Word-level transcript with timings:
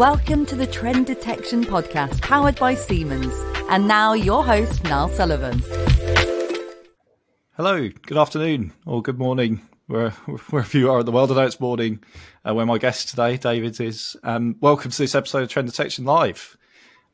Welcome 0.00 0.46
to 0.46 0.56
the 0.56 0.66
Trend 0.66 1.04
Detection 1.04 1.62
Podcast 1.62 2.22
powered 2.22 2.58
by 2.58 2.74
Siemens. 2.74 3.34
And 3.68 3.86
now 3.86 4.14
your 4.14 4.42
host, 4.42 4.82
Niall 4.84 5.10
Sullivan. 5.10 5.62
Hello, 7.54 7.86
good 8.06 8.16
afternoon 8.16 8.72
or 8.86 9.02
good 9.02 9.18
morning, 9.18 9.60
where, 9.88 10.08
wherever 10.48 10.78
you 10.78 10.90
are 10.90 11.00
in 11.00 11.04
the 11.04 11.12
world. 11.12 11.30
I 11.30 11.34
know 11.34 11.42
it's 11.42 11.60
morning 11.60 12.02
uh, 12.48 12.54
where 12.54 12.64
my 12.64 12.78
guest 12.78 13.10
today, 13.10 13.36
David, 13.36 13.78
is. 13.78 14.16
Um, 14.22 14.56
welcome 14.62 14.90
to 14.90 14.96
this 14.96 15.14
episode 15.14 15.42
of 15.42 15.50
Trend 15.50 15.68
Detection 15.68 16.06
Live. 16.06 16.56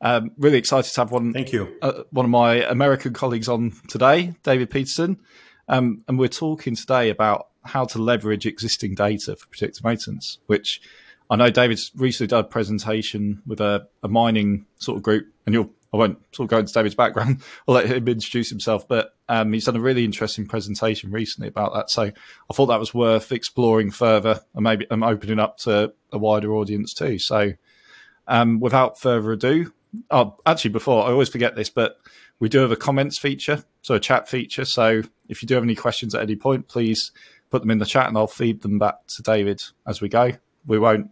Um, 0.00 0.30
really 0.38 0.58
excited 0.58 0.94
to 0.94 1.00
have 1.00 1.10
one. 1.10 1.32
Thank 1.32 1.52
you. 1.52 1.76
Uh, 1.82 2.04
one 2.10 2.26
of 2.26 2.30
my 2.30 2.62
American 2.70 3.14
colleagues 3.14 3.48
on 3.48 3.72
today, 3.88 4.34
David 4.44 4.70
Peterson, 4.70 5.18
um, 5.66 6.04
and 6.06 6.20
we're 6.20 6.28
talking 6.28 6.76
today 6.76 7.10
about 7.10 7.48
how 7.64 7.84
to 7.86 7.98
leverage 7.98 8.46
existing 8.46 8.94
data 8.94 9.34
for 9.34 9.48
predictive 9.48 9.82
maintenance, 9.82 10.38
which 10.46 10.80
I 11.28 11.36
know 11.36 11.50
David's 11.50 11.90
recently 11.96 12.28
done 12.28 12.44
a 12.44 12.44
presentation 12.44 13.42
with 13.46 13.60
a, 13.60 13.88
a 14.02 14.08
mining 14.08 14.66
sort 14.78 14.96
of 14.96 15.02
group, 15.02 15.26
and 15.44 15.54
you'll 15.54 15.70
I 15.92 15.96
won't 15.96 16.18
sort 16.32 16.46
of 16.46 16.50
go 16.50 16.58
into 16.58 16.72
David's 16.72 16.94
background. 16.94 17.42
I'll 17.68 17.74
let 17.74 17.86
him 17.86 18.06
introduce 18.06 18.50
himself, 18.50 18.86
but 18.86 19.14
um, 19.28 19.52
he's 19.52 19.64
done 19.64 19.76
a 19.76 19.80
really 19.80 20.04
interesting 20.04 20.46
presentation 20.46 21.10
recently 21.10 21.48
about 21.48 21.72
that. 21.74 21.90
So 21.90 22.02
I 22.02 22.54
thought 22.54 22.66
that 22.66 22.80
was 22.80 22.92
worth 22.92 23.32
exploring 23.32 23.90
further, 23.90 24.40
and 24.54 24.64
maybe 24.64 24.86
I'm 24.90 25.02
opening 25.02 25.38
up 25.38 25.58
to 25.58 25.92
a 26.12 26.18
wider 26.18 26.54
audience 26.54 26.92
too. 26.92 27.18
So 27.18 27.52
um, 28.28 28.60
without 28.60 29.00
further 29.00 29.32
ado, 29.32 29.72
oh, 30.10 30.36
actually, 30.44 30.72
before 30.72 31.04
I 31.04 31.10
always 31.10 31.28
forget 31.28 31.56
this, 31.56 31.70
but 31.70 31.98
we 32.38 32.48
do 32.48 32.58
have 32.58 32.72
a 32.72 32.76
comments 32.76 33.16
feature, 33.16 33.64
so 33.82 33.94
a 33.94 34.00
chat 34.00 34.28
feature. 34.28 34.64
So 34.64 35.02
if 35.28 35.42
you 35.42 35.48
do 35.48 35.54
have 35.54 35.64
any 35.64 35.74
questions 35.74 36.14
at 36.14 36.22
any 36.22 36.36
point, 36.36 36.68
please 36.68 37.12
put 37.50 37.62
them 37.62 37.70
in 37.70 37.78
the 37.78 37.86
chat, 37.86 38.08
and 38.08 38.18
I'll 38.18 38.26
feed 38.26 38.62
them 38.62 38.78
back 38.78 39.06
to 39.08 39.22
David 39.22 39.62
as 39.86 40.00
we 40.00 40.08
go. 40.08 40.32
We 40.66 40.78
won't 40.78 41.10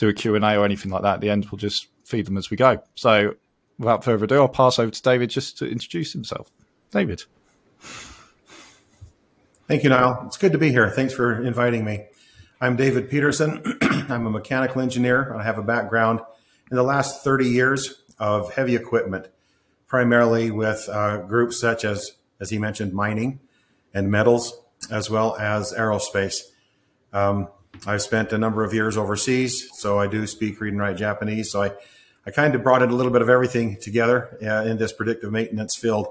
do 0.00 0.08
a 0.08 0.14
Q&A 0.14 0.56
or 0.56 0.64
anything 0.64 0.90
like 0.90 1.02
that 1.02 1.14
at 1.14 1.20
the 1.20 1.30
end. 1.30 1.46
We'll 1.50 1.58
just 1.58 1.88
feed 2.04 2.26
them 2.26 2.38
as 2.38 2.50
we 2.50 2.56
go. 2.56 2.82
So 2.94 3.34
without 3.78 4.02
further 4.02 4.24
ado, 4.24 4.36
I'll 4.36 4.48
pass 4.48 4.78
over 4.78 4.90
to 4.90 5.02
David 5.02 5.30
just 5.30 5.58
to 5.58 5.66
introduce 5.66 6.12
himself. 6.12 6.50
David. 6.90 7.22
Thank 9.68 9.84
you, 9.84 9.90
Niall. 9.90 10.24
It's 10.26 10.38
good 10.38 10.52
to 10.52 10.58
be 10.58 10.70
here. 10.70 10.90
Thanks 10.90 11.12
for 11.12 11.44
inviting 11.44 11.84
me. 11.84 12.06
I'm 12.60 12.76
David 12.76 13.10
Peterson. 13.10 13.78
I'm 13.82 14.26
a 14.26 14.30
mechanical 14.30 14.80
engineer. 14.80 15.34
I 15.34 15.44
have 15.44 15.58
a 15.58 15.62
background 15.62 16.20
in 16.70 16.76
the 16.76 16.82
last 16.82 17.22
30 17.22 17.46
years 17.46 18.02
of 18.18 18.54
heavy 18.54 18.74
equipment, 18.74 19.28
primarily 19.86 20.50
with 20.50 20.88
uh, 20.90 21.18
groups 21.18 21.60
such 21.60 21.84
as, 21.84 22.12
as 22.40 22.50
he 22.50 22.58
mentioned, 22.58 22.94
mining 22.94 23.40
and 23.94 24.10
metals, 24.10 24.60
as 24.90 25.10
well 25.10 25.36
as 25.36 25.72
aerospace. 25.72 26.40
Um, 27.12 27.48
I've 27.86 28.02
spent 28.02 28.32
a 28.32 28.38
number 28.38 28.64
of 28.64 28.74
years 28.74 28.96
overseas, 28.96 29.68
so 29.74 29.98
I 29.98 30.06
do 30.06 30.26
speak, 30.26 30.60
read, 30.60 30.72
and 30.72 30.80
write 30.80 30.96
Japanese. 30.96 31.50
So 31.50 31.62
I, 31.62 31.72
I 32.26 32.30
kind 32.30 32.54
of 32.54 32.62
brought 32.62 32.82
in 32.82 32.90
a 32.90 32.94
little 32.94 33.12
bit 33.12 33.22
of 33.22 33.28
everything 33.28 33.76
together 33.80 34.36
uh, 34.42 34.68
in 34.68 34.76
this 34.76 34.92
predictive 34.92 35.32
maintenance 35.32 35.76
field, 35.76 36.08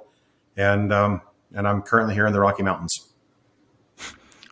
and 0.58 0.92
um, 0.92 1.22
and 1.54 1.68
I'm 1.68 1.82
currently 1.82 2.16
here 2.16 2.26
in 2.26 2.34
the 2.34 2.40
Rocky 2.40 2.64
Mountains. 2.64 3.10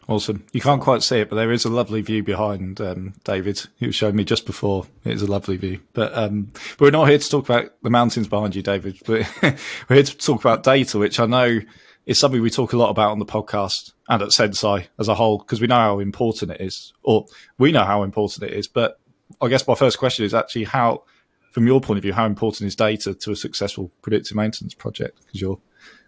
Awesome. 0.10 0.46
You 0.54 0.62
can't 0.62 0.82
quite 0.82 1.04
see 1.04 1.20
it, 1.20 1.30
but 1.30 1.36
there 1.36 1.52
is 1.52 1.66
a 1.66 1.70
lovely 1.70 2.02
view 2.02 2.24
behind 2.24 2.80
um, 2.80 3.14
David. 3.26 3.62
Was 3.82 3.94
showing 3.94 4.16
me 4.16 4.24
just 4.24 4.46
before. 4.46 4.86
It 5.04 5.12
is 5.12 5.22
a 5.22 5.28
lovely 5.28 5.58
view. 5.58 5.82
But, 5.92 6.18
um, 6.18 6.50
we're 6.80 6.92
not 6.92 7.10
here 7.10 7.18
to 7.18 7.30
talk 7.30 7.44
about 7.44 7.74
the 7.84 7.90
mountains 7.90 8.30
behind 8.30 8.56
you, 8.56 8.62
David. 8.62 9.00
But 9.06 9.30
we're 9.42 9.96
here 9.96 10.04
to 10.04 10.18
talk 10.18 10.40
about 10.40 10.64
data, 10.64 10.98
which 10.98 11.20
I 11.20 11.26
know 11.26 11.60
is 12.08 12.18
something 12.18 12.42
we 12.42 12.50
talk 12.50 12.72
a 12.74 12.78
lot 12.78 12.90
about 12.90 13.12
on 13.12 13.20
the 13.20 13.26
podcast 13.26 13.92
and 14.08 14.22
at 14.24 14.30
Senseye 14.30 14.88
as 14.98 15.10
a 15.10 15.14
whole, 15.14 15.38
because 15.38 15.62
we 15.62 15.68
know 15.68 15.76
how 15.76 16.00
important 16.00 16.52
it 16.52 16.62
is, 16.62 16.94
or 17.04 17.28
we 17.60 17.74
know 17.74 17.84
how 17.84 18.02
important 18.02 18.50
it 18.50 18.58
is. 18.58 18.68
But 18.68 18.98
I 19.42 19.50
guess 19.50 19.68
my 19.68 19.76
first 19.76 20.00
question 20.00 20.26
is 20.26 20.34
actually 20.34 20.64
how, 20.64 21.04
from 21.52 21.68
your 21.68 21.82
point 21.82 21.98
of 21.98 22.04
view, 22.04 22.14
how 22.14 22.26
important 22.26 22.66
is 22.68 22.78
data 22.78 23.14
to 23.14 23.32
a 23.32 23.36
successful 23.36 23.92
predictive 24.02 24.38
maintenance 24.38 24.74
project? 24.74 25.20
Because 25.26 25.42
you're 25.42 25.60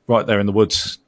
right 0.08 0.26
there 0.26 0.40
in 0.40 0.46
the 0.46 0.54
woods 0.54 1.00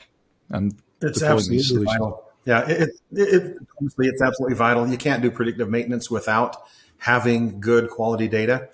and 0.49 0.75
it's 1.01 1.23
absolutely 1.23 1.85
vital. 1.85 2.25
Yeah, 2.43 2.67
it, 2.67 2.89
it, 3.13 3.33
it, 3.33 3.57
honestly, 3.79 4.07
it's 4.07 4.21
absolutely 4.21 4.57
vital. 4.57 4.87
You 4.87 4.97
can't 4.97 5.21
do 5.21 5.31
predictive 5.31 5.69
maintenance 5.69 6.11
without 6.11 6.57
having 6.97 7.61
good 7.61 7.89
quality 7.89 8.27
data. 8.27 8.67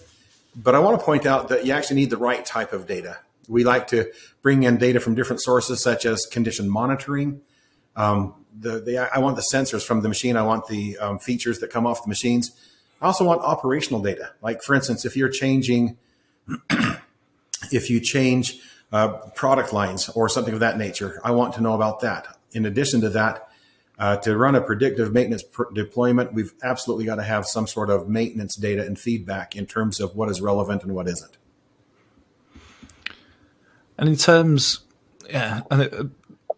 But 0.56 0.74
I 0.74 0.80
want 0.80 1.00
to 1.00 1.06
point 1.06 1.28
out 1.28 1.50
that 1.50 1.66
you 1.66 1.74
actually 1.74 1.98
need 1.98 2.10
the 2.10 2.18
right 2.18 2.44
type 2.44 2.74
of 2.74 2.88
data. 2.88 3.20
We 3.48 3.64
like 3.64 3.88
to 3.88 4.12
bring 4.42 4.64
in 4.64 4.78
data 4.78 5.00
from 5.00 5.16
different 5.16 5.42
sources, 5.42 5.82
such 5.82 6.06
as 6.06 6.26
condition 6.26 6.70
monitoring. 6.70 7.42
Um, 7.96 8.34
the, 8.60 8.80
the, 8.80 8.98
I 9.14 9.20
want 9.20 9.36
the 9.36 9.46
sensors 9.54 9.86
from 9.86 10.02
the 10.02 10.08
machine. 10.08 10.36
I 10.36 10.44
want 10.44 10.68
the 10.68 10.98
um, 10.98 11.20
features 11.20 11.60
that 11.60 11.70
come 11.70 11.86
off 11.86 12.04
the 12.04 12.10
machines. 12.10 12.52
I 13.02 13.06
also 13.06 13.24
want 13.24 13.42
operational 13.42 14.02
data. 14.02 14.32
Like, 14.42 14.64
for 14.64 14.74
instance, 14.76 15.06
if 15.06 15.16
you're 15.16 15.30
changing, 15.30 15.98
if 17.72 17.90
you 17.90 18.00
change 18.00 18.60
uh, 18.92 19.10
product 19.36 19.74
lines 19.74 20.10
or 20.10 20.30
something 20.30 20.54
of 20.54 20.60
that 20.62 20.78
nature, 20.78 21.22
I 21.24 21.32
want 21.32 21.54
to 21.56 21.62
know 21.62 21.74
about 21.74 22.00
that. 22.02 22.38
In 22.54 22.66
addition 22.66 23.02
to 23.02 23.10
that, 23.10 23.48
uh, 24.00 24.18
to 24.18 24.38
run 24.38 24.56
a 24.56 24.62
predictive 24.62 25.12
maintenance 25.12 25.44
pr- 25.44 25.72
deployment, 25.74 26.34
we've 26.34 26.54
absolutely 26.64 27.06
got 27.06 27.16
to 27.16 27.24
have 27.24 27.46
some 27.46 27.68
sort 27.68 27.90
of 27.90 28.08
maintenance 28.08 28.56
data 28.56 28.86
and 28.86 28.98
feedback 28.98 29.56
in 29.56 29.66
terms 29.66 30.00
of 30.00 30.16
what 30.16 30.30
is 30.30 30.40
relevant 30.40 30.84
and 30.84 30.94
what 30.94 31.08
isn't. 31.08 31.37
And 33.98 34.10
in 34.10 34.16
terms, 34.16 34.80
yeah, 35.30 35.62
and 35.72 35.82
it, 35.82 35.94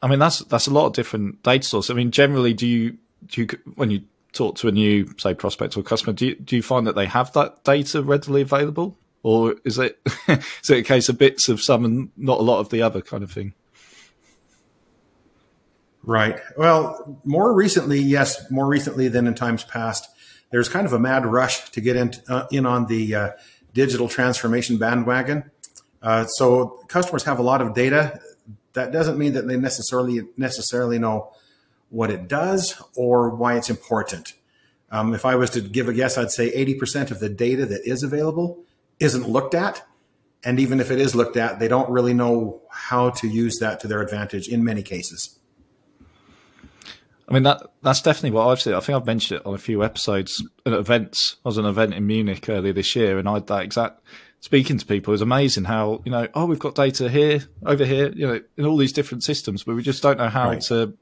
I 0.01 0.07
mean 0.07 0.19
that's 0.19 0.39
that's 0.39 0.67
a 0.67 0.73
lot 0.73 0.87
of 0.87 0.93
different 0.93 1.43
data 1.43 1.65
sources. 1.65 1.91
I 1.91 1.93
mean, 1.93 2.11
generally, 2.11 2.53
do 2.53 2.67
you 2.67 2.97
do 3.27 3.41
you 3.41 3.47
when 3.75 3.91
you 3.91 4.01
talk 4.33 4.55
to 4.57 4.67
a 4.67 4.71
new 4.71 5.07
say 5.17 5.33
prospect 5.33 5.75
or 5.77 5.83
customer, 5.83 6.13
do 6.13 6.27
you, 6.27 6.35
do 6.35 6.55
you 6.55 6.61
find 6.61 6.85
that 6.87 6.95
they 6.95 7.05
have 7.05 7.33
that 7.33 7.63
data 7.63 8.01
readily 8.01 8.41
available, 8.41 8.97
or 9.23 9.55
is 9.63 9.77
it 9.77 9.99
is 10.27 10.69
it 10.69 10.79
a 10.79 10.83
case 10.83 11.09
of 11.09 11.17
bits 11.17 11.49
of 11.49 11.61
some 11.61 11.85
and 11.85 12.09
not 12.17 12.39
a 12.39 12.43
lot 12.43 12.59
of 12.59 12.69
the 12.69 12.81
other 12.81 13.01
kind 13.01 13.23
of 13.23 13.31
thing? 13.31 13.53
Right. 16.03 16.39
Well, 16.57 17.21
more 17.25 17.53
recently, 17.53 17.99
yes, 17.99 18.49
more 18.49 18.67
recently 18.67 19.09
than 19.09 19.27
in 19.27 19.35
times 19.35 19.63
past, 19.63 20.09
there's 20.51 20.69
kind 20.69 20.85
of 20.85 20.93
a 20.93 20.99
mad 20.99 21.25
rush 21.25 21.69
to 21.71 21.81
get 21.81 21.95
in, 21.95 22.13
uh, 22.27 22.47
in 22.51 22.65
on 22.65 22.87
the 22.87 23.13
uh, 23.13 23.29
digital 23.73 24.07
transformation 24.07 24.77
bandwagon. 24.77 25.51
Uh, 26.01 26.25
so 26.25 26.79
customers 26.87 27.23
have 27.23 27.39
a 27.39 27.43
lot 27.43 27.61
of 27.61 27.73
data. 27.73 28.19
That 28.73 28.91
doesn't 28.91 29.17
mean 29.17 29.33
that 29.33 29.47
they 29.47 29.57
necessarily 29.57 30.21
necessarily 30.37 30.99
know 30.99 31.31
what 31.89 32.09
it 32.09 32.27
does 32.27 32.81
or 32.95 33.29
why 33.29 33.57
it's 33.57 33.69
important. 33.69 34.33
Um, 34.91 35.13
if 35.13 35.25
I 35.25 35.35
was 35.35 35.49
to 35.51 35.61
give 35.61 35.87
a 35.87 35.93
guess, 35.93 36.17
I'd 36.17 36.31
say 36.31 36.51
80% 36.51 37.11
of 37.11 37.19
the 37.19 37.29
data 37.29 37.65
that 37.65 37.81
is 37.85 38.03
available 38.03 38.63
isn't 38.99 39.27
looked 39.27 39.53
at. 39.53 39.85
And 40.43 40.59
even 40.59 40.79
if 40.79 40.89
it 40.89 40.99
is 40.99 41.15
looked 41.15 41.37
at, 41.37 41.59
they 41.59 41.67
don't 41.67 41.89
really 41.89 42.13
know 42.13 42.61
how 42.69 43.09
to 43.11 43.27
use 43.27 43.59
that 43.59 43.79
to 43.81 43.87
their 43.87 44.01
advantage 44.01 44.47
in 44.47 44.63
many 44.63 44.81
cases. 44.81 45.37
I 47.27 47.33
mean 47.33 47.43
that 47.43 47.61
that's 47.83 48.01
definitely 48.01 48.31
what 48.31 48.47
I've 48.47 48.59
seen. 48.59 48.73
I 48.73 48.79
think 48.79 48.95
I've 48.95 49.05
mentioned 49.05 49.41
it 49.41 49.45
on 49.45 49.53
a 49.53 49.59
few 49.59 49.83
episodes 49.83 50.43
at 50.65 50.73
events. 50.73 51.35
I 51.45 51.49
was 51.49 51.59
at 51.59 51.63
an 51.63 51.69
event 51.69 51.93
in 51.93 52.07
Munich 52.07 52.49
earlier 52.49 52.73
this 52.73 52.95
year, 52.95 53.19
and 53.19 53.29
I 53.29 53.35
had 53.35 53.47
that 53.47 53.63
exact 53.63 54.01
speaking 54.41 54.77
to 54.77 54.85
people 54.85 55.13
is 55.13 55.21
amazing 55.21 55.65
how 55.65 56.01
you 56.05 56.11
know 56.11 56.27
oh 56.33 56.45
we've 56.45 56.59
got 56.59 56.75
data 56.75 57.09
here 57.09 57.41
over 57.65 57.85
here 57.85 58.11
you 58.11 58.25
know 58.25 58.39
in 58.57 58.65
all 58.65 58.77
these 58.77 58.93
different 58.93 59.23
systems 59.23 59.63
but 59.63 59.75
we 59.75 59.83
just 59.83 60.01
don't 60.01 60.17
know 60.17 60.29
how 60.29 60.49
right. 60.49 60.61
to 60.61 60.93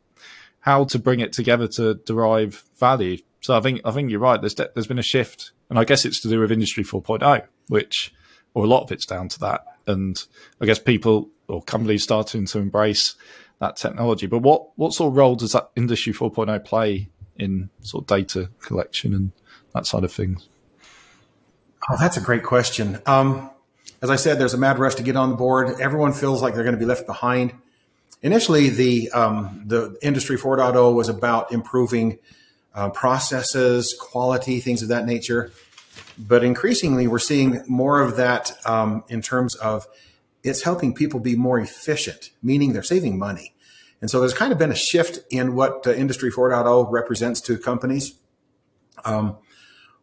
how 0.62 0.84
to 0.84 1.00
bring 1.00 1.20
it 1.20 1.31
together 1.31 1.68
to 1.68 1.96
derive 2.06 2.64
value. 2.78 3.18
So 3.42 3.56
i 3.56 3.62
think 3.62 3.81
i 3.86 3.92
think 3.92 4.09
you're 4.09 4.20
right. 4.20 4.40
There's 4.42 4.56
there's 4.56 4.88
been 4.88 5.00
a 5.00 5.03
shift 5.03 5.52
and 5.70 5.78
i 5.78 5.84
guess 5.84 6.06
it's 6.06 6.20
to 6.22 6.30
do 6.30 6.40
with 6.40 6.52
industry 6.52 6.84
4.0 6.84 7.44
which 7.68 8.14
or 8.53 8.64
a 8.64 8.68
lot 8.68 8.84
of 8.84 8.92
it's 8.92 9.06
down 9.06 9.30
to 9.30 9.40
that. 9.40 9.66
And 9.86 10.22
i 10.59 10.66
guess 10.66 10.80
people 10.80 11.30
or 11.48 11.62
companies 11.62 12.04
starting 12.04 12.46
to 12.46 12.59
embrace 12.59 13.16
that 13.59 13.78
technology. 13.78 14.28
But 14.28 14.40
what 14.40 14.78
what 14.78 14.94
sort 14.94 15.12
of 15.12 15.18
role 15.18 15.36
does 15.36 15.54
that 15.54 15.69
industry 15.75 16.14
4.0 16.14 16.64
play 16.66 17.09
in 17.38 17.69
sort 17.81 18.04
of 18.04 18.07
data 18.07 18.50
collection 18.60 19.13
and 19.13 19.31
that 19.74 19.86
side 19.86 20.04
of 20.04 20.12
things 20.12 20.50
Oh, 21.89 21.95
that's 21.98 22.18
a 22.18 22.22
great 22.22 22.44
question. 22.44 23.00
Um, 23.06 23.50
as 24.01 24.10
I 24.10 24.18
said, 24.18 24.39
there's 24.39 24.54
a 24.54 24.57
mad 24.57 24.78
rush 24.78 24.95
to 24.95 25.04
get 25.04 25.16
on 25.16 25.30
the 25.30 25.36
board. 25.36 25.80
Everyone 25.80 26.12
feels 26.12 26.42
like 26.42 26.54
they're 26.54 26.63
going 26.63 26.75
to 26.75 26.80
be 26.80 26.86
left 26.86 27.06
behind. 27.06 27.54
Initially, 28.22 28.69
the 28.69 29.10
um, 29.12 29.63
the 29.66 29.98
industry 30.01 30.38
4.0 30.38 30.94
was 30.94 31.07
about 31.07 31.51
improving 31.54 32.19
uh, 32.75 32.89
processes, 32.89 33.95
quality, 34.00 34.60
things 34.60 34.81
of 34.81 34.89
that 34.89 35.06
nature. 35.06 35.51
But 36.18 36.44
increasingly, 36.44 37.07
we're 37.07 37.19
seeing 37.19 37.63
more 37.68 38.01
of 38.01 38.18
that 38.18 38.51
um, 38.66 39.04
in 39.07 39.22
terms 39.22 39.56
of 39.56 39.88
it's 40.44 40.63
helping 40.63 40.94
people 40.94 41.19
be 41.22 41.36
more 41.36 41.60
efficient, 41.60 42.31
meaning 42.44 42.74
they're 42.74 42.84
saving 42.84 43.18
money. 43.18 43.54
And 44.01 44.10
so 44.10 44.19
there's 44.19 44.34
kind 44.34 44.51
of 44.51 44.60
been 44.60 44.72
a 44.72 44.75
shift 44.75 45.19
in 45.31 45.56
what 45.56 45.88
uh, 45.88 45.94
Industry 45.94 46.31
4.0 46.31 46.92
represents 46.92 47.39
to 47.42 47.57
companies. 47.57 48.16
Um, 49.06 49.38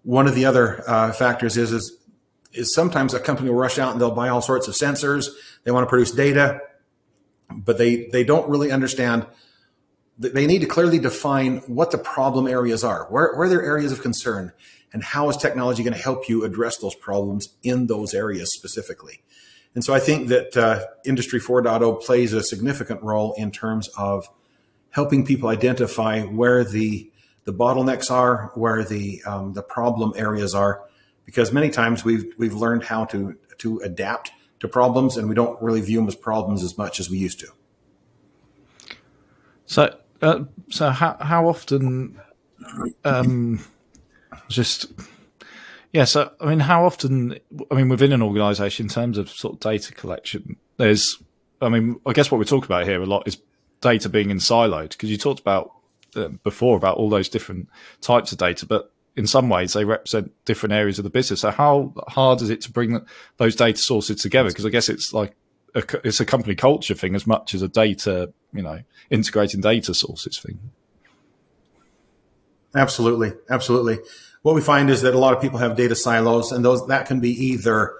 one 0.04 0.26
of 0.26 0.34
the 0.34 0.44
other 0.44 0.88
uh, 0.88 1.12
factors 1.12 1.56
is, 1.56 1.72
is 1.72 1.98
is 2.52 2.72
sometimes 2.72 3.12
a 3.14 3.18
company 3.18 3.50
will 3.50 3.56
rush 3.56 3.78
out 3.80 3.92
and 3.92 4.00
they'll 4.00 4.14
buy 4.14 4.28
all 4.28 4.40
sorts 4.40 4.68
of 4.68 4.74
sensors. 4.74 5.26
They 5.64 5.72
want 5.72 5.84
to 5.84 5.88
produce 5.88 6.12
data, 6.12 6.60
but 7.50 7.78
they 7.78 8.06
they 8.06 8.22
don't 8.22 8.48
really 8.48 8.70
understand 8.70 9.26
they 10.16 10.46
need 10.46 10.60
to 10.60 10.66
clearly 10.66 10.98
define 10.98 11.58
what 11.66 11.90
the 11.90 11.98
problem 11.98 12.46
areas 12.46 12.84
are, 12.84 13.06
where, 13.06 13.34
where 13.34 13.46
are 13.46 13.48
there 13.48 13.62
areas 13.62 13.90
of 13.90 14.00
concern, 14.00 14.52
and 14.92 15.02
how 15.02 15.28
is 15.28 15.36
technology 15.36 15.82
going 15.82 15.94
to 15.94 16.00
help 16.00 16.28
you 16.28 16.44
address 16.44 16.76
those 16.78 16.94
problems 16.94 17.48
in 17.62 17.88
those 17.88 18.14
areas 18.14 18.54
specifically. 18.54 19.22
And 19.74 19.84
so 19.84 19.92
I 19.92 19.98
think 19.98 20.28
that 20.28 20.56
uh, 20.56 20.84
Industry 21.04 21.40
4.0 21.40 22.00
plays 22.02 22.32
a 22.32 22.44
significant 22.44 23.02
role 23.02 23.34
in 23.36 23.50
terms 23.50 23.88
of 23.98 24.28
helping 24.90 25.26
people 25.26 25.48
identify 25.48 26.22
where 26.22 26.62
the 26.62 27.10
the 27.44 27.52
bottlenecks 27.52 28.10
are, 28.10 28.50
where 28.54 28.84
the 28.84 29.22
um, 29.24 29.52
the 29.52 29.62
problem 29.62 30.12
areas 30.16 30.54
are, 30.54 30.82
because 31.24 31.52
many 31.52 31.70
times 31.70 32.04
we've 32.04 32.34
we've 32.38 32.54
learned 32.54 32.84
how 32.84 33.04
to 33.06 33.36
to 33.58 33.78
adapt 33.80 34.32
to 34.60 34.68
problems, 34.68 35.16
and 35.16 35.28
we 35.28 35.34
don't 35.34 35.60
really 35.62 35.80
view 35.80 35.98
them 35.98 36.08
as 36.08 36.14
problems 36.14 36.62
as 36.62 36.76
much 36.78 37.00
as 37.00 37.10
we 37.10 37.18
used 37.18 37.40
to. 37.40 37.48
So, 39.66 39.96
uh, 40.22 40.44
so 40.70 40.90
how 40.90 41.16
how 41.20 41.48
often, 41.48 42.20
um, 43.04 43.64
just 44.48 44.86
yeah. 45.92 46.04
So, 46.04 46.32
I 46.40 46.46
mean, 46.46 46.60
how 46.60 46.86
often? 46.86 47.38
I 47.70 47.74
mean, 47.74 47.88
within 47.88 48.12
an 48.12 48.22
organisation, 48.22 48.86
in 48.86 48.90
terms 48.90 49.18
of 49.18 49.30
sort 49.30 49.54
of 49.54 49.60
data 49.60 49.92
collection, 49.92 50.56
there's. 50.76 51.22
I 51.60 51.68
mean, 51.68 51.98
I 52.04 52.12
guess 52.12 52.30
what 52.30 52.38
we 52.38 52.44
talk 52.44 52.64
about 52.66 52.84
here 52.84 53.00
a 53.00 53.06
lot 53.06 53.26
is 53.26 53.38
data 53.80 54.08
being 54.08 54.30
in 54.30 54.38
siloed 54.38 54.90
because 54.90 55.10
you 55.10 55.16
talked 55.16 55.40
about 55.40 55.73
before 56.42 56.76
about 56.76 56.96
all 56.96 57.08
those 57.08 57.28
different 57.28 57.68
types 58.00 58.32
of 58.32 58.38
data, 58.38 58.66
but 58.66 58.92
in 59.16 59.26
some 59.26 59.48
ways 59.48 59.72
they 59.72 59.84
represent 59.84 60.32
different 60.44 60.72
areas 60.72 60.98
of 60.98 61.04
the 61.04 61.10
business. 61.10 61.40
So 61.40 61.50
how 61.50 61.92
hard 62.08 62.42
is 62.42 62.50
it 62.50 62.60
to 62.62 62.72
bring 62.72 63.04
those 63.36 63.54
data 63.54 63.78
sources 63.78 64.20
together? 64.20 64.48
Because 64.48 64.66
I 64.66 64.70
guess 64.70 64.88
it's 64.88 65.12
like 65.12 65.34
a, 65.74 65.82
it's 66.04 66.20
a 66.20 66.26
company 66.26 66.54
culture 66.54 66.94
thing 66.94 67.14
as 67.14 67.26
much 67.26 67.54
as 67.54 67.62
a 67.62 67.68
data, 67.68 68.32
you 68.52 68.62
know, 68.62 68.80
integrating 69.10 69.60
data 69.60 69.94
sources 69.94 70.38
thing. 70.38 70.58
Absolutely, 72.74 73.32
absolutely. 73.50 73.98
What 74.42 74.54
we 74.54 74.60
find 74.60 74.90
is 74.90 75.02
that 75.02 75.14
a 75.14 75.18
lot 75.18 75.34
of 75.34 75.40
people 75.40 75.58
have 75.58 75.76
data 75.76 75.94
silos, 75.94 76.52
and 76.52 76.64
those 76.64 76.86
that 76.88 77.06
can 77.06 77.20
be 77.20 77.30
either 77.30 77.94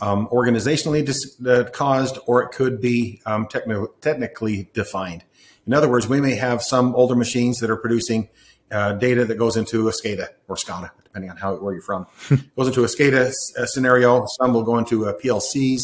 um, 0.00 0.28
organizationally 0.28 1.04
dis- 1.04 1.40
uh, 1.44 1.64
caused 1.72 2.18
or 2.26 2.42
it 2.42 2.50
could 2.52 2.80
be 2.80 3.20
um, 3.26 3.46
techni- 3.46 3.88
technically 4.00 4.68
defined. 4.74 5.24
In 5.68 5.74
other 5.74 5.88
words, 5.88 6.08
we 6.08 6.18
may 6.18 6.34
have 6.36 6.62
some 6.62 6.94
older 6.94 7.14
machines 7.14 7.58
that 7.58 7.68
are 7.68 7.76
producing 7.76 8.30
uh, 8.70 8.94
data 8.94 9.26
that 9.26 9.34
goes 9.34 9.54
into 9.54 9.86
a 9.86 9.92
SCADA 9.92 10.28
or 10.48 10.56
SCADA, 10.56 10.90
depending 11.04 11.30
on 11.30 11.36
how 11.36 11.56
where 11.56 11.74
you're 11.74 11.82
from. 11.82 12.06
goes 12.56 12.68
into 12.68 12.84
a 12.84 12.86
SCADA 12.86 13.30
uh, 13.58 13.66
scenario. 13.66 14.24
Some 14.40 14.54
will 14.54 14.62
go 14.62 14.78
into 14.78 15.00
PLCs. 15.22 15.82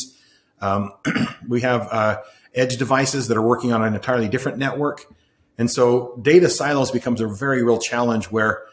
Um, 0.63 0.93
we 1.49 1.61
have 1.61 1.87
uh, 1.93 2.23
edge 2.55 2.79
devices 2.79 3.29
that 3.29 3.37
are 3.37 3.47
working 3.47 3.75
on 3.75 3.85
an 3.85 3.95
entirely 3.95 4.27
different 4.27 4.57
network, 4.57 5.05
and 5.59 5.71
so 5.71 6.19
data 6.23 6.49
silos 6.49 6.91
becomes 6.91 7.21
a 7.21 7.29
very 7.29 7.63
real 7.63 7.79
challenge 7.79 8.31
where 8.31 8.65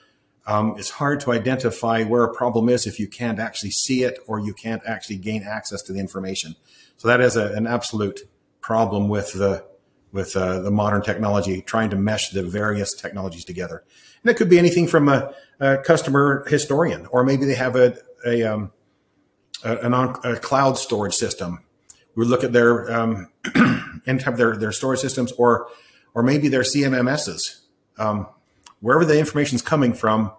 um, 0.48 0.75
it's 0.78 0.92
hard 0.92 1.19
to 1.22 1.34
identify 1.34 2.04
where 2.04 2.24
a 2.24 2.34
problem 2.34 2.69
is 2.69 2.88
if 2.88 3.02
you 3.02 3.10
can't 3.10 3.38
actually 3.38 3.72
see 3.72 4.04
it 4.04 4.18
or 4.28 4.40
you 4.40 4.54
can't 4.54 4.81
actually 4.88 5.18
gain 5.18 5.44
access 5.44 5.81
to 5.84 5.94
the 5.94 6.00
information. 6.00 6.56
So 6.96 7.10
that 7.10 7.19
is 7.19 7.36
a, 7.36 7.52
an 7.52 7.68
absolute 7.68 8.22
problem 8.62 9.10
with 9.10 9.34
the 9.34 9.69
with 10.12 10.36
uh, 10.36 10.60
the 10.60 10.72
modern 10.72 11.02
technology, 11.02 11.62
trying 11.62 11.90
to 11.90 11.96
mesh 11.96 12.30
the 12.30 12.44
various 12.44 12.94
technologies 12.94 13.46
together. 13.46 13.84
And 14.24 14.31
it 14.31 14.36
could 14.36 14.50
be 14.50 14.60
anything 14.60 14.88
from 14.88 15.10
a, 15.10 15.34
a 15.60 15.78
customer 15.78 16.46
historian, 16.48 17.06
or 17.08 17.24
maybe 17.24 17.46
they 17.46 17.56
have 17.56 17.75
a 17.75 17.98
a, 18.25 18.44
um, 18.44 18.72
a, 19.63 19.78
a 20.24 20.36
cloud 20.38 20.78
storage 20.78 21.16
system. 21.16 21.63
We 22.16 22.25
look 22.25 22.44
at 22.44 22.54
their 22.54 22.92
um, 22.92 23.31
and 24.06 24.22
have 24.22 24.38
their 24.38 24.56
their 24.58 24.72
storage 24.72 25.00
systems, 25.00 25.31
or 25.34 25.68
or 26.14 26.24
maybe 26.24 26.50
their 26.50 26.62
CMMSs. 26.62 27.62
Um, 27.98 28.28
wherever 28.80 29.06
the 29.06 29.18
information 29.18 29.56
is 29.56 29.62
coming 29.62 29.94
from, 29.94 30.31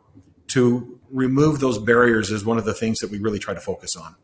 to 0.48 1.00
remove 1.10 1.60
those 1.60 1.78
barriers 1.78 2.30
is 2.30 2.44
one 2.44 2.58
of 2.58 2.64
the 2.64 2.74
things 2.74 2.98
that 2.98 3.10
we 3.10 3.18
really 3.18 3.38
try 3.38 3.54
to 3.54 3.60
focus 3.60 3.96
on. 3.96 4.16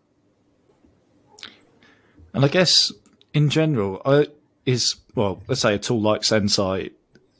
And 2.34 2.44
I 2.44 2.48
guess 2.48 2.92
in 3.32 3.48
general, 3.48 4.02
uh, 4.04 4.24
is 4.68 4.96
well, 5.14 5.42
let's 5.48 5.62
say 5.62 5.74
a 5.74 5.78
tool 5.78 6.00
like 6.00 6.20
Senseye 6.20 6.90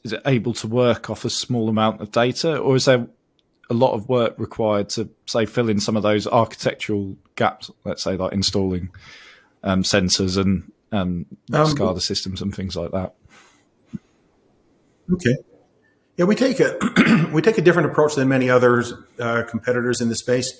is 0.03 0.13
it 0.13 0.21
able 0.25 0.53
to 0.55 0.67
work 0.67 1.11
off 1.11 1.25
a 1.25 1.29
small 1.29 1.69
amount 1.69 2.01
of 2.01 2.11
data, 2.11 2.57
or 2.57 2.75
is 2.75 2.85
there 2.85 3.05
a 3.69 3.73
lot 3.73 3.93
of 3.93 4.09
work 4.09 4.33
required 4.39 4.89
to 4.89 5.07
say 5.27 5.45
fill 5.45 5.69
in 5.69 5.79
some 5.79 5.95
of 5.95 6.01
those 6.01 6.25
architectural 6.25 7.15
gaps? 7.35 7.69
Let's 7.83 8.01
say 8.01 8.17
like 8.17 8.33
installing 8.33 8.89
um, 9.63 9.83
sensors 9.83 10.37
and 10.37 10.71
um, 10.91 11.27
um, 11.53 11.67
SCADA 11.67 12.01
systems 12.01 12.41
and 12.41 12.55
things 12.55 12.75
like 12.75 12.91
that. 12.91 13.13
Okay. 15.13 15.35
Yeah, 16.17 16.25
we 16.25 16.35
take 16.35 16.59
a 16.59 17.29
we 17.31 17.43
take 17.43 17.59
a 17.59 17.61
different 17.61 17.91
approach 17.91 18.15
than 18.15 18.27
many 18.27 18.49
others 18.49 18.91
uh, 19.19 19.43
competitors 19.43 20.01
in 20.01 20.09
the 20.09 20.15
space. 20.15 20.59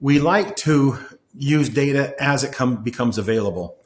We 0.00 0.20
like 0.20 0.56
to 0.56 0.98
use 1.36 1.68
data 1.68 2.14
as 2.18 2.44
it 2.44 2.52
come, 2.52 2.82
becomes 2.82 3.18
available. 3.18 3.76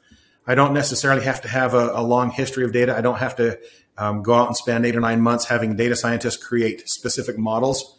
I 0.45 0.55
don't 0.55 0.73
necessarily 0.73 1.23
have 1.23 1.41
to 1.41 1.47
have 1.47 1.73
a, 1.73 1.91
a 1.93 2.03
long 2.03 2.31
history 2.31 2.65
of 2.65 2.73
data. 2.73 2.95
I 2.95 3.01
don't 3.01 3.19
have 3.19 3.35
to 3.37 3.59
um, 3.97 4.23
go 4.23 4.33
out 4.33 4.47
and 4.47 4.57
spend 4.57 4.85
eight 4.85 4.95
or 4.95 4.99
nine 4.99 5.21
months 5.21 5.45
having 5.45 5.75
data 5.75 5.95
scientists 5.95 6.37
create 6.37 6.89
specific 6.89 7.37
models. 7.37 7.97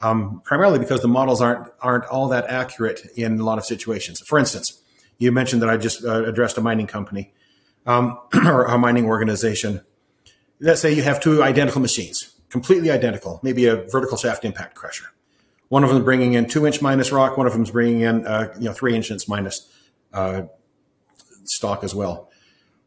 Um, 0.00 0.40
primarily 0.44 0.80
because 0.80 1.00
the 1.00 1.08
models 1.08 1.40
aren't 1.40 1.68
aren't 1.80 2.04
all 2.06 2.28
that 2.28 2.46
accurate 2.48 3.06
in 3.14 3.38
a 3.38 3.44
lot 3.44 3.58
of 3.58 3.64
situations. 3.64 4.20
For 4.20 4.36
instance, 4.36 4.82
you 5.18 5.30
mentioned 5.30 5.62
that 5.62 5.70
I 5.70 5.76
just 5.76 6.04
uh, 6.04 6.24
addressed 6.24 6.58
a 6.58 6.60
mining 6.60 6.88
company 6.88 7.32
um, 7.86 8.18
or 8.34 8.64
a 8.64 8.78
mining 8.78 9.06
organization. 9.06 9.82
Let's 10.58 10.80
say 10.80 10.92
you 10.92 11.02
have 11.02 11.20
two 11.20 11.42
identical 11.42 11.80
machines, 11.80 12.34
completely 12.48 12.90
identical, 12.90 13.38
maybe 13.44 13.66
a 13.66 13.76
vertical 13.76 14.16
shaft 14.16 14.44
impact 14.44 14.74
crusher. 14.74 15.06
One 15.68 15.84
of 15.84 15.90
them 15.90 16.04
bringing 16.04 16.32
in 16.34 16.46
two 16.48 16.66
inch 16.66 16.82
minus 16.82 17.12
rock. 17.12 17.36
One 17.36 17.46
of 17.46 17.52
them 17.52 17.62
is 17.62 17.70
bringing 17.70 18.00
in 18.00 18.26
uh, 18.26 18.52
you 18.58 18.64
know 18.64 18.72
three 18.72 18.96
inches 18.96 19.28
minus 19.28 19.68
uh, 20.12 20.42
stock 21.44 21.84
as 21.84 21.94
well. 21.94 22.30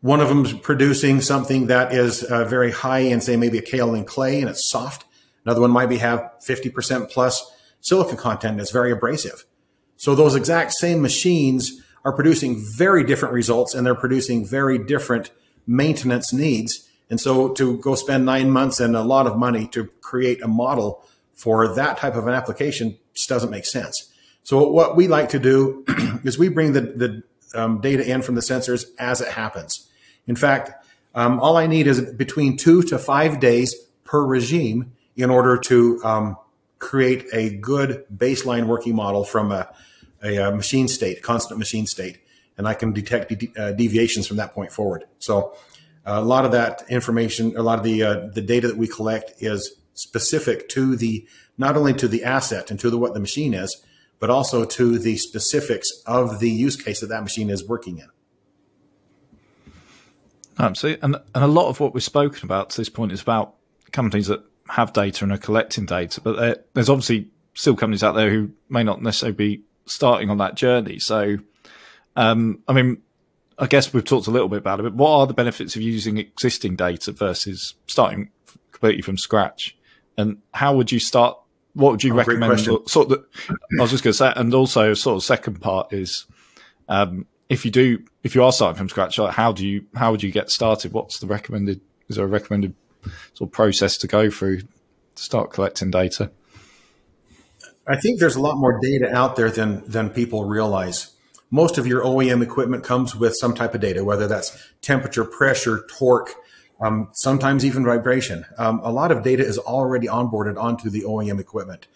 One 0.02 0.22
of 0.22 0.30
them 0.30 0.46
is 0.46 0.54
producing 0.54 1.22
something 1.22 1.68
that 1.68 1.94
is 1.94 2.24
uh, 2.24 2.46
very 2.46 2.72
high 2.72 3.00
in, 3.00 3.22
say, 3.22 3.38
maybe 3.38 3.58
a 3.58 3.62
kaolin 3.62 4.06
clay 4.06 4.40
and 4.40 4.50
it's 4.50 4.70
soft. 4.70 5.06
Another 5.46 5.62
one 5.62 5.72
might 5.72 5.90
be 5.90 5.98
have 5.98 6.32
50% 6.48 7.10
plus 7.10 7.52
silica 7.82 8.16
content 8.16 8.54
and 8.54 8.62
it's 8.62 8.72
very 8.72 8.92
abrasive. 8.92 9.46
So 9.98 10.16
those 10.16 10.36
exact 10.36 10.74
same 10.74 11.02
machines 11.02 11.82
are 12.04 12.14
producing 12.14 12.64
very 12.78 13.04
different 13.04 13.34
results 13.34 13.74
and 13.74 13.86
they're 13.86 13.96
producing 13.96 14.46
very 14.46 14.78
different 14.78 15.32
maintenance 15.66 16.32
needs. 16.32 16.88
And 17.10 17.20
so 17.20 17.50
to 17.54 17.78
go 17.78 17.96
spend 17.96 18.26
nine 18.26 18.52
months 18.52 18.80
and 18.80 18.96
a 18.96 19.02
lot 19.02 19.28
of 19.28 19.38
money 19.38 19.68
to 19.70 19.86
create 20.02 20.42
a 20.42 20.48
model 20.48 21.04
for 21.34 21.74
that 21.76 21.98
type 21.98 22.16
of 22.16 22.28
an 22.28 22.34
application 22.34 22.98
just 23.14 23.30
doesn't 23.30 23.50
make 23.50 23.66
sense. 23.66 24.12
So 24.44 24.68
what 24.68 24.96
we 24.96 25.08
like 25.08 25.30
to 25.30 25.40
do 25.40 25.84
is 26.24 26.38
we 26.38 26.50
bring 26.50 26.74
the, 26.74 26.82
the 26.82 27.24
um, 27.56 27.82
data 27.82 28.10
in 28.10 28.22
from 28.22 28.36
the 28.36 28.42
sensors 28.42 28.86
as 29.00 29.22
it 29.22 29.30
happens. 29.30 29.88
In 30.28 30.36
fact, 30.36 30.86
um, 31.14 31.40
all 31.40 31.58
I 31.58 31.68
need 31.68 31.88
is 31.88 32.02
between 32.02 32.58
two 32.58 32.84
to 32.84 32.98
five 32.98 33.40
days 33.40 33.74
per 34.04 34.24
regime 34.24 34.94
in 35.16 35.30
order 35.30 35.58
to 35.58 36.04
um, 36.04 36.38
create 36.80 37.26
a 37.32 37.56
good 37.56 38.06
baseline 38.16 38.68
working 38.68 38.96
model 38.96 39.24
from 39.24 39.52
a, 39.52 39.74
a, 40.24 40.36
a, 40.38 40.56
machine 40.56 40.88
state, 40.88 41.24
constant 41.24 41.58
machine 41.58 41.86
state, 41.86 42.20
and 42.58 42.68
I 42.68 42.74
can 42.74 42.92
detect 42.92 43.40
de- 43.40 43.52
uh, 43.58 43.72
deviations 43.72 44.28
from 44.28 44.38
that 44.38 44.54
point 44.54 44.72
forward. 44.72 45.06
So 45.20 45.56
uh, 46.06 46.20
a 46.20 46.22
lot 46.22 46.46
of 46.46 46.52
that 46.52 46.84
information, 46.90 47.56
a 47.56 47.64
lot 47.64 47.80
of 47.80 47.86
the 47.86 48.04
uh, 48.04 48.28
the 48.34 48.42
data 48.42 48.68
that 48.68 48.78
we 48.78 48.88
collect 48.88 49.42
is 49.42 49.76
specific 49.94 50.68
to 50.70 50.96
the 50.96 51.26
not 51.58 51.78
only 51.78 51.94
to 51.94 52.08
the 52.08 52.24
asset 52.24 52.70
and 52.70 52.80
to 52.82 52.90
the, 52.90 52.98
what 52.98 53.14
the 53.14 53.20
machine 53.20 53.54
is, 53.54 53.82
but 54.26 54.34
also 54.34 54.66
to 54.66 54.98
the 54.98 55.18
specifics 55.18 55.88
of 56.08 56.40
the 56.40 56.50
use 56.50 56.76
case 56.76 57.00
that 57.02 57.10
that 57.10 57.22
machine 57.22 57.52
is 57.52 57.64
working 57.64 58.00
in. 58.00 58.08
Absolutely. 60.58 61.04
And, 61.04 61.18
and 61.36 61.44
a 61.44 61.48
lot 61.48 61.70
of 61.70 61.80
what 61.80 61.94
we've 61.94 62.02
spoken 62.02 62.44
about 62.44 62.72
to 62.72 62.78
this 62.78 62.90
point 62.90 63.12
is 63.12 63.22
about 63.22 63.54
companies 63.92 64.26
that 64.26 64.44
have 64.68 64.94
data 64.94 65.26
and 65.26 65.32
are 65.32 65.38
collecting 65.38 65.86
data, 65.86 66.22
but 66.22 66.74
there's 66.74 66.90
obviously 66.90 67.30
still 67.54 67.76
companies 67.76 68.02
out 68.02 68.16
there 68.16 68.32
who 68.32 68.50
may 68.68 68.82
not 68.82 69.00
necessarily 69.00 69.36
be 69.36 69.62
starting 69.86 70.32
on 70.32 70.40
that 70.40 70.56
journey. 70.56 70.98
So, 70.98 71.38
um, 72.16 72.64
I 72.68 72.74
mean, 72.74 73.04
I 73.60 73.68
guess 73.68 73.94
we've 73.94 74.04
talked 74.04 74.26
a 74.26 74.32
little 74.32 74.50
bit 74.50 74.58
about 74.58 74.80
it, 74.80 74.84
but 74.84 74.96
what 74.96 75.12
are 75.12 75.28
the 75.28 75.36
benefits 75.36 75.76
of 75.76 75.84
using 75.84 76.18
existing 76.18 76.78
data 76.78 77.12
versus 77.12 77.76
starting 77.86 78.32
completely 78.72 79.04
from 79.04 79.20
scratch? 79.20 79.78
And 80.18 80.42
how 80.52 80.76
would 80.76 80.92
you 80.92 80.98
start 81.00 81.38
what 81.76 81.92
would 81.92 82.04
you 82.04 82.14
oh, 82.14 82.18
recommend? 82.18 82.60
Sort 82.62 83.12
of, 83.12 83.26
I 83.50 83.82
was 83.82 83.92
just 83.92 84.04
going 84.04 84.12
to 84.12 84.18
say, 84.18 84.34
and 84.36 84.54
also 84.54 84.94
sort 84.94 85.18
of 85.18 85.24
second 85.24 85.62
part 85.62 85.94
is, 85.94 86.26
um, 86.90 87.28
if 87.50 87.64
you 87.64 87.72
do, 87.72 88.04
if 88.24 88.34
you 88.34 88.44
are 88.44 88.52
starting 88.52 88.78
from 88.78 88.90
scratch, 88.90 89.18
how 89.18 89.52
do 89.52 89.68
you, 89.68 89.86
how 89.94 90.12
would 90.12 90.24
you 90.24 90.32
get 90.32 90.50
started? 90.50 90.94
What's 90.94 91.20
the 91.20 91.28
recommended? 91.28 91.82
Is 92.08 92.16
there 92.16 92.26
a 92.26 92.30
recommended 92.30 92.74
sort 93.34 93.50
of 93.50 93.52
process 93.52 93.98
to 93.98 94.08
go 94.08 94.30
through 94.30 94.62
to 94.62 95.24
start 95.24 95.52
collecting 95.52 95.92
data? 95.92 96.32
I 97.88 97.98
think 97.98 98.20
there's 98.20 98.36
a 98.36 98.42
lot 98.42 98.58
more 98.58 98.80
data 98.82 99.16
out 99.16 99.36
there 99.36 99.52
than 99.52 99.84
than 99.86 100.10
people 100.10 100.46
realize. 100.46 101.12
Most 101.52 101.78
of 101.78 101.86
your 101.86 102.04
OEM 102.04 102.42
equipment 102.42 102.84
comes 102.84 103.16
with 103.16 103.36
some 103.36 103.54
type 103.54 103.76
of 103.76 103.82
data, 103.82 104.04
whether 104.04 104.28
that's 104.28 104.58
temperature, 104.82 105.24
pressure, 105.24 105.86
torque, 105.88 106.34
um, 106.80 107.10
sometimes 107.14 107.66
even 107.66 107.86
vibration. 107.86 108.46
Um, 108.58 108.80
a 108.84 108.92
lot 108.92 109.12
of 109.12 109.24
data 109.24 109.44
is 109.46 109.58
already 109.58 110.08
onboarded 110.08 110.62
onto 110.62 110.90
the 110.90 111.02
OEM 111.02 111.40
equipment. 111.40 111.88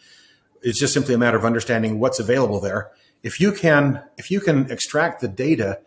It's 0.61 0.79
just 0.79 0.93
simply 0.93 1.13
a 1.13 1.17
matter 1.17 1.37
of 1.37 1.45
understanding 1.45 1.99
what's 1.99 2.19
available 2.19 2.59
there. 2.59 2.91
If 3.23 3.39
you 3.39 3.51
can, 3.51 4.03
if 4.17 4.31
you 4.31 4.39
can 4.39 4.71
extract 4.71 5.21
the 5.21 5.27
data 5.27 5.79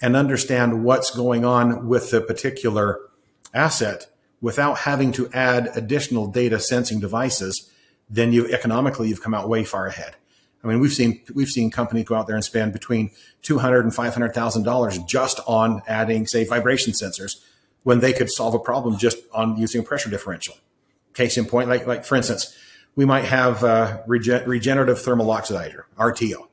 and 0.00 0.14
understand 0.14 0.84
what's 0.84 1.14
going 1.14 1.44
on 1.44 1.88
with 1.88 2.10
the 2.10 2.20
particular 2.20 3.00
asset 3.54 4.06
without 4.40 4.78
having 4.78 5.12
to 5.12 5.30
add 5.32 5.70
additional 5.74 6.26
data 6.26 6.60
sensing 6.60 7.00
devices, 7.00 7.70
then 8.08 8.32
you 8.32 8.46
economically 8.48 9.08
you've 9.08 9.22
come 9.22 9.34
out 9.34 9.48
way 9.48 9.64
far 9.64 9.86
ahead. 9.86 10.14
I 10.62 10.68
mean, 10.68 10.80
we've 10.80 10.92
seen 10.92 11.22
we've 11.34 11.48
seen 11.48 11.70
companies 11.70 12.06
go 12.06 12.16
out 12.16 12.26
there 12.26 12.36
and 12.36 12.44
spend 12.44 12.72
between 12.72 13.10
two 13.42 13.58
hundred 13.58 13.84
and 13.84 13.94
five 13.94 14.14
hundred 14.14 14.34
thousand 14.34 14.64
dollars 14.64 14.98
just 14.98 15.40
on 15.46 15.82
adding, 15.86 16.26
say, 16.26 16.44
vibration 16.44 16.92
sensors, 16.92 17.36
when 17.86 18.00
they 18.00 18.12
could 18.12 18.28
solve 18.28 18.52
a 18.52 18.58
problem 18.58 18.98
just 18.98 19.16
on 19.32 19.56
using 19.56 19.80
a 19.80 19.84
pressure 19.84 20.10
differential. 20.10 20.56
Case 21.14 21.38
in 21.38 21.44
point, 21.44 21.68
like 21.68 21.86
like 21.86 22.04
for 22.04 22.16
instance, 22.16 22.52
we 22.96 23.04
might 23.04 23.24
have 23.24 23.62
regen- 24.08 24.44
regenerative 24.44 25.00
thermal 25.00 25.26
oxidizer 25.26 25.84
(RTO), 25.96 26.48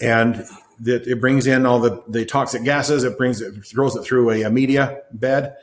and 0.00 0.44
that 0.80 1.06
it 1.06 1.20
brings 1.20 1.46
in 1.46 1.66
all 1.66 1.78
the, 1.78 2.02
the 2.08 2.24
toxic 2.24 2.64
gases. 2.64 3.04
It 3.04 3.18
brings 3.18 3.42
it 3.42 3.66
throws 3.66 3.96
it 3.96 4.02
through 4.04 4.30
a, 4.30 4.44
a 4.44 4.50
media 4.50 5.02
bed, 5.12 5.56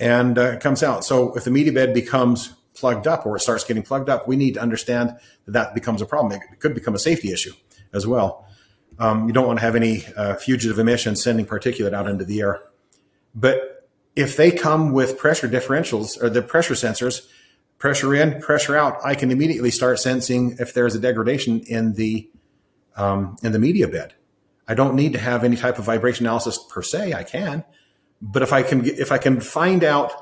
and 0.00 0.36
uh, 0.36 0.54
it 0.54 0.60
comes 0.60 0.82
out. 0.82 1.04
So 1.04 1.36
if 1.36 1.44
the 1.44 1.52
media 1.52 1.72
bed 1.72 1.94
becomes 1.94 2.52
plugged 2.74 3.06
up 3.06 3.24
or 3.24 3.36
it 3.36 3.40
starts 3.40 3.62
getting 3.62 3.84
plugged 3.84 4.08
up, 4.08 4.26
we 4.26 4.34
need 4.34 4.54
to 4.54 4.60
understand 4.60 5.16
that 5.44 5.52
that 5.52 5.72
becomes 5.72 6.02
a 6.02 6.06
problem. 6.06 6.32
It 6.32 6.58
could 6.58 6.74
become 6.74 6.96
a 6.96 6.98
safety 6.98 7.30
issue 7.30 7.52
as 7.92 8.08
well. 8.08 8.44
Um, 8.98 9.28
you 9.28 9.32
don't 9.32 9.46
want 9.46 9.60
to 9.60 9.64
have 9.64 9.76
any 9.76 10.04
uh, 10.16 10.34
fugitive 10.34 10.80
emissions 10.80 11.22
sending 11.22 11.46
particulate 11.46 11.94
out 11.94 12.08
into 12.08 12.24
the 12.24 12.40
air. 12.40 12.60
But 13.36 13.81
if 14.14 14.36
they 14.36 14.50
come 14.50 14.92
with 14.92 15.18
pressure 15.18 15.48
differentials 15.48 16.22
or 16.22 16.28
the 16.28 16.42
pressure 16.42 16.74
sensors, 16.74 17.26
pressure 17.78 18.14
in, 18.14 18.40
pressure 18.40 18.76
out, 18.76 18.98
I 19.04 19.14
can 19.14 19.30
immediately 19.30 19.70
start 19.70 19.98
sensing 19.98 20.56
if 20.58 20.74
there's 20.74 20.94
a 20.94 21.00
degradation 21.00 21.60
in 21.60 21.94
the 21.94 22.28
um, 22.94 23.36
in 23.42 23.52
the 23.52 23.58
media 23.58 23.88
bed. 23.88 24.14
I 24.68 24.74
don't 24.74 24.94
need 24.94 25.14
to 25.14 25.18
have 25.18 25.44
any 25.44 25.56
type 25.56 25.78
of 25.78 25.84
vibration 25.84 26.26
analysis 26.26 26.58
per 26.70 26.82
se. 26.82 27.14
I 27.14 27.24
can, 27.24 27.64
but 28.20 28.42
if 28.42 28.52
I 28.52 28.62
can 28.62 28.84
if 28.84 29.10
I 29.10 29.18
can 29.18 29.40
find 29.40 29.82
out 29.82 30.12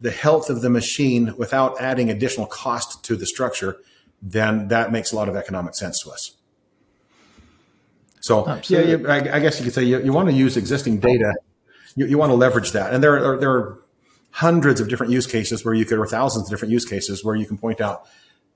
the 0.00 0.10
health 0.10 0.50
of 0.50 0.62
the 0.62 0.70
machine 0.70 1.34
without 1.36 1.80
adding 1.80 2.10
additional 2.10 2.46
cost 2.46 3.04
to 3.04 3.16
the 3.16 3.26
structure, 3.26 3.78
then 4.20 4.68
that 4.68 4.92
makes 4.92 5.12
a 5.12 5.16
lot 5.16 5.28
of 5.28 5.36
economic 5.36 5.74
sense 5.74 6.02
to 6.02 6.10
us. 6.10 6.32
So 8.20 8.46
Absolutely. 8.46 8.90
yeah, 8.90 8.98
yeah 8.98 9.32
I, 9.32 9.36
I, 9.36 9.40
guess 9.40 9.58
you 9.58 9.64
could 9.64 9.74
say 9.74 9.84
you, 9.84 10.02
you 10.02 10.12
want 10.12 10.28
to 10.28 10.34
use 10.34 10.56
existing 10.56 10.98
data. 10.98 11.32
You, 11.96 12.06
you 12.06 12.18
want 12.18 12.30
to 12.30 12.36
leverage 12.36 12.72
that, 12.72 12.94
and 12.94 13.02
there 13.02 13.32
are 13.32 13.38
there 13.38 13.50
are 13.50 13.82
hundreds 14.30 14.80
of 14.80 14.88
different 14.88 15.12
use 15.12 15.26
cases 15.26 15.64
where 15.64 15.74
you 15.74 15.84
could, 15.84 15.98
or 15.98 16.06
thousands 16.06 16.44
of 16.44 16.50
different 16.50 16.70
use 16.70 16.84
cases 16.84 17.24
where 17.24 17.34
you 17.34 17.46
can 17.46 17.58
point 17.58 17.80
out 17.80 18.06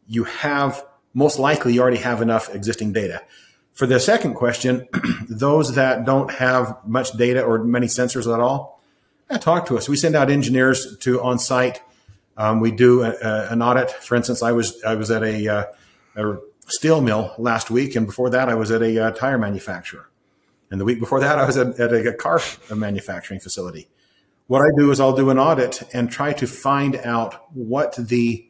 you 0.07 0.25
have 0.25 0.85
most 1.15 1.39
likely 1.39 1.73
you 1.73 1.81
already 1.81 1.97
have 1.99 2.21
enough 2.21 2.55
existing 2.55 2.93
data. 2.93 3.23
For 3.73 3.87
the 3.87 3.99
second 3.99 4.35
question, 4.35 4.89
those 5.29 5.75
that 5.75 6.05
don't 6.05 6.31
have 6.33 6.77
much 6.85 7.13
data 7.13 7.43
or 7.43 7.65
many 7.65 7.87
sensors 7.87 8.33
at 8.33 8.41
all, 8.41 8.83
yeah, 9.31 9.39
talk 9.39 9.67
to 9.67 9.79
us. 9.79 9.89
We 9.89 9.97
send 9.97 10.15
out 10.15 10.31
engineers 10.31 10.99
to 10.99 11.23
on 11.23 11.39
site. 11.39 11.81
Um, 12.37 12.61
we 12.61 12.73
do 12.73 13.03
a, 13.03 13.11
a, 13.11 13.49
an 13.51 13.63
audit. 13.63 13.91
For 13.91 14.17
instance, 14.17 14.43
I 14.43 14.53
was 14.53 14.83
I 14.83 14.97
was 14.97 15.11
at 15.11 15.23
a, 15.23 15.49
uh, 15.49 15.65
a, 16.17 16.39
steel 16.67 17.01
mill 17.01 17.35
last 17.39 17.71
week, 17.71 17.97
and 17.97 18.07
before 18.07 18.31
that, 18.31 18.49
I 18.49 18.55
was 18.55 18.71
at 18.71 18.83
a 18.83 19.07
uh, 19.07 19.11
tire 19.13 19.39
manufacturer. 19.39 20.10
And 20.71 20.81
the 20.81 20.85
week 20.85 21.01
before 21.01 21.21
that, 21.21 21.39
I 21.39 21.45
was 21.45 21.57
at, 21.57 21.81
at 21.81 21.93
a 21.93 22.13
car 22.13 22.41
manufacturing 22.75 23.41
facility. 23.41 23.89
What 24.47 24.63
I 24.63 24.71
do 24.77 24.91
is 24.91 25.01
I'll 25.01 25.17
do 25.17 25.31
an 25.31 25.39
audit 25.39 25.83
and 25.93 26.11
try 26.11 26.33
to 26.35 26.47
find 26.47 26.97
out 26.97 27.55
what 27.55 27.97
the 27.97 28.47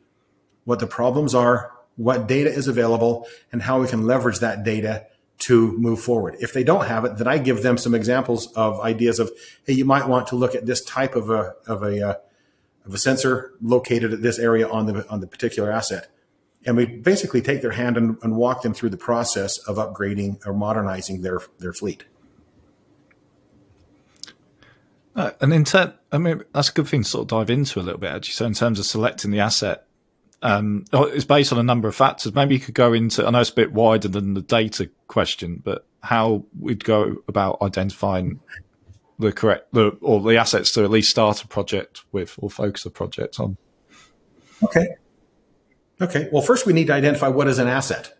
what 0.64 0.78
the 0.78 0.86
problems 0.86 1.34
are, 1.34 1.72
what 1.96 2.26
data 2.26 2.50
is 2.50 2.68
available, 2.68 3.26
and 3.50 3.62
how 3.62 3.80
we 3.80 3.88
can 3.88 4.06
leverage 4.06 4.38
that 4.40 4.62
data 4.62 5.06
to 5.40 5.72
move 5.78 6.00
forward. 6.00 6.36
If 6.40 6.52
they 6.52 6.62
don't 6.62 6.86
have 6.86 7.04
it, 7.04 7.16
then 7.16 7.26
I 7.26 7.38
give 7.38 7.62
them 7.62 7.78
some 7.78 7.94
examples 7.94 8.52
of 8.52 8.78
ideas 8.80 9.18
of, 9.18 9.30
hey, 9.66 9.72
you 9.72 9.84
might 9.84 10.06
want 10.06 10.26
to 10.28 10.36
look 10.36 10.54
at 10.54 10.66
this 10.66 10.84
type 10.84 11.16
of 11.16 11.30
a 11.30 11.54
of 11.66 11.82
a 11.82 12.10
uh, 12.10 12.14
of 12.84 12.94
a 12.94 12.98
sensor 12.98 13.52
located 13.60 14.12
at 14.12 14.22
this 14.22 14.38
area 14.38 14.68
on 14.68 14.86
the 14.86 15.08
on 15.08 15.20
the 15.20 15.26
particular 15.26 15.72
asset. 15.72 16.08
And 16.66 16.76
we 16.76 16.84
basically 16.84 17.40
take 17.40 17.62
their 17.62 17.70
hand 17.72 17.96
and, 17.96 18.18
and 18.22 18.36
walk 18.36 18.62
them 18.62 18.74
through 18.74 18.90
the 18.90 18.98
process 18.98 19.56
of 19.58 19.76
upgrading 19.76 20.46
or 20.46 20.52
modernizing 20.52 21.22
their 21.22 21.40
their 21.58 21.72
fleet. 21.72 22.04
Uh, 25.16 25.32
and 25.40 25.52
in 25.52 25.64
ter- 25.64 25.94
I 26.12 26.18
mean, 26.18 26.42
that's 26.52 26.70
a 26.70 26.72
good 26.72 26.88
thing 26.88 27.02
to 27.02 27.08
sort 27.08 27.22
of 27.22 27.28
dive 27.28 27.50
into 27.50 27.80
a 27.80 27.82
little 27.82 28.00
bit, 28.00 28.10
actually. 28.10 28.34
So, 28.34 28.46
in 28.46 28.54
terms 28.54 28.78
of 28.78 28.86
selecting 28.86 29.30
the 29.30 29.40
asset, 29.40 29.86
um, 30.42 30.84
oh, 30.92 31.04
it's 31.04 31.24
based 31.24 31.52
on 31.52 31.58
a 31.58 31.62
number 31.62 31.88
of 31.88 31.94
factors. 31.94 32.34
Maybe 32.34 32.54
you 32.54 32.60
could 32.60 32.74
go 32.74 32.92
into, 32.92 33.26
I 33.26 33.30
know 33.30 33.40
it's 33.40 33.50
a 33.50 33.54
bit 33.54 33.72
wider 33.72 34.08
than 34.08 34.34
the 34.34 34.40
data 34.40 34.90
question, 35.08 35.60
but 35.62 35.86
how 36.02 36.44
we'd 36.58 36.84
go 36.84 37.16
about 37.28 37.58
identifying 37.60 38.40
the 39.18 39.32
correct, 39.32 39.72
the, 39.72 39.88
or 40.00 40.20
the 40.20 40.36
assets 40.36 40.72
to 40.72 40.84
at 40.84 40.90
least 40.90 41.10
start 41.10 41.42
a 41.42 41.48
project 41.48 42.04
with 42.12 42.36
or 42.38 42.48
focus 42.48 42.86
a 42.86 42.90
project 42.90 43.38
on. 43.38 43.56
Okay. 44.62 44.88
Okay. 46.00 46.28
Well, 46.32 46.42
first 46.42 46.66
we 46.66 46.72
need 46.72 46.86
to 46.86 46.94
identify 46.94 47.28
what 47.28 47.46
is 47.46 47.58
an 47.58 47.68
asset. 47.68 48.16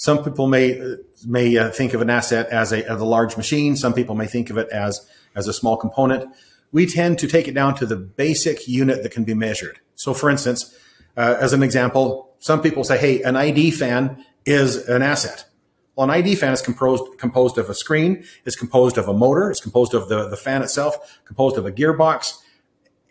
Some 0.00 0.24
people 0.24 0.46
may 0.46 0.96
may 1.26 1.58
uh, 1.58 1.68
think 1.68 1.92
of 1.92 2.00
an 2.00 2.08
asset 2.08 2.48
as 2.48 2.72
a, 2.72 2.90
as 2.90 2.98
a 3.02 3.04
large 3.04 3.36
machine. 3.36 3.76
Some 3.76 3.92
people 3.92 4.14
may 4.14 4.26
think 4.26 4.48
of 4.48 4.56
it 4.56 4.66
as 4.70 5.06
as 5.34 5.46
a 5.46 5.52
small 5.52 5.76
component. 5.76 6.34
We 6.72 6.86
tend 6.86 7.18
to 7.18 7.26
take 7.26 7.46
it 7.48 7.52
down 7.52 7.74
to 7.74 7.84
the 7.84 7.96
basic 7.96 8.66
unit 8.66 9.02
that 9.02 9.12
can 9.12 9.24
be 9.24 9.34
measured. 9.34 9.78
So, 9.96 10.14
for 10.14 10.30
instance, 10.30 10.74
uh, 11.18 11.36
as 11.38 11.52
an 11.52 11.62
example, 11.62 12.34
some 12.38 12.62
people 12.62 12.82
say, 12.82 12.96
hey, 12.96 13.22
an 13.22 13.36
ID 13.36 13.72
fan 13.72 14.24
is 14.46 14.88
an 14.88 15.02
asset. 15.02 15.44
Well, 15.94 16.04
an 16.04 16.10
ID 16.10 16.36
fan 16.36 16.54
is 16.54 16.62
composed, 16.62 17.18
composed 17.18 17.58
of 17.58 17.68
a 17.68 17.74
screen, 17.74 18.24
it's 18.46 18.56
composed 18.56 18.96
of 18.96 19.06
a 19.06 19.12
motor, 19.12 19.50
it's 19.50 19.60
composed 19.60 19.92
of 19.92 20.08
the, 20.08 20.28
the 20.30 20.36
fan 20.36 20.62
itself, 20.62 21.20
composed 21.26 21.58
of 21.58 21.66
a 21.66 21.72
gearbox. 21.72 22.38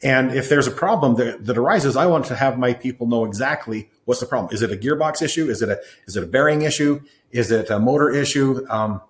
And 0.01 0.33
if 0.33 0.47
there's 0.47 0.67
a 0.67 0.71
problem 0.71 1.15
that, 1.15 1.45
that 1.45 1.57
arises, 1.57 1.97
I 1.97 2.05
want 2.05 2.25
to 2.27 2.35
have 2.35 2.57
my 2.57 2.73
people 2.73 3.07
know 3.07 3.25
exactly 3.25 3.89
what's 4.05 4.21
the 4.21 4.25
problem. 4.25 4.53
Is 4.53 4.61
it 4.61 4.71
a 4.71 4.77
gearbox 4.77 5.21
issue? 5.21 5.49
Is 5.49 5.61
it 5.61 5.69
a, 5.69 5.79
is 6.07 6.15
it 6.15 6.23
a 6.23 6.27
bearing 6.27 6.61
issue? 6.61 7.01
Is 7.31 7.51
it 7.51 7.69
a 7.69 7.79
motor 7.79 8.09
issue? 8.09 8.65
Um, 8.69 9.01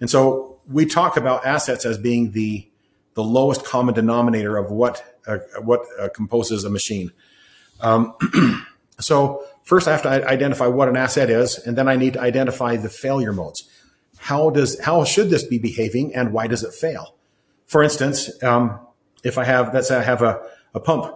and 0.00 0.10
so 0.10 0.58
we 0.68 0.84
talk 0.84 1.16
about 1.16 1.46
assets 1.46 1.86
as 1.86 1.96
being 1.96 2.32
the, 2.32 2.68
the 3.14 3.22
lowest 3.22 3.64
common 3.64 3.94
denominator 3.94 4.56
of 4.56 4.70
what, 4.70 5.18
uh, 5.26 5.38
what 5.60 5.82
uh, 6.00 6.08
composes 6.08 6.64
a 6.64 6.70
machine. 6.70 7.12
Um, 7.80 8.14
so 8.98 9.44
first 9.62 9.86
I 9.86 9.92
have 9.92 10.02
to 10.02 10.28
identify 10.28 10.66
what 10.66 10.88
an 10.88 10.96
asset 10.96 11.30
is, 11.30 11.58
and 11.58 11.76
then 11.76 11.88
I 11.88 11.96
need 11.96 12.14
to 12.14 12.20
identify 12.20 12.76
the 12.76 12.88
failure 12.88 13.32
modes. 13.32 13.68
How 14.18 14.50
does 14.50 14.78
how 14.80 15.04
should 15.04 15.30
this 15.30 15.44
be 15.44 15.58
behaving, 15.58 16.14
and 16.14 16.32
why 16.32 16.46
does 16.46 16.62
it 16.62 16.72
fail? 16.72 17.16
For 17.66 17.82
instance, 17.82 18.30
um, 18.42 18.78
if 19.22 19.38
I 19.38 19.44
have 19.44 19.72
let's 19.74 19.88
say 19.88 19.96
I 19.96 20.02
have 20.02 20.22
a, 20.22 20.40
a 20.74 20.80
pump 20.80 21.14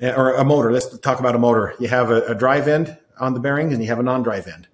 eh, 0.00 0.12
or 0.12 0.34
a 0.34 0.44
motor. 0.44 0.72
Let's 0.72 0.98
talk 0.98 1.20
about 1.20 1.34
a 1.34 1.38
motor. 1.38 1.74
You 1.78 1.88
have 1.88 2.10
a, 2.10 2.22
a 2.26 2.34
drive 2.34 2.68
end 2.68 2.96
on 3.18 3.34
the 3.34 3.40
bearing, 3.40 3.72
and 3.72 3.82
you 3.82 3.88
have 3.88 3.98
a 3.98 4.02
non-drive 4.02 4.46
end. 4.46 4.68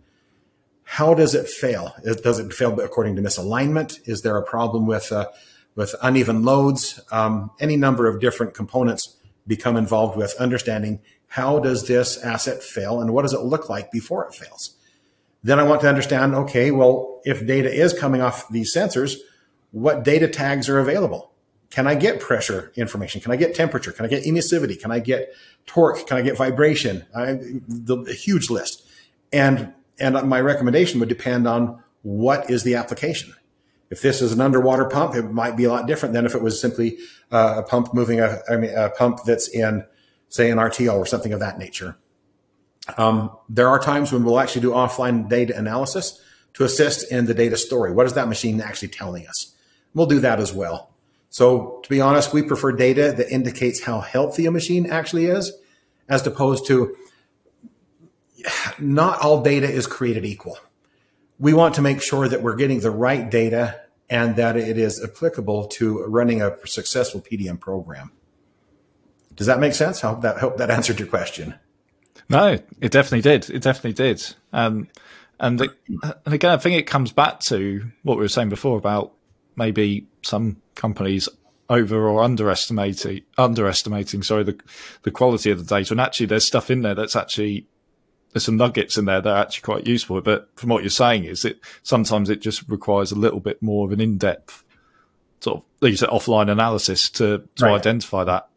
How 0.85 1.15
does 1.15 1.35
it 1.35 1.49
fail? 1.49 1.95
Does 2.05 2.39
it 2.39 2.53
fail 2.53 2.79
according 2.81 3.17
to 3.17 3.23
misalignment? 3.23 3.99
Is 4.07 4.23
there 4.23 4.37
a 4.37 4.45
problem 4.45 4.87
with 4.87 5.11
uh, 5.11 5.29
with 5.75 5.95
uneven 6.03 6.45
loads? 6.45 7.01
Um, 7.11 7.51
any 7.59 7.77
number 7.77 8.07
of 8.07 8.21
different 8.21 8.55
components 8.55 9.17
become 9.47 9.77
involved 9.77 10.17
with 10.17 10.35
understanding 10.39 11.01
how 11.29 11.59
does 11.59 11.89
this 11.89 12.17
asset 12.23 12.63
fail 12.63 13.01
and 13.01 13.13
what 13.13 13.23
does 13.23 13.33
it 13.33 13.41
look 13.41 13.69
like 13.69 13.91
before 13.91 14.25
it 14.27 14.35
fails. 14.35 14.77
Then 15.43 15.59
I 15.59 15.65
want 15.65 15.81
to 15.83 15.89
understand, 15.89 16.35
okay, 16.35 16.71
well, 16.71 17.21
if 17.25 17.47
data 17.47 17.71
is 17.71 17.93
coming 17.93 18.23
off 18.23 18.49
these 18.49 18.75
sensors, 18.75 19.17
what 19.73 20.05
data 20.05 20.29
tags 20.29 20.69
are 20.69 20.79
available? 20.79 21.33
Can 21.75 21.89
I 21.89 21.97
get 21.97 22.21
pressure 22.21 22.71
information? 22.77 23.21
Can 23.21 23.33
I 23.33 23.37
get 23.37 23.53
temperature? 23.53 23.91
Can 23.91 24.05
I 24.05 24.09
get 24.09 24.23
emissivity? 24.23 24.81
Can 24.81 24.93
I 24.93 25.01
get 25.01 25.35
torque? 25.67 26.07
Can 26.07 26.17
I 26.17 26.23
get 26.23 26.37
vibration? 26.37 27.05
I, 27.13 27.41
the, 27.67 27.97
a 28.09 28.13
huge 28.13 28.49
list. 28.49 28.87
And, 29.33 29.73
and 29.99 30.15
my 30.29 30.41
recommendation 30.41 31.01
would 31.01 31.09
depend 31.09 31.49
on 31.49 31.83
what 32.03 32.49
is 32.49 32.63
the 32.63 32.77
application. 32.77 33.35
If 33.91 34.03
this 34.03 34.23
is 34.23 34.31
an 34.31 34.41
underwater 34.41 34.85
pump, 34.85 35.17
it 35.17 35.33
might 35.33 35.57
be 35.57 35.65
a 35.65 35.69
lot 35.69 35.89
different 35.89 36.13
than 36.13 36.25
if 36.27 36.37
it 36.37 36.43
was 36.43 36.61
simply 36.61 36.97
uh, 37.33 37.57
a 37.57 37.63
pump 37.65 37.93
moving 37.93 38.21
a, 38.21 38.39
I 38.49 38.57
mean, 38.57 38.73
a 38.73 38.91
pump 38.91 39.25
that's 39.27 39.49
in, 39.49 39.85
say, 40.29 40.53
an 40.53 40.59
RTO 40.59 40.95
or 40.95 41.07
something 41.07 41.33
of 41.33 41.41
that 41.41 41.59
nature. 41.59 41.97
Um, 42.97 43.37
there 43.49 43.69
are 43.69 43.81
times 43.81 44.13
when 44.13 44.23
we'll 44.23 44.39
actually 44.39 44.63
do 44.63 44.71
offline 44.71 45.29
data 45.29 45.59
analysis 45.59 46.23
to 46.53 46.63
assist 46.63 47.11
in 47.11 47.27
the 47.27 47.35
data 47.35 47.57
story. 47.57 47.91
What 47.91 48.07
is 48.07 48.13
that 48.13 48.29
machine 48.29 48.61
actually 48.61 48.89
telling 48.91 49.27
us? 49.27 49.57
We'll 49.93 50.07
do 50.07 50.21
that 50.21 50.39
as 50.39 50.53
well. 50.53 50.94
So 51.35 51.81
to 51.83 51.89
be 51.89 52.01
honest, 52.01 52.33
we 52.33 52.43
prefer 52.43 52.73
data 52.73 53.13
that 53.17 53.29
indicates 53.29 53.85
how 53.85 54.01
healthy 54.01 54.47
a 54.47 54.51
machine 54.51 54.87
actually 54.91 55.27
is, 55.27 55.53
as 56.09 56.27
opposed 56.27 56.67
to 56.67 56.97
not 58.79 59.21
all 59.21 59.43
data 59.43 59.69
is 59.69 59.87
created 59.87 60.25
equal 60.25 60.59
we 61.39 61.53
want 61.53 61.75
to 61.75 61.83
make 61.83 62.01
sure 62.01 62.29
that 62.29 62.43
we're 62.43 62.55
getting 62.55 62.81
the 62.81 62.91
right 62.91 63.31
data 63.31 63.81
and 64.09 64.37
that 64.37 64.57
it 64.57 64.79
is 64.79 65.03
applicable 65.03 65.67
to 65.67 66.05
running 66.05 66.43
a 66.43 66.55
successful 66.67 67.21
PDM 67.21 67.59
program. 67.59 68.13
Does 69.35 69.47
that 69.47 69.59
make 69.59 69.75
sense? 69.75 70.05
I 70.05 70.11
hope 70.11 70.23
that 70.23 70.39
hope 70.39 70.59
that 70.59 70.71
answered 70.71 70.99
your 70.99 71.09
question. 71.09 71.55
No, 72.29 72.59
it 72.81 72.93
definitely 72.93 73.23
did. 73.23 73.51
It 73.51 73.63
definitely 73.63 73.95
did. 73.95 74.35
Um, 74.53 74.89
and 75.41 75.61
it, 75.61 75.71
and 76.25 76.35
again, 76.35 76.53
I 76.53 76.57
think 76.57 76.79
it 76.79 76.87
comes 76.87 77.13
back 77.13 77.41
to 77.41 77.91
what 78.03 78.17
we 78.17 78.23
were 78.23 78.29
saying 78.29 78.49
before 78.49 78.79
about 78.79 79.13
maybe 79.57 80.07
some 80.23 80.57
companies 80.75 81.29
over 81.71 82.09
or 82.09 82.23
underestimating 82.23 83.23
underestimating 83.39 84.23
sorry 84.23 84.45
the 84.45 84.59
the 85.03 85.11
quality 85.11 85.51
of 85.51 85.59
the 85.59 85.65
data 85.65 85.95
and 85.95 86.01
actually 86.01 86.27
there's 86.27 86.45
stuff 86.45 86.71
in 86.71 86.83
there 86.83 86.95
that's 86.95 87.17
actually 87.17 87.67
there's 88.33 88.45
some 88.45 88.57
nuggets 88.57 88.99
in 88.99 89.07
there 89.07 89.21
that 89.21 89.31
are 89.31 89.41
actually 89.41 89.63
quite 89.63 89.87
useful 89.87 90.21
but 90.21 90.49
from 90.57 90.69
what 90.69 90.83
you're 90.83 90.91
saying 90.91 91.25
is 91.25 91.45
it 91.45 91.59
sometimes 91.83 92.29
it 92.29 92.43
just 92.43 92.69
requires 92.69 93.13
a 93.13 93.19
little 93.19 93.41
bit 93.41 93.63
more 93.63 93.87
of 93.87 93.93
an 93.93 94.01
in-depth 94.01 94.63
sort 95.41 95.59
of 95.59 95.63
like 95.81 95.91
you 95.91 95.97
said 95.97 96.11
offline 96.11 96.51
analysis 96.51 97.09
to 97.09 97.43
to 97.57 97.65
right. 97.65 97.75
identify 97.75 98.25
that 98.25 98.49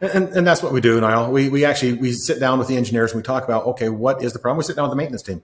and, 0.00 0.28
and 0.36 0.46
that's 0.46 0.62
what 0.62 0.72
we 0.72 0.80
do, 0.80 1.00
Niall. 1.00 1.30
We, 1.30 1.48
we 1.48 1.64
actually 1.64 1.94
we 1.94 2.12
sit 2.12 2.38
down 2.38 2.58
with 2.58 2.68
the 2.68 2.76
engineers 2.76 3.12
and 3.12 3.18
we 3.18 3.22
talk 3.22 3.44
about 3.44 3.64
okay, 3.66 3.88
what 3.88 4.22
is 4.22 4.32
the 4.32 4.38
problem? 4.38 4.58
We 4.58 4.64
sit 4.64 4.76
down 4.76 4.84
with 4.84 4.92
the 4.92 4.96
maintenance 4.96 5.22
team. 5.22 5.40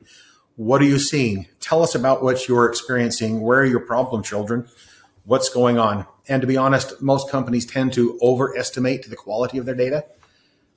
What 0.61 0.83
are 0.83 0.85
you 0.85 0.99
seeing? 0.99 1.47
Tell 1.61 1.83
us 1.83 1.95
about 1.95 2.23
what 2.23 2.47
you're 2.47 2.69
experiencing. 2.69 3.41
Where 3.41 3.61
are 3.61 3.65
your 3.65 3.81
problem 3.81 4.23
children? 4.23 4.69
What's 5.25 5.49
going 5.49 5.79
on? 5.79 6.05
And 6.29 6.43
to 6.43 6.47
be 6.47 6.59
honest, 6.59 7.01
most 7.01 7.31
companies 7.31 7.65
tend 7.65 7.95
to 7.95 8.19
overestimate 8.21 9.09
the 9.09 9.17
quality 9.17 9.57
of 9.57 9.65
their 9.65 9.75
data. 9.75 10.05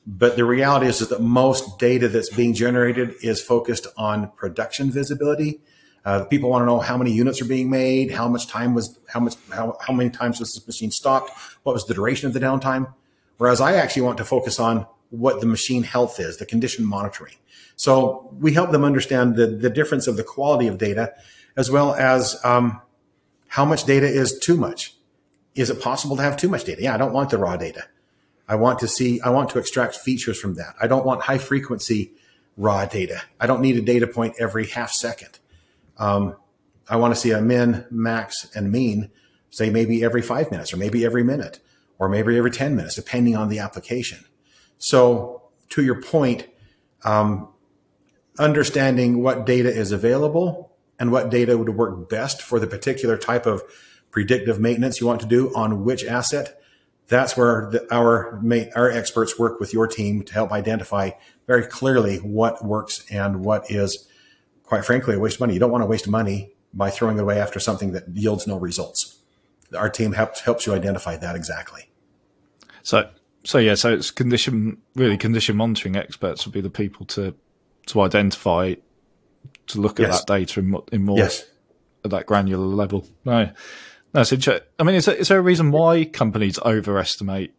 But 0.07 0.37
the 0.37 0.45
reality 0.45 0.85
is, 0.85 1.01
is 1.01 1.09
that 1.09 1.21
most 1.21 1.79
data 1.79 2.07
that's 2.07 2.33
being 2.33 2.53
generated 2.53 3.15
is 3.21 3.41
focused 3.41 3.87
on 3.97 4.31
production 4.37 4.89
visibility. 4.89 5.59
Uh, 6.05 6.23
people 6.23 6.49
want 6.49 6.61
to 6.61 6.65
know 6.65 6.79
how 6.79 6.95
many 6.95 7.11
units 7.11 7.41
are 7.41 7.45
being 7.45 7.69
made, 7.69 8.11
how 8.11 8.29
much 8.29 8.47
time 8.47 8.73
was, 8.73 8.97
how 9.09 9.19
much, 9.19 9.33
how, 9.53 9.77
how 9.81 9.91
many 9.91 10.09
times 10.09 10.39
was 10.39 10.53
this 10.53 10.65
machine 10.65 10.91
stopped, 10.91 11.29
what 11.63 11.73
was 11.73 11.85
the 11.87 11.93
duration 11.93 12.25
of 12.25 12.33
the 12.33 12.39
downtime. 12.39 12.93
Whereas 13.35 13.59
I 13.59 13.73
actually 13.73 14.03
want 14.03 14.17
to 14.19 14.23
focus 14.23 14.61
on 14.61 14.87
what 15.13 15.39
the 15.41 15.46
machine 15.46 15.84
health 15.84 16.20
is, 16.20 16.38
the 16.38 16.46
condition 16.46 16.84
monitoring. 16.84 17.36
So 17.75 18.34
we 18.39 18.53
help 18.53 18.72
them 18.72 18.84
understand 18.84 19.36
the, 19.36 19.46
the 19.46 19.70
difference 19.70 20.08
of 20.08 20.17
the 20.17 20.24
quality 20.24 20.67
of 20.67 20.77
data 20.77 21.13
as 21.55 21.70
well 21.70 21.93
as 21.93 22.39
um, 22.43 22.82
how 23.48 23.63
much 23.63 23.86
data 23.86 24.08
is 24.08 24.39
too 24.39 24.58
much. 24.58 24.96
Is 25.53 25.70
it 25.70 25.79
possible 25.79 26.15
to 26.15 26.24
have 26.24 26.36
too 26.36 26.50
much 26.50 26.63
data? 26.63 26.82
Yeah, 26.82 26.96
I 26.96 26.98
don't 26.98 27.13
want 27.13 27.29
the 27.29 27.38
raw 27.38 27.58
data. 27.58 27.84
I 28.48 28.55
want 28.55 28.79
to 28.79 28.88
see, 28.88 29.22
I 29.22 29.29
want 29.29 29.51
to 29.51 29.60
extract 29.60 29.96
features 29.96 30.39
from 30.39 30.55
that. 30.55 30.75
I 30.82 30.88
don't 30.88 31.05
want 31.05 31.22
high 31.22 31.38
frequency 31.38 32.13
raw 32.58 32.86
data. 32.86 33.22
I 33.39 33.46
don't 33.46 33.62
need 33.62 33.77
a 33.77 33.82
data 33.82 34.08
point 34.08 34.36
every 34.39 34.65
half 34.65 34.91
second. 34.91 35.38
Um, 35.98 36.36
I 36.89 36.96
want 36.96 37.13
to 37.13 37.20
see 37.20 37.32
a 37.32 37.41
min, 37.41 37.86
max, 37.91 38.50
and 38.55 38.72
mean, 38.72 39.12
say 39.51 39.70
maybe 39.70 40.03
every 40.03 40.24
five 40.24 40.50
minutes 40.50 40.74
or 40.74 40.77
maybe 40.77 41.05
every 41.05 41.24
minute 41.24 41.60
or 42.00 42.10
maybe 42.10 42.36
every 42.36 42.51
10 42.51 42.75
minutes, 42.75 42.96
depending 42.96 43.36
on 43.36 43.50
the 43.50 43.60
application. 43.60 44.25
So, 44.83 45.43
to 45.69 45.81
your 45.81 46.01
point, 46.01 46.45
um, 47.05 47.47
understanding 48.37 49.23
what 49.23 49.45
data 49.45 49.69
is 49.69 49.93
available 49.93 50.73
and 50.99 51.09
what 51.09 51.29
data 51.29 51.57
would 51.57 51.69
work 51.69 52.09
best 52.09 52.41
for 52.41 52.59
the 52.59 52.67
particular 52.67 53.17
type 53.17 53.45
of 53.45 53.63
predictive 54.11 54.59
maintenance 54.59 54.99
you 54.99 55.07
want 55.07 55.21
to 55.21 55.25
do 55.25 55.55
on 55.55 55.85
which 55.85 56.03
asset. 56.03 56.61
That's 57.07 57.37
where 57.37 57.69
the, 57.71 57.87
our 57.95 58.43
our 58.75 58.91
experts 58.91 59.39
work 59.39 59.61
with 59.61 59.71
your 59.71 59.87
team 59.87 60.21
to 60.23 60.33
help 60.33 60.51
identify 60.51 61.11
very 61.47 61.65
clearly 61.65 62.17
what 62.17 62.65
works 62.65 63.05
and 63.09 63.39
what 63.39 63.71
is, 63.71 64.09
quite 64.63 64.83
frankly, 64.83 65.15
a 65.15 65.19
waste 65.19 65.37
of 65.37 65.39
money. 65.39 65.53
You 65.53 65.61
don't 65.61 65.71
want 65.71 65.83
to 65.83 65.87
waste 65.87 66.09
money 66.09 66.55
by 66.73 66.89
throwing 66.89 67.17
it 67.17 67.21
away 67.21 67.39
after 67.39 67.57
something 67.57 67.93
that 67.93 68.09
yields 68.09 68.47
no 68.47 68.57
results. 68.57 69.19
Our 69.73 69.89
team 69.89 70.11
helps 70.11 70.41
helps 70.41 70.67
you 70.67 70.73
identify 70.73 71.15
that 71.15 71.37
exactly. 71.37 71.89
So, 72.81 73.09
so 73.43 73.57
yeah, 73.57 73.75
so 73.75 73.93
it's 73.93 74.12
condition 74.12 74.77
really 74.95 75.17
condition 75.17 75.57
monitoring 75.57 75.95
experts 75.95 76.45
would 76.45 76.53
be 76.53 76.62
the 76.62 76.69
people 76.69 77.05
to 77.07 77.35
to 77.88 78.01
identify 78.01 78.75
to 79.68 79.81
look 79.81 80.00
at 80.00 80.07
yes. 80.07 80.20
that 80.20 80.27
data 80.27 80.59
in, 80.59 80.75
in 80.91 81.03
more 81.03 81.18
yes. 81.18 81.44
at 82.05 82.11
that 82.11 82.25
granular 82.25 82.65
level. 82.65 83.05
No, 83.25 83.51
that's 84.13 84.31
interesting. 84.31 84.65
I 84.79 84.83
mean, 84.83 84.96
is 84.96 85.05
there, 85.05 85.15
is 85.15 85.27
there 85.27 85.39
a 85.39 85.41
reason 85.41 85.72
why 85.72 86.05
companies 86.05 86.59
overestimate 86.59 87.53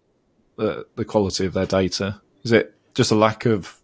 the 0.56 0.86
the 0.96 1.04
quality 1.04 1.46
of 1.46 1.52
their 1.52 1.66
data? 1.66 2.20
Is 2.42 2.52
it 2.52 2.74
just 2.94 3.10
a 3.10 3.16
lack 3.16 3.44
of 3.44 3.78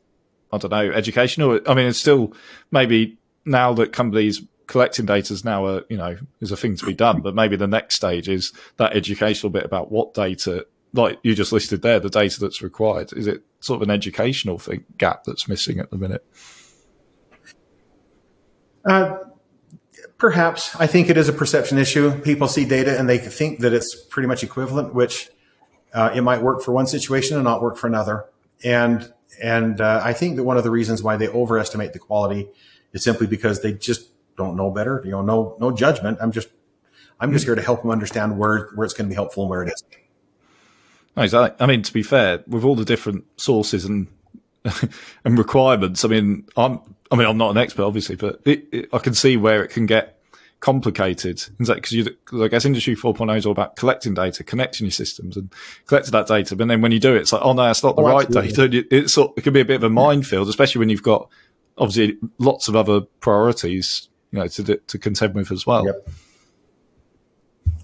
I 0.52 0.58
don't 0.58 0.70
know 0.70 0.90
education, 0.90 1.42
or 1.42 1.60
I 1.66 1.74
mean, 1.74 1.86
it's 1.86 1.98
still 1.98 2.32
maybe 2.70 3.18
now 3.44 3.74
that 3.74 3.92
companies 3.92 4.42
collecting 4.66 5.04
data 5.04 5.32
is 5.32 5.44
now 5.44 5.66
a 5.66 5.82
you 5.90 5.96
know 5.96 6.16
is 6.40 6.52
a 6.52 6.56
thing 6.56 6.76
to 6.76 6.86
be 6.86 6.94
done, 6.94 7.20
but 7.20 7.34
maybe 7.34 7.56
the 7.56 7.66
next 7.66 7.96
stage 7.96 8.28
is 8.28 8.52
that 8.78 8.96
educational 8.96 9.50
bit 9.50 9.64
about 9.64 9.92
what 9.92 10.14
data 10.14 10.66
like 10.92 11.18
you 11.22 11.34
just 11.34 11.52
listed 11.52 11.82
there, 11.82 12.00
the 12.00 12.10
data 12.10 12.40
that's 12.40 12.62
required? 12.62 13.12
Is 13.12 13.26
it 13.26 13.42
sort 13.60 13.82
of 13.82 13.88
an 13.88 13.94
educational 13.94 14.58
thing, 14.58 14.84
gap 14.98 15.24
that's 15.24 15.48
missing 15.48 15.78
at 15.78 15.90
the 15.90 15.96
minute? 15.96 16.24
Uh, 18.84 19.18
perhaps. 20.18 20.74
I 20.76 20.86
think 20.86 21.08
it 21.08 21.16
is 21.16 21.28
a 21.28 21.32
perception 21.32 21.78
issue. 21.78 22.20
People 22.20 22.48
see 22.48 22.64
data 22.64 22.98
and 22.98 23.08
they 23.08 23.18
think 23.18 23.60
that 23.60 23.72
it's 23.72 23.94
pretty 23.94 24.26
much 24.26 24.42
equivalent, 24.42 24.94
which 24.94 25.30
uh, 25.92 26.10
it 26.14 26.22
might 26.22 26.42
work 26.42 26.62
for 26.62 26.72
one 26.72 26.86
situation 26.86 27.36
and 27.36 27.44
not 27.44 27.62
work 27.62 27.76
for 27.76 27.86
another. 27.86 28.26
And 28.64 29.12
and 29.42 29.80
uh, 29.80 30.00
I 30.02 30.12
think 30.12 30.36
that 30.36 30.44
one 30.44 30.56
of 30.56 30.64
the 30.64 30.70
reasons 30.70 31.02
why 31.02 31.16
they 31.16 31.28
overestimate 31.28 31.92
the 31.92 31.98
quality 31.98 32.48
is 32.92 33.02
simply 33.02 33.26
because 33.26 33.62
they 33.62 33.72
just 33.72 34.10
don't 34.36 34.56
know 34.56 34.70
better. 34.70 35.02
You 35.04 35.12
know, 35.12 35.22
no 35.22 35.56
no 35.60 35.70
judgment. 35.70 36.18
I'm 36.20 36.32
just 36.32 36.48
I'm 37.20 37.32
just 37.32 37.44
here 37.44 37.54
to 37.54 37.62
help 37.62 37.82
them 37.82 37.90
understand 37.90 38.38
where 38.38 38.70
where 38.74 38.84
it's 38.84 38.94
going 38.94 39.08
to 39.08 39.10
be 39.10 39.14
helpful 39.14 39.44
and 39.44 39.50
where 39.50 39.62
it 39.62 39.72
isn't. 39.72 39.96
Exactly. 41.16 41.62
I 41.62 41.68
mean, 41.68 41.82
to 41.82 41.92
be 41.92 42.02
fair, 42.02 42.42
with 42.46 42.64
all 42.64 42.76
the 42.76 42.84
different 42.84 43.24
sources 43.36 43.84
and 43.84 44.06
and 45.24 45.38
requirements, 45.38 46.04
I 46.04 46.08
mean, 46.08 46.46
I'm 46.56 46.80
I 47.10 47.16
mean, 47.16 47.26
I'm 47.26 47.38
not 47.38 47.50
an 47.50 47.58
expert, 47.58 47.82
obviously, 47.82 48.16
but 48.16 48.40
it, 48.44 48.68
it, 48.72 48.88
I 48.92 48.98
can 48.98 49.14
see 49.14 49.36
where 49.36 49.64
it 49.64 49.68
can 49.68 49.86
get 49.86 50.18
complicated. 50.60 51.42
Because 51.58 51.92
you, 51.92 52.06
I 52.40 52.48
guess 52.48 52.64
Industry 52.64 52.94
4.0 52.94 53.36
is 53.36 53.46
all 53.46 53.52
about 53.52 53.76
collecting 53.76 54.14
data, 54.14 54.44
connecting 54.44 54.86
your 54.86 54.92
systems, 54.92 55.36
and 55.36 55.52
collecting 55.86 56.12
that 56.12 56.28
data. 56.28 56.54
But 56.54 56.68
then 56.68 56.80
when 56.82 56.92
you 56.92 57.00
do 57.00 57.16
it, 57.16 57.22
it's 57.22 57.32
like, 57.32 57.42
oh 57.42 57.52
no, 57.52 57.64
that's 57.64 57.82
not 57.82 57.96
the 57.96 58.02
oh, 58.02 58.12
right 58.12 58.26
absolutely. 58.26 58.82
data. 58.82 58.96
It's 58.96 59.18
it 59.18 59.42
can 59.42 59.52
be 59.52 59.60
a 59.60 59.64
bit 59.64 59.76
of 59.76 59.82
a 59.82 59.90
minefield, 59.90 60.48
especially 60.48 60.78
when 60.78 60.88
you've 60.88 61.02
got 61.02 61.28
obviously 61.76 62.18
lots 62.38 62.68
of 62.68 62.76
other 62.76 63.00
priorities, 63.00 64.08
you 64.30 64.38
know, 64.38 64.46
to 64.46 64.76
to 64.76 64.98
contend 64.98 65.34
with 65.34 65.50
as 65.50 65.66
well. 65.66 65.86
Yep 65.86 66.08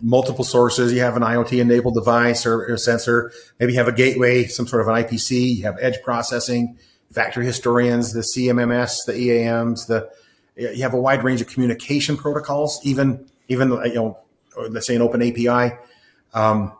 multiple 0.01 0.45
sources. 0.45 0.93
You 0.93 1.01
have 1.01 1.17
an 1.17 1.23
IoT 1.23 1.61
enabled 1.61 1.95
device 1.95 2.47
or, 2.47 2.73
or, 2.73 2.77
sensor. 2.77 3.33
Maybe 3.59 3.73
you 3.73 3.79
have 3.79 3.89
a 3.89 3.93
gateway, 3.93 4.45
some 4.45 4.67
sort 4.67 4.83
of 4.83 4.89
an 4.89 5.03
IPC. 5.03 5.57
You 5.57 5.63
have 5.65 5.77
edge 5.81 6.03
processing, 6.03 6.79
factory 7.13 7.47
historians, 7.47 8.13
the 8.13 8.21
CMMS, 8.21 9.05
the 9.07 9.15
EAMs. 9.15 9.87
The 9.87 10.11
you 10.57 10.83
have 10.83 10.95
a 10.95 11.01
wide 11.01 11.23
range 11.23 11.41
of 11.41 11.49
communication 11.49 12.17
protocols. 12.17 12.81
Even 12.85 13.29
even 13.49 13.71
you 13.71 13.95
know, 13.95 14.19
let's 14.69 14.87
say 14.87 14.97
an 14.97 15.03
open 15.03 15.23
API. 15.23 15.77
Um, 16.35 16.73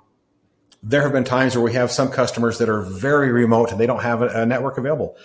there 0.83 1.03
have 1.03 1.13
been 1.13 1.25
times 1.25 1.57
where 1.57 1.65
we 1.65 1.73
have 1.73 1.91
some 1.91 2.11
customers 2.11 2.59
that 2.59 2.69
are 2.69 2.83
very 2.83 3.33
remote 3.33 3.73
and 3.73 3.81
they 3.81 3.87
don't 3.87 4.03
have 4.03 4.23
a, 4.23 4.29
a 4.43 4.47
network 4.47 4.79
available. 4.79 5.17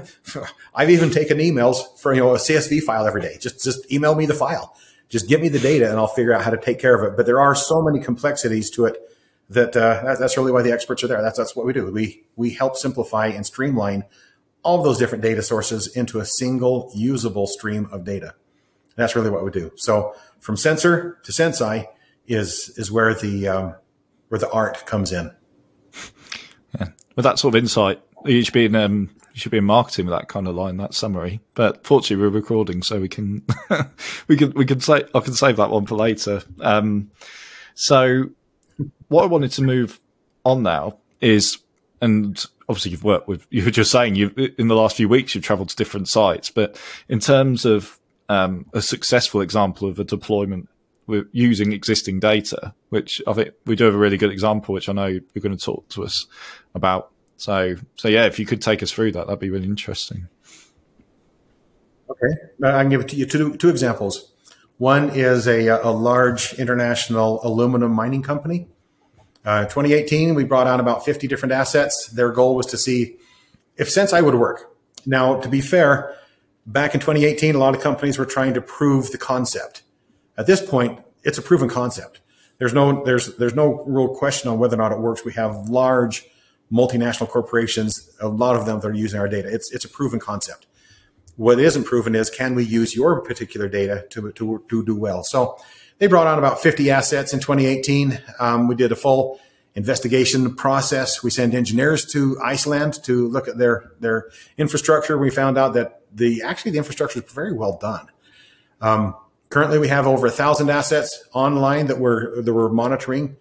I've 0.74 0.90
even 0.90 1.10
taken 1.10 1.38
emails 1.38 1.98
for 1.98 2.12
you 2.12 2.20
know 2.20 2.34
a 2.34 2.38
CSV 2.38 2.82
file 2.82 3.06
every 3.06 3.20
day. 3.20 3.38
Just 3.40 3.62
just 3.62 3.90
email 3.90 4.14
me 4.14 4.26
the 4.26 4.34
file 4.34 4.76
just 5.08 5.28
give 5.28 5.40
me 5.40 5.48
the 5.48 5.58
data 5.58 5.88
and 5.88 5.98
I'll 5.98 6.06
figure 6.06 6.32
out 6.32 6.42
how 6.42 6.50
to 6.50 6.56
take 6.56 6.78
care 6.78 6.94
of 6.94 7.10
it. 7.10 7.16
But 7.16 7.26
there 7.26 7.40
are 7.40 7.54
so 7.54 7.82
many 7.82 8.00
complexities 8.00 8.70
to 8.70 8.86
it 8.86 8.96
that 9.50 9.76
uh, 9.76 10.16
that's 10.18 10.36
really 10.36 10.52
why 10.52 10.62
the 10.62 10.72
experts 10.72 11.04
are 11.04 11.06
there. 11.06 11.22
That's 11.22 11.38
that's 11.38 11.54
what 11.54 11.66
we 11.66 11.72
do. 11.72 11.90
We 11.90 12.24
we 12.34 12.50
help 12.50 12.76
simplify 12.76 13.28
and 13.28 13.46
streamline 13.46 14.04
all 14.62 14.82
those 14.82 14.98
different 14.98 15.22
data 15.22 15.42
sources 15.42 15.86
into 15.96 16.18
a 16.18 16.24
single 16.24 16.90
usable 16.94 17.46
stream 17.46 17.88
of 17.92 18.04
data. 18.04 18.34
And 18.96 18.96
that's 18.96 19.14
really 19.14 19.30
what 19.30 19.44
we 19.44 19.50
do. 19.50 19.70
So 19.76 20.14
from 20.40 20.56
sensor 20.56 21.18
to 21.22 21.32
Senseye 21.32 21.86
is 22.26 22.72
is 22.76 22.90
where 22.90 23.14
the 23.14 23.46
um, 23.48 23.74
where 24.28 24.40
the 24.40 24.50
art 24.50 24.84
comes 24.86 25.12
in. 25.12 25.30
Yeah. 26.78 26.88
With 27.14 27.22
that 27.22 27.38
sort 27.38 27.54
of 27.54 27.62
insight, 27.62 28.02
you 28.24 28.42
should 28.42 28.52
be 28.52 28.66
um, 28.76 29.10
you 29.36 29.40
should 29.40 29.52
be 29.52 29.58
in 29.58 29.64
marketing 29.64 30.06
with 30.06 30.14
that 30.14 30.28
kind 30.28 30.48
of 30.48 30.54
line, 30.54 30.78
that 30.78 30.94
summary. 30.94 31.42
But 31.52 31.86
fortunately, 31.86 32.24
we're 32.24 32.30
recording, 32.30 32.82
so 32.82 32.98
we 32.98 33.08
can 33.08 33.44
we 34.28 34.36
can 34.38 34.52
we 34.52 34.64
can 34.64 34.80
say 34.80 35.02
I 35.14 35.20
can 35.20 35.34
save 35.34 35.58
that 35.58 35.68
one 35.68 35.84
for 35.84 35.94
later. 35.94 36.42
Um, 36.62 37.10
so 37.74 38.30
what 39.08 39.24
I 39.24 39.26
wanted 39.26 39.52
to 39.52 39.62
move 39.62 40.00
on 40.46 40.62
now 40.62 40.96
is, 41.20 41.58
and 42.00 42.42
obviously 42.66 42.92
you've 42.92 43.04
worked 43.04 43.28
with 43.28 43.46
you 43.50 43.62
were 43.62 43.70
just 43.70 43.90
saying 43.90 44.14
you 44.14 44.30
in 44.56 44.68
the 44.68 44.74
last 44.74 44.96
few 44.96 45.06
weeks 45.06 45.34
you've 45.34 45.44
travelled 45.44 45.68
to 45.68 45.76
different 45.76 46.08
sites, 46.08 46.50
but 46.50 46.80
in 47.10 47.20
terms 47.20 47.66
of 47.66 48.00
um, 48.30 48.64
a 48.72 48.80
successful 48.80 49.42
example 49.42 49.86
of 49.86 49.98
a 49.98 50.04
deployment 50.04 50.66
with 51.06 51.28
using 51.32 51.74
existing 51.74 52.20
data, 52.20 52.72
which 52.88 53.20
I 53.26 53.34
think 53.34 53.50
we 53.66 53.76
do 53.76 53.84
have 53.84 53.94
a 53.94 53.98
really 53.98 54.16
good 54.16 54.32
example, 54.32 54.72
which 54.72 54.88
I 54.88 54.94
know 54.94 55.06
you're 55.06 55.42
going 55.42 55.56
to 55.56 55.62
talk 55.62 55.86
to 55.90 56.04
us 56.04 56.26
about 56.74 57.10
so, 57.36 57.76
so 57.96 58.08
yeah, 58.08 58.26
if 58.26 58.38
you 58.38 58.46
could 58.46 58.62
take 58.62 58.82
us 58.82 58.90
through 58.90 59.12
that, 59.12 59.26
that'd 59.26 59.40
be 59.40 59.50
really 59.50 59.66
interesting. 59.66 60.28
Okay, 62.10 62.34
I 62.64 62.82
can 62.82 62.88
give 62.88 63.00
it 63.00 63.08
to 63.08 63.16
you 63.16 63.26
two, 63.26 63.56
two 63.56 63.68
examples. 63.68 64.32
One 64.78 65.10
is 65.10 65.46
a, 65.46 65.66
a 65.68 65.90
large 65.90 66.54
international 66.54 67.40
aluminum 67.42 67.92
mining 67.92 68.22
company. 68.22 68.68
Uh, 69.44 69.62
2018, 69.64 70.34
we 70.34 70.44
brought 70.44 70.66
on 70.66 70.80
about 70.80 71.04
50 71.04 71.26
different 71.26 71.52
assets. 71.52 72.08
Their 72.08 72.30
goal 72.32 72.56
was 72.56 72.66
to 72.66 72.76
see 72.76 73.16
if 73.76 73.88
Senseye 73.88 74.24
would 74.24 74.34
work. 74.34 74.76
Now, 75.06 75.40
to 75.40 75.48
be 75.48 75.60
fair, 75.60 76.16
back 76.66 76.94
in 76.94 77.00
2018, 77.00 77.54
a 77.54 77.58
lot 77.58 77.74
of 77.74 77.80
companies 77.80 78.18
were 78.18 78.26
trying 78.26 78.54
to 78.54 78.60
prove 78.60 79.12
the 79.12 79.18
concept. 79.18 79.82
At 80.36 80.46
this 80.46 80.64
point, 80.64 81.00
it's 81.22 81.38
a 81.38 81.42
proven 81.42 81.68
concept. 81.68 82.20
There's 82.58 82.72
no 82.72 83.04
there's 83.04 83.36
there's 83.36 83.54
no 83.54 83.84
real 83.86 84.08
question 84.08 84.50
on 84.50 84.58
whether 84.58 84.74
or 84.74 84.78
not 84.78 84.92
it 84.92 84.98
works. 84.98 85.24
We 85.24 85.34
have 85.34 85.68
large 85.68 86.24
multinational 86.72 87.28
corporations, 87.28 88.10
a 88.20 88.28
lot 88.28 88.56
of 88.56 88.66
them 88.66 88.80
that 88.80 88.88
are 88.88 88.94
using 88.94 89.20
our 89.20 89.28
data. 89.28 89.48
It's 89.52 89.72
it's 89.72 89.84
a 89.84 89.88
proven 89.88 90.18
concept. 90.18 90.66
What 91.36 91.58
isn't 91.58 91.84
proven 91.84 92.14
is 92.14 92.30
can 92.30 92.54
we 92.54 92.64
use 92.64 92.96
your 92.96 93.20
particular 93.20 93.68
data 93.68 94.06
to 94.10 94.32
to, 94.32 94.64
to 94.68 94.84
do 94.84 94.96
well? 94.96 95.22
So 95.22 95.58
they 95.98 96.06
brought 96.06 96.26
on 96.26 96.38
about 96.38 96.60
50 96.60 96.90
assets 96.90 97.32
in 97.32 97.40
2018. 97.40 98.20
Um, 98.38 98.68
we 98.68 98.74
did 98.74 98.92
a 98.92 98.96
full 98.96 99.40
investigation 99.74 100.54
process. 100.54 101.22
We 101.22 101.30
sent 101.30 101.54
engineers 101.54 102.04
to 102.12 102.38
Iceland 102.42 103.02
to 103.04 103.28
look 103.28 103.48
at 103.48 103.58
their 103.58 103.92
their 104.00 104.30
infrastructure. 104.58 105.16
We 105.16 105.30
found 105.30 105.58
out 105.58 105.74
that 105.74 106.02
the 106.12 106.42
actually 106.42 106.72
the 106.72 106.78
infrastructure 106.78 107.20
is 107.20 107.32
very 107.32 107.52
well 107.52 107.78
done. 107.78 108.08
Um, 108.80 109.14
currently, 109.50 109.78
we 109.78 109.88
have 109.88 110.06
over 110.06 110.26
a 110.26 110.30
thousand 110.30 110.70
assets 110.70 111.24
online 111.32 111.86
that 111.86 111.98
we're 111.98 112.42
that 112.42 112.52
we're 112.52 112.70
monitoring 112.70 113.36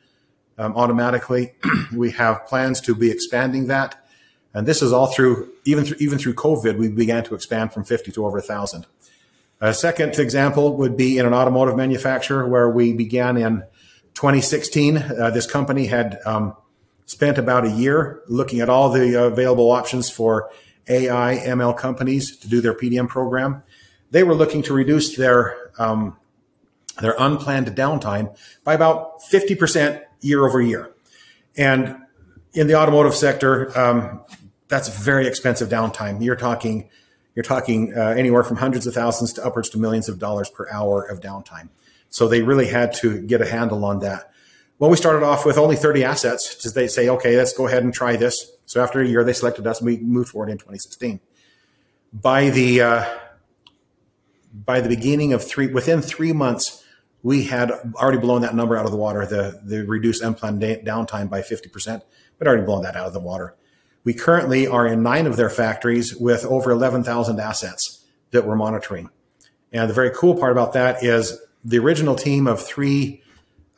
um, 0.57 0.75
automatically. 0.75 1.53
we 1.93 2.11
have 2.11 2.45
plans 2.47 2.81
to 2.81 2.95
be 2.95 3.11
expanding 3.11 3.67
that, 3.67 4.05
and 4.53 4.67
this 4.67 4.81
is 4.81 4.93
all 4.93 5.07
through 5.07 5.49
even 5.65 5.85
through 5.85 5.97
even 5.99 6.17
through 6.17 6.35
COVID. 6.35 6.77
We 6.77 6.89
began 6.89 7.23
to 7.25 7.35
expand 7.35 7.73
from 7.73 7.83
50 7.83 8.11
to 8.13 8.25
over 8.25 8.41
thousand. 8.41 8.85
A 9.61 9.73
second 9.73 10.19
example 10.19 10.75
would 10.77 10.97
be 10.97 11.17
in 11.17 11.25
an 11.25 11.33
automotive 11.33 11.77
manufacturer 11.77 12.47
where 12.47 12.69
we 12.69 12.93
began 12.93 13.37
in 13.37 13.63
2016. 14.15 14.97
Uh, 14.97 15.29
this 15.29 15.47
company 15.47 15.87
had 15.87 16.19
um, 16.25 16.55
spent 17.05 17.37
about 17.37 17.65
a 17.65 17.69
year 17.69 18.21
looking 18.27 18.59
at 18.59 18.69
all 18.69 18.89
the 18.89 19.25
available 19.25 19.71
options 19.71 20.09
for 20.09 20.49
AI 20.87 21.41
ML 21.45 21.77
companies 21.77 22.35
to 22.37 22.49
do 22.49 22.61
their 22.61 22.73
PDM 22.73 23.07
program. 23.07 23.63
They 24.11 24.23
were 24.23 24.35
looking 24.35 24.61
to 24.63 24.73
reduce 24.73 25.15
their 25.15 25.71
um, 25.79 26.17
their 27.01 27.15
unplanned 27.19 27.67
downtime 27.67 28.37
by 28.63 28.73
about 28.73 29.21
50% 29.21 30.01
year 30.25 30.45
over 30.45 30.61
year. 30.61 30.91
And 31.57 31.97
in 32.53 32.67
the 32.67 32.75
automotive 32.75 33.13
sector, 33.13 33.77
um, 33.77 34.21
that's 34.67 34.89
very 34.89 35.27
expensive 35.27 35.69
downtime. 35.69 36.23
You're 36.23 36.35
talking 36.35 36.89
you're 37.35 37.43
talking 37.43 37.93
uh, 37.95 38.15
anywhere 38.17 38.43
from 38.43 38.57
hundreds 38.57 38.87
of 38.87 38.93
thousands 38.93 39.33
to 39.33 39.45
upwards 39.45 39.69
to 39.71 39.77
millions 39.77 40.07
of 40.07 40.19
dollars 40.19 40.49
per 40.49 40.69
hour 40.71 41.03
of 41.03 41.19
downtime. 41.19 41.67
So 42.09 42.29
they 42.29 42.41
really 42.41 42.67
had 42.67 42.93
to 42.95 43.21
get 43.21 43.41
a 43.41 43.45
handle 43.45 43.83
on 43.83 43.99
that. 43.99 44.31
Well, 44.79 44.89
we 44.89 44.95
started 44.95 45.25
off 45.25 45.45
with 45.45 45.57
only 45.57 45.75
30 45.75 46.05
assets. 46.05 46.55
So 46.59 46.69
they 46.69 46.87
say, 46.87 47.09
okay, 47.09 47.35
let's 47.35 47.51
go 47.51 47.67
ahead 47.67 47.83
and 47.83 47.93
try 47.93 48.15
this. 48.15 48.51
So 48.65 48.81
after 48.81 49.01
a 49.01 49.05
year, 49.05 49.25
they 49.25 49.33
selected 49.33 49.67
us 49.67 49.79
and 49.79 49.85
we 49.85 49.97
moved 49.97 50.29
forward 50.29 50.49
in 50.49 50.57
2016. 50.57 51.19
By 52.13 52.49
the 52.49 52.81
uh, 52.81 53.05
by 54.53 54.79
the 54.79 54.87
beginning 54.87 55.33
of 55.33 55.43
three, 55.43 55.67
within 55.67 56.01
three 56.01 56.31
months, 56.31 56.84
we 57.25 57.45
had 57.45 57.71
already 57.95 58.19
blown 58.19 58.43
that 58.43 58.53
number 58.53 58.77
out 58.77 58.85
of 58.85 58.91
the 58.91 58.97
water. 58.97 59.25
The 59.25 59.59
the 59.63 59.83
reduced 59.83 60.21
unplanned 60.21 60.61
downtime 60.61 61.27
by 61.27 61.41
50 61.41 61.69
percent, 61.69 62.03
but 62.37 62.47
already 62.47 62.61
blown 62.61 62.83
that 62.83 62.95
out 62.95 63.07
of 63.07 63.13
the 63.13 63.19
water. 63.19 63.55
We 64.03 64.13
currently 64.13 64.67
are 64.67 64.85
in 64.85 65.01
nine 65.01 65.25
of 65.25 65.35
their 65.35 65.49
factories 65.49 66.15
with 66.15 66.45
over 66.45 66.69
11,000 66.69 67.39
assets 67.39 68.05
that 68.29 68.45
we're 68.45 68.55
monitoring. 68.55 69.09
And 69.73 69.89
the 69.89 69.95
very 69.95 70.11
cool 70.11 70.35
part 70.35 70.51
about 70.51 70.73
that 70.73 71.03
is 71.03 71.41
the 71.63 71.79
original 71.79 72.13
team 72.13 72.45
of 72.45 72.61
three 72.61 73.23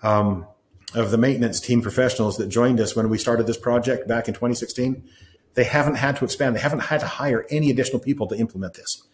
um, 0.03 0.45
of 0.93 1.11
the 1.11 1.17
maintenance 1.17 1.61
team 1.61 1.81
professionals 1.81 2.35
that 2.37 2.49
joined 2.49 2.81
us 2.81 2.97
when 2.97 3.07
we 3.07 3.17
started 3.17 3.47
this 3.47 3.57
project 3.57 4.09
back 4.09 4.27
in 4.27 4.33
2016, 4.33 5.07
they 5.53 5.63
haven't 5.63 5.95
had 5.95 6.17
to 6.17 6.25
expand. 6.25 6.53
They 6.53 6.59
haven't 6.59 6.81
had 6.81 6.99
to 6.99 7.07
hire 7.07 7.45
any 7.49 7.71
additional 7.71 8.01
people 8.01 8.27
to 8.27 8.35
implement 8.35 8.73
this. 8.73 9.07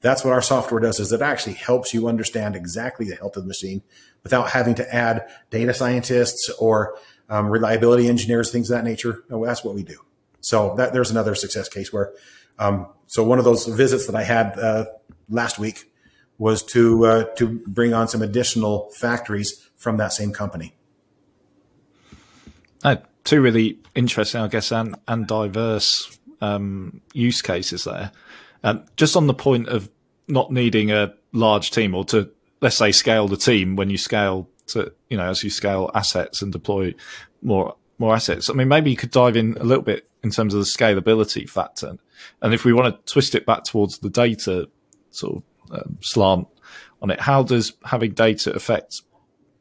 That's 0.00 0.24
what 0.24 0.32
our 0.32 0.42
software 0.42 0.80
does 0.80 0.98
is 0.98 1.12
it 1.12 1.20
actually 1.20 1.54
helps 1.54 1.92
you 1.92 2.08
understand 2.08 2.56
exactly 2.56 3.06
the 3.06 3.16
health 3.16 3.36
of 3.36 3.42
the 3.42 3.48
machine 3.48 3.82
without 4.22 4.50
having 4.50 4.74
to 4.76 4.94
add 4.94 5.26
data 5.50 5.74
scientists 5.74 6.50
or 6.58 6.96
um, 7.28 7.48
reliability 7.48 8.08
engineers, 8.08 8.50
things 8.50 8.70
of 8.70 8.78
that 8.78 8.84
nature. 8.84 9.24
That's 9.28 9.62
what 9.62 9.74
we 9.74 9.82
do. 9.82 9.98
So 10.40 10.74
that, 10.76 10.92
there's 10.92 11.10
another 11.10 11.34
success 11.34 11.68
case 11.68 11.92
where, 11.92 12.12
um, 12.58 12.86
so 13.06 13.22
one 13.24 13.38
of 13.38 13.44
those 13.44 13.66
visits 13.66 14.06
that 14.06 14.16
I 14.16 14.22
had 14.22 14.58
uh, 14.58 14.86
last 15.28 15.58
week 15.58 15.90
was 16.38 16.62
to 16.62 17.04
uh, 17.04 17.24
to 17.36 17.60
bring 17.66 17.92
on 17.92 18.08
some 18.08 18.22
additional 18.22 18.90
factories 18.96 19.68
from 19.76 19.98
that 19.98 20.12
same 20.12 20.32
company. 20.32 20.74
Uh, 22.82 22.96
two 23.24 23.42
really 23.42 23.78
interesting, 23.94 24.40
I 24.40 24.48
guess, 24.48 24.72
and, 24.72 24.96
and 25.06 25.26
diverse 25.26 26.18
um, 26.40 27.02
use 27.12 27.42
cases 27.42 27.84
there. 27.84 28.10
Um, 28.62 28.84
just 28.96 29.16
on 29.16 29.26
the 29.26 29.34
point 29.34 29.68
of 29.68 29.90
not 30.28 30.52
needing 30.52 30.90
a 30.90 31.14
large 31.32 31.70
team 31.70 31.94
or 31.94 32.04
to, 32.06 32.30
let's 32.60 32.76
say, 32.76 32.92
scale 32.92 33.28
the 33.28 33.36
team 33.36 33.76
when 33.76 33.90
you 33.90 33.98
scale 33.98 34.48
to, 34.68 34.92
you 35.08 35.16
know, 35.16 35.28
as 35.28 35.42
you 35.42 35.50
scale 35.50 35.90
assets 35.94 36.42
and 36.42 36.52
deploy 36.52 36.94
more 37.42 37.74
more 37.98 38.14
assets. 38.14 38.48
I 38.48 38.54
mean, 38.54 38.68
maybe 38.68 38.90
you 38.90 38.96
could 38.96 39.10
dive 39.10 39.36
in 39.36 39.58
a 39.58 39.64
little 39.64 39.84
bit 39.84 40.08
in 40.22 40.30
terms 40.30 40.54
of 40.54 40.60
the 40.60 40.66
scalability 40.66 41.48
factor. 41.48 41.98
And 42.40 42.54
if 42.54 42.64
we 42.64 42.72
want 42.72 43.06
to 43.06 43.12
twist 43.12 43.34
it 43.34 43.44
back 43.44 43.64
towards 43.64 43.98
the 43.98 44.08
data 44.08 44.68
sort 45.10 45.36
of 45.36 45.78
um, 45.78 45.98
slant 46.00 46.48
on 47.02 47.10
it, 47.10 47.20
how 47.20 47.42
does 47.42 47.74
having 47.84 48.12
data 48.12 48.52
affect 48.54 49.02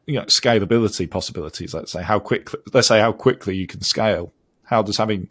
you 0.06 0.16
know 0.16 0.24
scalability 0.24 1.10
possibilities 1.10 1.76
let's 1.76 1.92
say 1.92 2.02
how 2.02 2.18
quickly 2.18 2.60
let's 2.74 2.88
say 2.88 3.00
how 3.00 3.12
quickly 3.12 3.56
you 3.56 3.68
can 3.68 3.82
scale 3.82 4.34
how 4.64 4.82
does 4.82 4.98
having 4.98 5.30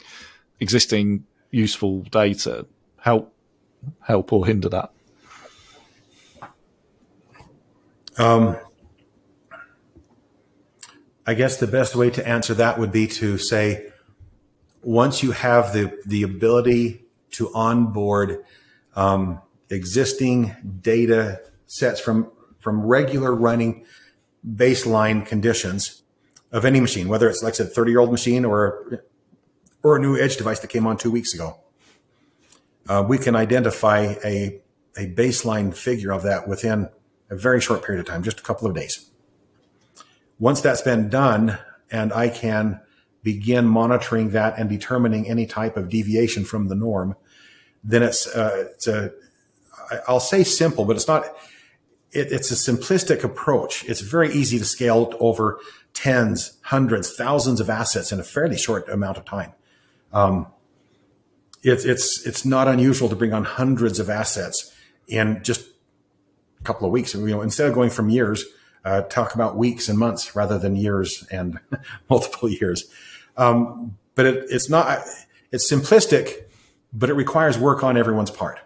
existing 0.61 1.24
useful 1.50 2.02
data 2.02 2.64
help 3.00 3.35
help 4.01 4.33
or 4.33 4.47
hinder 4.47 4.69
that 4.69 4.91
um, 8.19 8.57
i 11.27 11.35
guess 11.35 11.57
the 11.59 11.67
best 11.67 11.95
way 11.95 12.11
to 12.11 12.27
answer 12.27 12.55
that 12.55 12.79
would 12.79 12.93
be 12.93 13.07
to 13.07 13.38
say 13.38 13.91
once 14.83 15.23
you 15.23 15.33
have 15.33 15.73
the 15.73 15.99
the 16.07 16.23
ability 16.23 17.05
to 17.31 17.53
onboard 17.55 18.45
um, 18.97 19.41
existing 19.71 20.55
data 20.81 21.41
sets 21.67 22.01
from 22.01 22.31
from 22.59 22.85
regular 22.85 23.35
running 23.35 23.85
baseline 24.47 25.25
conditions 25.25 26.03
of 26.53 26.64
any 26.64 26.81
machine, 26.81 27.09
whether 27.09 27.29
it's 27.29 27.43
like 27.43 27.55
I 27.55 27.57
said, 27.57 27.73
30 27.73 27.91
year 27.91 28.01
old 28.01 28.11
machine 28.11 28.45
or, 28.45 29.05
or 29.83 29.97
a 29.97 30.01
new 30.01 30.19
edge 30.19 30.37
device 30.37 30.61
that 30.61 30.69
came 30.69 30.87
on 30.87 30.97
two 30.97 31.11
weeks 31.11 31.35
ago. 31.35 31.59
Uh, 32.88 33.05
we 33.07 33.18
can 33.18 33.37
identify 33.37 34.14
a, 34.24 34.61
a 34.96 35.07
baseline 35.14 35.74
figure 35.74 36.12
of 36.12 36.22
that 36.22 36.48
within 36.48 36.88
a 37.31 37.37
very 37.37 37.61
short 37.61 37.85
period 37.85 38.01
of 38.01 38.07
time, 38.07 38.22
just 38.22 38.40
a 38.40 38.42
couple 38.42 38.66
of 38.66 38.74
days. 38.74 39.11
Once 40.38 40.61
that's 40.61 40.81
been 40.81 41.09
done 41.09 41.59
and 41.90 42.12
I 42.12 42.29
can 42.29 42.81
begin 43.22 43.66
monitoring 43.66 44.31
that 44.31 44.59
and 44.59 44.70
determining 44.70 45.29
any 45.29 45.46
type 45.46 45.77
of 45.77 45.88
deviation 45.88 46.44
from 46.44 46.68
the 46.68 46.74
norm, 46.74 47.16
then 47.85 48.03
it's, 48.03 48.27
uh, 48.27 48.68
it's 48.72 48.87
a, 48.87 49.12
I'll 50.07 50.20
say 50.20 50.44
simple, 50.44 50.85
but 50.85 50.96
it's 50.96 51.09
not, 51.09 51.24
it, 52.12 52.33
it's 52.33 52.51
a 52.51 52.55
simplistic 52.55 53.24
approach. 53.24 53.85
It's 53.85 54.01
very 54.01 54.33
easy 54.33 54.59
to 54.59 54.64
scale 54.64 55.12
over 55.20 55.59
tens, 55.92 56.59
hundreds, 56.62 57.14
thousands 57.14 57.61
of 57.61 57.68
assets 57.68 58.12
in 58.12 58.20
a 58.20 58.24
fairly 58.24 58.57
short 58.57 58.88
amount 58.88 59.18
of 59.18 59.24
time. 59.24 59.53
Um, 60.12 60.46
it, 61.62 61.85
it's 61.85 62.27
it's 62.27 62.44
not 62.44 62.68
unusual 62.68 63.09
to 63.09 63.16
bring 63.16 63.33
on 63.33 63.44
hundreds 63.44 63.99
of 63.99 64.09
assets 64.09 64.75
in 65.07 65.40
just 65.42 65.66
a 66.61 66.64
couple 66.64 66.87
of 66.87 66.92
weeks. 66.92 67.14
You 67.14 67.27
know, 67.27 67.42
instead 67.42 67.68
of 67.68 67.75
going 67.75 67.90
from 67.90 68.11
years, 68.11 68.44
uh, 68.85 69.03
talk 69.03 69.35
about 69.35 69.57
weeks 69.57 69.88
and 69.88 69.99
months 69.99 70.37
rather 70.37 70.59
than 70.59 70.77
years 70.77 71.27
and 71.31 71.59
multiple 72.11 72.49
years. 72.49 72.85
Um, 73.37 73.97
but 74.14 74.27
it, 74.27 74.47
it's 74.51 74.68
not. 74.68 75.01
It's 75.51 75.71
simplistic, 75.71 76.44
but 76.92 77.09
it 77.09 77.14
requires 77.14 77.59
work 77.59 77.83
on 77.83 77.97
everyone's 77.97 78.31
part. 78.31 78.61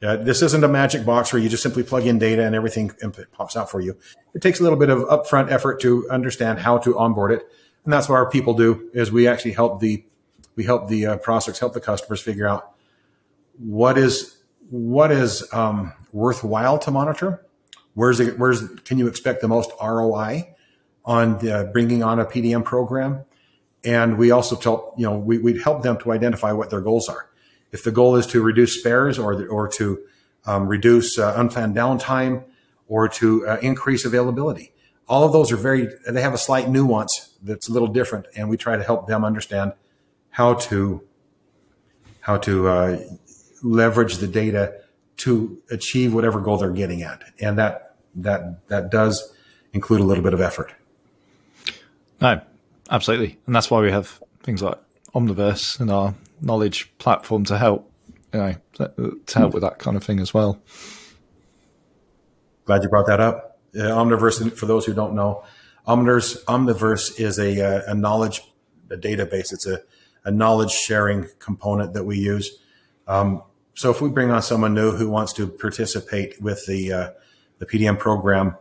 Uh, 0.00 0.16
this 0.16 0.42
isn't 0.42 0.62
a 0.62 0.68
magic 0.68 1.04
box 1.04 1.32
where 1.32 1.42
you 1.42 1.48
just 1.48 1.62
simply 1.62 1.82
plug 1.82 2.06
in 2.06 2.18
data 2.18 2.44
and 2.44 2.54
everything 2.54 2.92
pops 3.32 3.56
out 3.56 3.68
for 3.68 3.80
you. 3.80 3.96
It 4.32 4.42
takes 4.42 4.60
a 4.60 4.62
little 4.62 4.78
bit 4.78 4.90
of 4.90 5.00
upfront 5.00 5.50
effort 5.50 5.80
to 5.80 6.08
understand 6.08 6.60
how 6.60 6.78
to 6.78 6.96
onboard 6.96 7.32
it, 7.32 7.48
and 7.84 7.92
that's 7.92 8.08
what 8.08 8.14
our 8.16 8.30
people 8.30 8.54
do. 8.54 8.90
Is 8.94 9.10
we 9.10 9.26
actually 9.26 9.52
help 9.52 9.80
the 9.80 10.04
we 10.58 10.64
help 10.64 10.88
the 10.88 11.06
uh, 11.06 11.16
prospects, 11.18 11.60
help 11.60 11.72
the 11.72 11.80
customers 11.80 12.20
figure 12.20 12.48
out 12.48 12.72
what 13.58 13.96
is 13.96 14.42
what 14.70 15.12
is 15.12 15.46
um, 15.54 15.92
worthwhile 16.12 16.78
to 16.80 16.90
monitor. 16.90 17.46
Where's 17.94 18.18
it, 18.18 18.38
where's 18.40 18.68
can 18.84 18.98
you 18.98 19.06
expect 19.06 19.40
the 19.40 19.46
most 19.46 19.70
ROI 19.80 20.54
on 21.04 21.38
the, 21.38 21.70
bringing 21.72 22.02
on 22.02 22.18
a 22.18 22.24
PDM 22.24 22.64
program? 22.64 23.24
And 23.84 24.18
we 24.18 24.32
also 24.32 24.56
tell 24.56 24.94
you 24.98 25.06
know 25.06 25.16
we 25.16 25.38
we 25.38 25.60
help 25.60 25.84
them 25.84 25.96
to 26.00 26.10
identify 26.10 26.50
what 26.50 26.70
their 26.70 26.80
goals 26.80 27.08
are 27.08 27.30
if 27.70 27.84
the 27.84 27.92
goal 27.92 28.16
is 28.16 28.26
to 28.26 28.42
reduce 28.42 28.80
spares 28.80 29.16
or, 29.16 29.36
the, 29.36 29.46
or 29.46 29.68
to 29.68 30.00
um, 30.44 30.66
reduce 30.66 31.18
uh, 31.18 31.34
unplanned 31.36 31.76
downtime 31.76 32.44
or 32.88 33.08
to 33.08 33.46
uh, 33.46 33.58
increase 33.60 34.04
availability, 34.04 34.72
all 35.06 35.24
of 35.24 35.32
those 35.32 35.52
are 35.52 35.56
very, 35.56 35.88
they 36.08 36.22
have 36.22 36.34
a 36.34 36.38
slight 36.38 36.68
nuance 36.68 37.36
that's 37.42 37.68
a 37.68 37.72
little 37.72 37.88
different, 37.88 38.26
and 38.34 38.48
we 38.48 38.56
try 38.56 38.76
to 38.76 38.82
help 38.82 39.06
them 39.06 39.24
understand 39.24 39.72
how 40.38 40.54
to 40.54 41.02
how 42.20 42.36
to 42.36 42.68
uh, 42.68 43.00
leverage 43.64 44.18
the 44.18 44.28
data 44.28 44.72
to 45.16 45.60
achieve 45.68 46.14
whatever 46.14 46.40
goal 46.40 46.58
they're 46.58 46.70
getting 46.70 47.02
at, 47.02 47.24
and 47.40 47.58
that 47.58 47.96
that 48.14 48.68
that 48.68 48.88
does 48.88 49.34
include 49.72 50.00
a 50.00 50.04
little 50.04 50.22
bit 50.22 50.32
of 50.32 50.40
effort. 50.40 50.72
No, 52.20 52.40
absolutely, 52.88 53.36
and 53.46 53.54
that's 53.54 53.68
why 53.68 53.80
we 53.80 53.90
have 53.90 54.22
things 54.44 54.62
like 54.62 54.78
Omniverse 55.12 55.80
and 55.80 55.90
our 55.90 56.14
knowledge 56.40 56.88
platform 56.98 57.44
to 57.46 57.58
help, 57.58 57.90
you 58.32 58.38
know, 58.38 58.54
to 59.26 59.38
help 59.38 59.54
with 59.54 59.64
that 59.64 59.80
kind 59.80 59.96
of 59.96 60.04
thing 60.04 60.20
as 60.20 60.32
well. 60.32 60.60
Glad 62.64 62.84
you 62.84 62.88
brought 62.88 63.08
that 63.08 63.18
up. 63.18 63.58
Uh, 63.74 63.80
Omniverse, 63.80 64.56
for 64.56 64.66
those 64.66 64.84
who 64.86 64.94
don't 64.94 65.14
know, 65.14 65.42
Omniverse, 65.88 66.44
Omniverse 66.44 67.18
is 67.18 67.38
a, 67.40 67.60
uh, 67.60 67.92
a 67.92 67.94
knowledge 67.94 68.42
a 68.90 68.96
database. 68.96 69.52
It's 69.52 69.66
a, 69.66 69.80
a 70.24 70.30
knowledge 70.30 70.72
sharing 70.72 71.26
component 71.38 71.94
that 71.94 72.04
we 72.04 72.18
use. 72.18 72.58
Um, 73.06 73.42
so 73.74 73.90
if 73.90 74.00
we 74.00 74.08
bring 74.08 74.30
on 74.30 74.42
someone 74.42 74.74
new 74.74 74.92
who 74.92 75.08
wants 75.08 75.32
to 75.34 75.46
participate 75.46 76.40
with 76.42 76.66
the 76.66 76.92
uh, 76.92 77.10
the 77.58 77.66
PDM 77.66 77.98
program, 77.98 78.56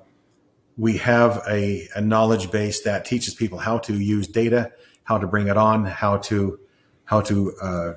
we 0.78 0.98
have 0.98 1.42
a, 1.48 1.88
a 1.96 2.02
knowledge 2.02 2.52
base 2.52 2.84
that 2.84 3.06
teaches 3.06 3.34
people 3.34 3.58
how 3.60 3.80
to 3.80 3.94
use 4.00 4.28
data, 4.28 4.72
how 5.04 5.18
to 5.18 5.28
bring 5.28 5.48
it 5.48 5.58
on, 5.58 5.86
how 5.86 6.18
to 6.18 6.60
how 7.06 7.22
to 7.22 7.54
uh, 7.62 7.94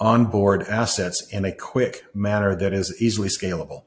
onboard 0.00 0.62
assets 0.62 1.26
in 1.30 1.44
a 1.44 1.52
quick 1.52 2.04
manner 2.14 2.54
that 2.56 2.72
is 2.72 3.00
easily 3.00 3.28
scalable, 3.28 3.84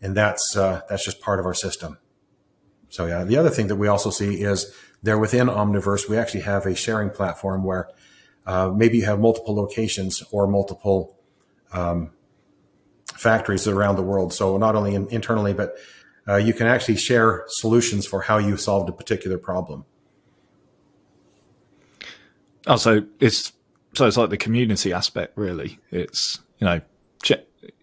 and 0.00 0.16
that's 0.16 0.56
uh, 0.56 0.82
that's 0.88 1.04
just 1.04 1.20
part 1.20 1.38
of 1.38 1.46
our 1.46 1.54
system. 1.54 1.98
So 2.90 3.06
yeah, 3.06 3.24
the 3.24 3.36
other 3.36 3.50
thing 3.50 3.68
that 3.68 3.76
we 3.76 3.88
also 3.88 4.10
see 4.10 4.42
is 4.42 4.74
there 5.02 5.18
within 5.18 5.48
Omniverse, 5.48 6.08
we 6.08 6.16
actually 6.16 6.40
have 6.40 6.66
a 6.66 6.74
sharing 6.74 7.10
platform 7.10 7.64
where 7.64 7.88
uh, 8.46 8.72
maybe 8.74 8.98
you 8.98 9.04
have 9.04 9.20
multiple 9.20 9.54
locations 9.54 10.22
or 10.30 10.46
multiple 10.46 11.16
um, 11.72 12.10
factories 13.14 13.68
around 13.68 13.96
the 13.96 14.02
world. 14.02 14.32
So 14.32 14.56
not 14.56 14.74
only 14.74 14.94
in, 14.94 15.06
internally, 15.08 15.52
but 15.52 15.76
uh, 16.26 16.36
you 16.36 16.52
can 16.52 16.66
actually 16.66 16.96
share 16.96 17.44
solutions 17.48 18.06
for 18.06 18.22
how 18.22 18.38
you 18.38 18.56
solved 18.56 18.88
a 18.88 18.92
particular 18.92 19.38
problem. 19.38 19.84
Also, 22.66 23.04
it's 23.20 23.52
so 23.94 24.06
it's 24.06 24.16
like 24.16 24.30
the 24.30 24.36
community 24.36 24.92
aspect. 24.92 25.36
Really, 25.36 25.78
it's 25.90 26.38
you 26.58 26.66
know 26.66 26.80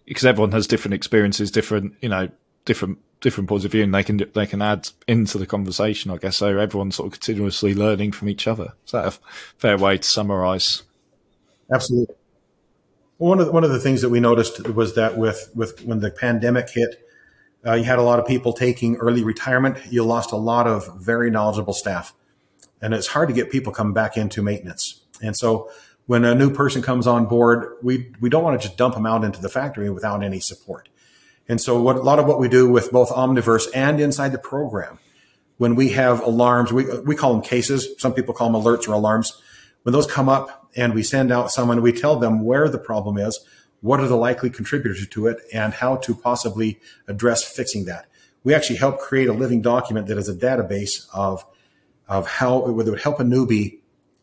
because 0.06 0.24
everyone 0.24 0.52
has 0.52 0.66
different 0.66 0.94
experiences, 0.94 1.50
different 1.50 1.94
you 2.00 2.08
know 2.08 2.28
different 2.64 2.98
different 3.20 3.48
points 3.48 3.64
of 3.64 3.72
view, 3.72 3.82
and 3.82 3.94
they 3.94 4.02
can 4.02 4.22
they 4.34 4.46
can 4.46 4.62
add 4.62 4.88
into 5.06 5.38
the 5.38 5.46
conversation. 5.46 6.10
I 6.10 6.16
guess 6.16 6.36
so. 6.36 6.58
Everyone's 6.58 6.96
sort 6.96 7.06
of 7.06 7.12
continuously 7.12 7.74
learning 7.74 8.12
from 8.12 8.28
each 8.28 8.46
other. 8.46 8.74
Is 8.84 8.92
that 8.92 9.06
a 9.06 9.18
fair 9.58 9.78
way 9.78 9.98
to 9.98 10.04
summarise? 10.04 10.82
Absolutely. 11.72 12.14
One 13.18 13.40
of 13.40 13.46
the, 13.46 13.52
one 13.52 13.64
of 13.64 13.70
the 13.70 13.80
things 13.80 14.02
that 14.02 14.10
we 14.10 14.20
noticed 14.20 14.68
was 14.68 14.94
that 14.94 15.16
with 15.16 15.50
with 15.54 15.82
when 15.84 16.00
the 16.00 16.10
pandemic 16.10 16.68
hit, 16.70 17.06
uh, 17.66 17.74
you 17.74 17.84
had 17.84 17.98
a 17.98 18.02
lot 18.02 18.18
of 18.18 18.26
people 18.26 18.52
taking 18.52 18.96
early 18.96 19.24
retirement. 19.24 19.78
You 19.90 20.04
lost 20.04 20.32
a 20.32 20.36
lot 20.36 20.66
of 20.66 21.00
very 21.00 21.30
knowledgeable 21.30 21.72
staff, 21.72 22.12
and 22.82 22.92
it's 22.92 23.08
hard 23.08 23.28
to 23.28 23.34
get 23.34 23.50
people 23.50 23.72
come 23.72 23.92
back 23.92 24.16
into 24.16 24.42
maintenance. 24.42 25.02
And 25.22 25.34
so, 25.34 25.70
when 26.06 26.24
a 26.24 26.34
new 26.34 26.50
person 26.50 26.82
comes 26.82 27.06
on 27.06 27.24
board, 27.24 27.76
we 27.82 28.12
we 28.20 28.28
don't 28.28 28.44
want 28.44 28.60
to 28.60 28.66
just 28.68 28.76
dump 28.76 28.94
them 28.94 29.06
out 29.06 29.24
into 29.24 29.40
the 29.40 29.48
factory 29.48 29.88
without 29.88 30.22
any 30.22 30.38
support. 30.38 30.90
And 31.48 31.60
so, 31.60 31.80
what 31.80 31.96
a 31.96 32.02
lot 32.02 32.18
of 32.18 32.26
what 32.26 32.40
we 32.40 32.48
do 32.48 32.68
with 32.68 32.90
both 32.90 33.10
Omniverse 33.10 33.68
and 33.74 34.00
inside 34.00 34.32
the 34.32 34.38
program, 34.38 34.98
when 35.58 35.74
we 35.74 35.90
have 35.90 36.20
alarms, 36.20 36.72
we 36.72 36.84
we 37.00 37.14
call 37.14 37.32
them 37.32 37.42
cases. 37.42 37.88
Some 37.98 38.14
people 38.14 38.34
call 38.34 38.50
them 38.50 38.60
alerts 38.60 38.88
or 38.88 38.92
alarms. 38.92 39.40
When 39.82 39.92
those 39.92 40.06
come 40.06 40.28
up, 40.28 40.66
and 40.76 40.94
we 40.94 41.02
send 41.02 41.32
out 41.32 41.50
someone, 41.50 41.80
we 41.80 41.92
tell 41.92 42.16
them 42.16 42.44
where 42.44 42.68
the 42.68 42.78
problem 42.78 43.16
is, 43.16 43.40
what 43.80 43.98
are 43.98 44.08
the 44.08 44.16
likely 44.16 44.50
contributors 44.50 45.06
to 45.08 45.26
it, 45.26 45.38
and 45.52 45.74
how 45.74 45.96
to 45.96 46.14
possibly 46.14 46.78
address 47.08 47.42
fixing 47.42 47.86
that. 47.86 48.06
We 48.44 48.54
actually 48.54 48.76
help 48.76 48.98
create 48.98 49.28
a 49.28 49.32
living 49.32 49.62
document 49.62 50.06
that 50.06 50.18
is 50.18 50.28
a 50.28 50.34
database 50.34 51.06
of, 51.12 51.44
of 52.08 52.28
how 52.28 52.66
it 52.66 52.72
would 52.72 53.00
help 53.00 53.18
a 53.18 53.24
newbie 53.24 53.78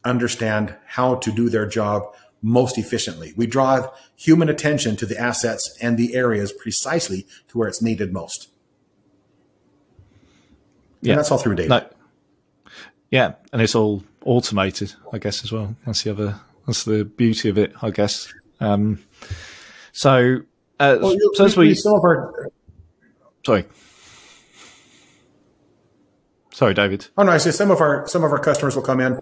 understand 0.06 0.76
how 0.86 1.16
to 1.16 1.32
do 1.32 1.50
their 1.50 1.66
job 1.66 2.14
most 2.44 2.78
efficiently. 2.78 3.34
We 3.36 3.48
draw 3.48 3.90
human 4.16 4.50
attention 4.50 4.96
to 4.98 5.06
the 5.06 5.18
assets 5.18 5.76
and 5.82 5.98
the 5.98 6.14
areas 6.14 6.52
precisely 6.52 7.26
to 7.48 7.58
where 7.58 7.68
it's 7.68 7.82
needed 7.82 8.14
most. 8.14 8.50
Yeah, 11.02 11.14
and 11.14 11.20
that's 11.20 11.32
all 11.32 11.38
through 11.38 11.56
data. 11.56 11.70
No. 11.70 11.90
Yeah, 13.10 13.34
and 13.52 13.62
it's 13.62 13.76
all 13.76 14.04
automated, 14.26 14.94
I 15.12 15.18
guess, 15.18 15.44
as 15.44 15.52
well. 15.52 15.76
That's 15.86 16.04
the 16.04 16.12
other. 16.12 16.40
That's 16.66 16.84
the 16.84 17.06
beauty 17.06 17.50
of 17.50 17.58
it, 17.58 17.74
I 17.82 17.92
guess. 17.92 18.34
Um, 18.60 19.04
so, 19.92 20.40
uh, 20.80 20.98
well, 21.02 21.16
so 21.34 21.46
as 21.46 21.58
we, 21.58 21.76
some 21.76 21.94
of 21.94 22.04
our, 22.04 22.50
sorry, 23.46 23.66
sorry, 26.52 26.74
David. 26.74 27.08
Oh 27.18 27.24
no, 27.24 27.32
I 27.32 27.38
say 27.38 27.52
some 27.52 27.70
of 27.70 27.82
our 27.82 28.08
some 28.08 28.24
of 28.24 28.32
our 28.32 28.40
customers 28.40 28.76
will 28.76 28.84
come 28.84 29.02
in, 29.02 29.20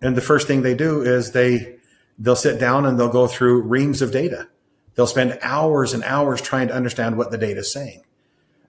and 0.00 0.16
the 0.16 0.20
first 0.20 0.46
thing 0.46 0.62
they 0.62 0.74
do 0.74 1.02
is 1.02 1.32
they 1.32 1.75
they'll 2.18 2.36
sit 2.36 2.58
down 2.58 2.86
and 2.86 2.98
they'll 2.98 3.08
go 3.08 3.26
through 3.26 3.62
reams 3.62 4.02
of 4.02 4.12
data. 4.12 4.48
They'll 4.94 5.06
spend 5.06 5.38
hours 5.42 5.92
and 5.92 6.02
hours 6.04 6.40
trying 6.40 6.68
to 6.68 6.74
understand 6.74 7.16
what 7.18 7.30
the 7.30 7.38
data 7.38 7.60
is 7.60 7.72
saying. 7.72 8.02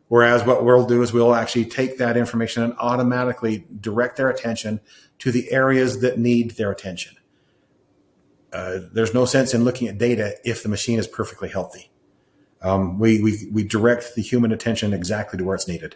Whereas 0.10 0.45
what 0.45 0.63
we'll 0.63 0.86
do 0.86 1.01
is 1.01 1.12
we'll 1.12 1.36
actually 1.36 1.65
take 1.65 1.97
that 1.97 2.15
information 2.15 2.63
and 2.63 2.73
automatically 2.79 3.65
direct 3.79 4.17
their 4.17 4.29
attention 4.29 4.79
to 5.19 5.31
the 5.31 5.51
areas 5.51 6.01
that 6.01 6.17
need 6.17 6.51
their 6.51 6.71
attention. 6.71 7.17
Uh, 8.53 8.79
there's 8.93 9.13
no 9.13 9.25
sense 9.25 9.53
in 9.53 9.63
looking 9.65 9.88
at 9.88 9.97
data 9.97 10.36
if 10.45 10.63
the 10.63 10.69
machine 10.69 10.97
is 10.97 11.07
perfectly 11.07 11.49
healthy. 11.49 11.91
Um, 12.62 12.99
we, 12.99 13.21
we, 13.21 13.47
we 13.51 13.63
direct 13.63 14.15
the 14.15 14.21
human 14.21 14.51
attention 14.51 14.93
exactly 14.93 15.38
to 15.38 15.43
where 15.43 15.55
it's 15.55 15.67
needed. 15.67 15.95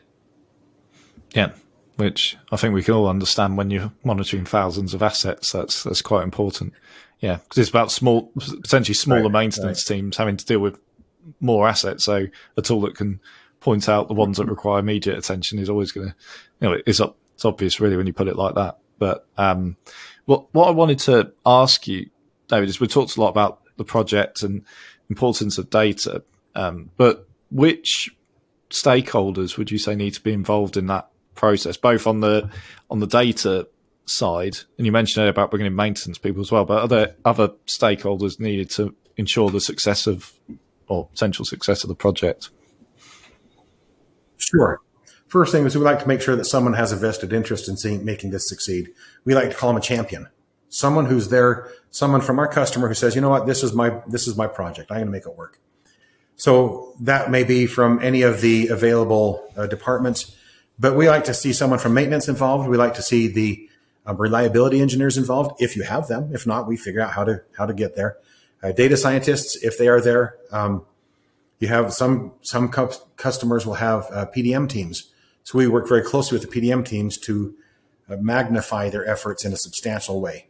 Yeah, 1.34 1.54
which 1.98 2.38
I 2.52 2.58
think 2.58 2.74
we 2.74 2.84
can 2.84 2.94
all 2.94 3.08
understand 3.08 3.58
when 3.58 3.70
you're 3.70 3.92
monitoring 4.04 4.46
thousands 4.46 4.94
of 4.94 5.04
assets. 5.04 5.52
That's 5.52 5.84
that's 5.84 6.02
quite 6.02 6.24
important. 6.24 6.74
Yeah, 7.20 7.38
because 7.38 7.60
it's 7.60 7.70
about 7.70 7.92
small, 7.92 8.32
potentially 8.38 8.96
smaller 8.96 9.24
right, 9.24 9.32
maintenance 9.32 9.90
right. 9.90 9.96
teams 9.96 10.18
having 10.18 10.38
to 10.38 10.46
deal 10.46 10.60
with 10.60 10.80
more 11.40 11.68
assets. 11.68 12.04
So 12.04 12.26
a 12.58 12.62
tool 12.62 12.82
that 12.82 12.96
can 12.96 13.20
point 13.60 13.88
out 13.88 14.08
the 14.08 14.16
ones 14.16 14.38
that 14.38 14.46
require 14.48 14.80
immediate 14.80 15.18
attention 15.18 15.60
is 15.60 15.70
always 15.70 15.92
going 15.92 16.10
to, 16.10 16.16
you 16.60 16.70
know, 16.70 16.82
it's, 16.88 17.00
it's 17.00 17.46
obvious 17.46 17.80
really 17.80 17.96
when 17.96 18.08
you 18.08 18.14
put 18.14 18.28
it 18.28 18.36
like 18.36 18.56
that. 18.56 18.80
But 18.98 19.28
um, 19.38 19.78
what 20.26 20.54
what 20.54 20.68
I 20.68 20.72
wanted 20.72 21.00
to 21.00 21.32
ask 21.46 21.88
you, 21.88 22.10
David, 22.48 22.70
is 22.70 22.80
we 22.80 22.88
talked 22.88 23.18
a 23.18 23.22
lot 23.22 23.30
about 23.30 23.62
the 23.78 23.84
project 23.84 24.44
and 24.44 24.64
importance 25.10 25.58
of 25.58 25.70
data, 25.70 26.24
um, 26.56 26.90
but 26.98 27.28
which 27.52 28.16
stakeholders 28.70 29.58
would 29.58 29.70
you 29.70 29.78
say 29.78 29.96
need 29.96 30.14
to 30.14 30.22
be 30.22 30.34
involved 30.34 30.78
in 30.78 30.88
that 30.88 31.10
process, 31.42 31.76
both 31.76 32.06
on 32.08 32.22
the 32.22 32.50
on 32.90 33.00
the 33.00 33.08
data 33.08 33.68
side, 34.06 34.58
and 34.78 34.86
you 34.86 34.92
mentioned 34.92 35.28
about 35.28 35.50
bringing 35.50 35.68
in 35.68 35.76
maintenance 35.76 36.20
people 36.20 36.42
as 36.42 36.52
well, 36.52 36.64
but 36.64 36.84
other 36.84 37.16
other 37.26 37.50
stakeholders 37.66 38.40
needed 38.40 38.70
to 38.70 38.96
ensure 39.18 39.50
the 39.50 39.60
success 39.60 40.08
of 40.08 40.32
or 40.88 41.08
potential 41.08 41.44
success 41.44 41.84
of 41.84 41.88
the 41.88 41.96
project. 41.96 42.50
Sure. 44.38 44.80
First 45.28 45.52
thing 45.52 45.66
is 45.66 45.76
we 45.76 45.84
like 45.84 46.02
to 46.02 46.08
make 46.08 46.22
sure 46.22 46.36
that 46.36 46.46
someone 46.46 46.74
has 46.74 46.92
a 46.92 46.96
vested 46.96 47.34
interest 47.34 47.70
in 47.70 47.78
seeing, 47.78 48.04
making 48.06 48.32
this 48.32 48.48
succeed. 48.48 48.90
We 49.26 49.34
like 49.34 49.50
to 49.50 49.56
call 49.56 49.70
them 49.70 49.78
a 49.78 49.82
champion, 49.82 50.28
someone 50.70 51.06
who's 51.06 51.30
there, 51.30 51.70
someone 51.90 52.22
from 52.22 52.38
our 52.38 52.50
customer 52.50 52.88
who 52.90 52.94
says, 52.94 53.16
you 53.16 53.22
know 53.22 53.30
what, 53.30 53.46
this 53.46 53.64
is 53.64 53.74
my, 53.74 54.02
this 54.08 54.28
is 54.28 54.36
my 54.36 54.48
project. 54.48 54.92
I'm 54.92 54.98
going 54.98 55.06
to 55.06 55.12
make 55.12 55.26
it 55.26 55.38
work. 55.38 55.58
So 56.36 56.94
that 57.00 57.32
may 57.32 57.44
be 57.46 57.66
from 57.66 58.00
any 58.02 58.24
of 58.24 58.42
the 58.42 58.68
available 58.68 59.48
uh, 59.56 59.68
departments, 59.68 60.36
but 60.82 60.96
we 60.96 61.08
like 61.08 61.24
to 61.26 61.34
see 61.34 61.54
someone 61.54 61.80
from 61.80 61.94
maintenance 61.94 62.28
involved. 62.28 62.68
We 62.68 62.78
like 62.78 62.96
to 62.96 63.02
see 63.02 63.28
the 63.28 63.70
um, 64.06 64.18
reliability 64.18 64.82
engineers 64.82 65.18
involved, 65.18 65.62
if 65.62 65.76
you 65.76 65.84
have 65.84 66.08
them. 66.08 66.32
If 66.34 66.46
not, 66.46 66.68
we 66.68 66.76
figure 66.76 67.02
out 67.02 67.12
how 67.14 67.24
to 67.24 67.42
how 67.58 67.66
to 67.66 67.74
get 67.74 67.96
there. 67.96 68.18
Uh, 68.64 68.72
data 68.72 68.98
scientists, 68.98 69.56
if 69.64 69.78
they 69.78 69.88
are 69.88 70.02
there, 70.02 70.38
um, 70.52 70.86
you 71.60 71.68
have 71.68 71.94
some 71.94 72.34
some 72.42 72.70
cu- 72.70 73.00
customers 73.16 73.66
will 73.66 73.76
have 73.76 74.08
uh, 74.12 74.26
PDM 74.36 74.68
teams 74.68 75.12
so 75.44 75.58
we 75.58 75.68
work 75.68 75.88
very 75.88 76.04
closely 76.04 76.38
with 76.38 76.50
the 76.50 76.62
PDM 76.62 76.86
teams 76.86 77.18
to 77.20 77.56
uh, 78.10 78.18
magnify 78.18 78.90
their 78.90 79.08
efforts 79.08 79.44
in 79.46 79.54
a 79.54 79.58
substantial 79.58 80.22
way. 80.22 80.48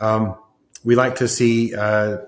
Um, 0.00 0.36
we 0.84 0.94
like 0.94 1.16
to 1.16 1.28
see 1.28 1.74
uh, 1.74 2.18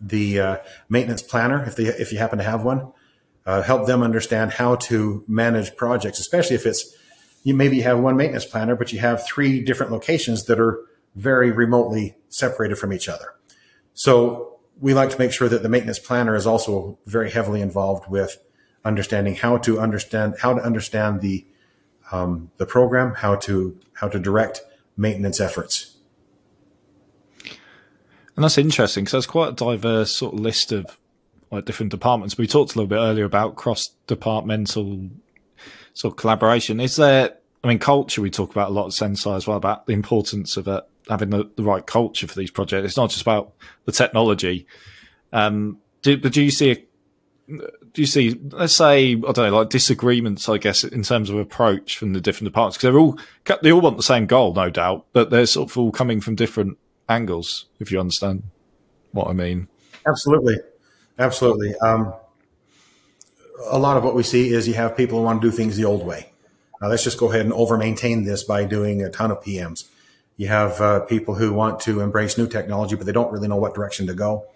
the 0.00 0.40
uh, 0.40 0.56
maintenance 0.88 1.22
planner, 1.22 1.64
if 1.64 1.76
they 1.76 1.84
if 1.84 2.12
you 2.12 2.18
happen 2.18 2.38
to 2.38 2.44
have 2.44 2.64
one, 2.64 2.92
uh, 3.46 3.62
help 3.62 3.86
them 3.86 4.02
understand 4.02 4.52
how 4.52 4.76
to 4.76 5.24
manage 5.26 5.76
projects, 5.76 6.20
especially 6.20 6.56
if 6.56 6.66
it's 6.66 6.94
you 7.42 7.54
maybe 7.54 7.80
have 7.80 7.98
one 7.98 8.16
maintenance 8.16 8.44
planner, 8.44 8.76
but 8.76 8.92
you 8.92 9.00
have 9.00 9.26
three 9.26 9.60
different 9.60 9.90
locations 9.90 10.44
that 10.44 10.60
are 10.60 10.80
very 11.16 11.50
remotely 11.50 12.16
separated 12.28 12.76
from 12.76 12.92
each 12.92 13.08
other. 13.08 13.34
So 13.94 14.58
we 14.80 14.94
like 14.94 15.10
to 15.10 15.18
make 15.18 15.32
sure 15.32 15.48
that 15.48 15.62
the 15.62 15.68
maintenance 15.68 15.98
planner 15.98 16.34
is 16.34 16.46
also 16.46 16.98
very 17.06 17.30
heavily 17.30 17.60
involved 17.60 18.08
with 18.08 18.38
understanding 18.84 19.34
how 19.34 19.56
to 19.58 19.78
understand 19.80 20.36
how 20.40 20.54
to 20.54 20.62
understand 20.62 21.20
the 21.20 21.46
um, 22.10 22.50
the 22.58 22.66
program, 22.66 23.14
how 23.14 23.36
to 23.36 23.78
how 23.94 24.08
to 24.08 24.18
direct 24.18 24.60
maintenance 24.96 25.40
efforts. 25.40 25.96
And 28.34 28.44
that's 28.44 28.58
interesting 28.58 29.04
because 29.04 29.12
there's 29.12 29.26
quite 29.26 29.50
a 29.50 29.52
diverse 29.52 30.10
sort 30.10 30.34
of 30.34 30.40
list 30.40 30.72
of 30.72 30.98
like 31.52 31.66
different 31.66 31.90
departments. 31.90 32.36
We 32.36 32.46
talked 32.46 32.74
a 32.74 32.78
little 32.78 32.88
bit 32.88 32.96
earlier 32.96 33.24
about 33.24 33.56
cross 33.56 33.90
departmental 34.06 35.10
sort 35.94 36.14
of 36.14 36.16
collaboration. 36.16 36.80
Is 36.80 36.96
there? 36.96 37.36
I 37.62 37.68
mean, 37.68 37.78
culture. 37.78 38.22
We 38.22 38.30
talk 38.30 38.50
about 38.50 38.70
a 38.70 38.72
lot 38.72 38.86
at 38.86 38.92
Senseye 38.92 39.36
as 39.36 39.46
well 39.46 39.56
about 39.56 39.86
the 39.86 39.92
importance 39.92 40.56
of 40.56 40.66
it, 40.66 40.82
having 41.08 41.30
the, 41.30 41.48
the, 41.54 41.62
right 41.62 41.86
culture 41.86 42.26
for 42.26 42.34
these 42.34 42.50
projects. 42.50 42.86
It's 42.86 42.96
not 42.96 43.10
just 43.10 43.22
about 43.22 43.52
the 43.84 43.92
technology. 43.92 44.66
Um, 45.32 45.78
do, 46.00 46.16
but 46.16 46.32
do 46.32 46.42
you 46.42 46.50
see 46.50 46.72
a 46.72 46.76
do 47.48 48.00
you 48.00 48.06
see, 48.06 48.40
let's 48.50 48.74
say, 48.74 49.12
I 49.12 49.16
don't 49.16 49.36
know, 49.36 49.58
like 49.58 49.68
disagreements, 49.68 50.48
I 50.48 50.56
guess, 50.56 50.84
in 50.84 51.02
terms 51.02 51.28
of 51.28 51.36
approach 51.36 51.98
from 51.98 52.14
the 52.14 52.20
different 52.20 52.46
departments? 52.46 52.78
Because 52.78 52.92
they're 52.92 52.98
all, 52.98 53.18
they 53.62 53.72
all 53.72 53.80
want 53.80 53.98
the 53.98 54.02
same 54.02 54.26
goal, 54.26 54.54
no 54.54 54.70
doubt, 54.70 55.06
but 55.12 55.28
they're 55.28 55.44
sort 55.44 55.70
of 55.70 55.76
all 55.76 55.92
coming 55.92 56.20
from 56.20 56.34
different 56.34 56.78
angles, 57.08 57.66
if 57.78 57.92
you 57.92 58.00
understand 58.00 58.44
what 59.10 59.28
I 59.28 59.34
mean. 59.34 59.68
Absolutely. 60.06 60.56
Absolutely. 61.22 61.72
Um, 61.76 62.14
a 63.70 63.78
lot 63.78 63.96
of 63.96 64.02
what 64.02 64.16
we 64.16 64.24
see 64.24 64.52
is 64.52 64.66
you 64.66 64.74
have 64.74 64.96
people 64.96 65.18
who 65.18 65.24
want 65.24 65.40
to 65.40 65.50
do 65.50 65.56
things 65.56 65.76
the 65.76 65.84
old 65.84 66.04
way. 66.04 66.32
Now, 66.80 66.88
let's 66.88 67.04
just 67.04 67.16
go 67.16 67.30
ahead 67.30 67.42
and 67.42 67.52
over 67.52 67.78
maintain 67.78 68.24
this 68.24 68.42
by 68.42 68.64
doing 68.64 69.02
a 69.02 69.08
ton 69.08 69.30
of 69.30 69.40
PMs. 69.40 69.84
You 70.36 70.48
have 70.48 70.80
uh, 70.80 71.00
people 71.00 71.36
who 71.36 71.52
want 71.52 71.78
to 71.80 72.00
embrace 72.00 72.36
new 72.36 72.48
technology, 72.48 72.96
but 72.96 73.06
they 73.06 73.12
don't 73.12 73.32
really 73.32 73.46
know 73.46 73.56
what 73.56 73.72
direction 73.72 74.08
to 74.08 74.14
go. 74.14 74.46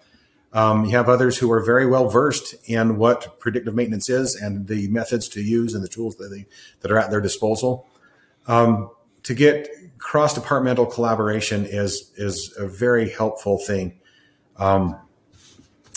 Um, 0.51 0.83
you 0.83 0.91
have 0.91 1.07
others 1.07 1.37
who 1.37 1.49
are 1.53 1.63
very 1.63 1.85
well 1.85 2.09
versed 2.09 2.55
in 2.69 2.97
what 2.97 3.39
predictive 3.39 3.73
maintenance 3.73 4.09
is 4.09 4.35
and 4.35 4.67
the 4.67 4.89
methods 4.89 5.29
to 5.29 5.41
use 5.41 5.73
and 5.73 5.81
the 5.81 5.87
tools 5.87 6.17
that 6.17 6.27
they 6.27 6.47
that 6.81 6.91
are 6.91 6.97
at 6.97 7.11
their 7.11 7.21
disposal. 7.21 7.87
Um, 8.45 8.89
to 9.23 9.33
get 9.33 9.69
cross 9.99 10.33
departmental 10.33 10.85
collaboration 10.85 11.65
is 11.65 12.11
is 12.17 12.53
a 12.57 12.67
very 12.67 13.09
helpful 13.09 13.57
thing. 13.57 13.99
Um, 14.57 14.99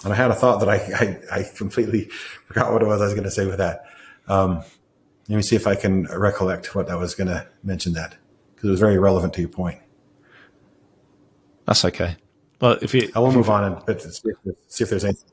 and 0.04 0.12
I 0.12 0.16
had 0.16 0.30
a 0.30 0.34
thought 0.34 0.60
that 0.60 0.68
I, 0.68 0.76
I, 0.76 1.40
I 1.40 1.42
completely 1.56 2.04
forgot 2.46 2.72
what 2.72 2.82
it 2.82 2.86
was 2.86 3.00
I 3.00 3.04
was 3.04 3.14
going 3.14 3.24
to 3.24 3.30
say 3.30 3.46
with 3.46 3.58
that. 3.58 3.84
Um, 4.28 4.62
let 5.28 5.36
me 5.36 5.42
see 5.42 5.56
if 5.56 5.66
I 5.66 5.74
can 5.74 6.04
recollect 6.06 6.74
what 6.74 6.90
I 6.90 6.96
was 6.96 7.14
going 7.14 7.28
to 7.28 7.46
mention 7.62 7.92
that 7.92 8.16
because 8.54 8.68
it 8.68 8.70
was 8.72 8.80
very 8.80 8.98
relevant 8.98 9.32
to 9.34 9.40
your 9.40 9.50
point. 9.50 9.78
That's 11.66 11.84
okay. 11.84 12.16
But 12.58 12.82
if 12.82 12.94
you, 12.94 13.10
I 13.14 13.20
will 13.20 13.32
move 13.32 13.48
on 13.48 13.64
and 13.64 14.00
see 14.00 14.30
if, 14.44 14.56
see 14.68 14.84
if 14.84 14.90
there's 14.90 15.04
anything. 15.04 15.30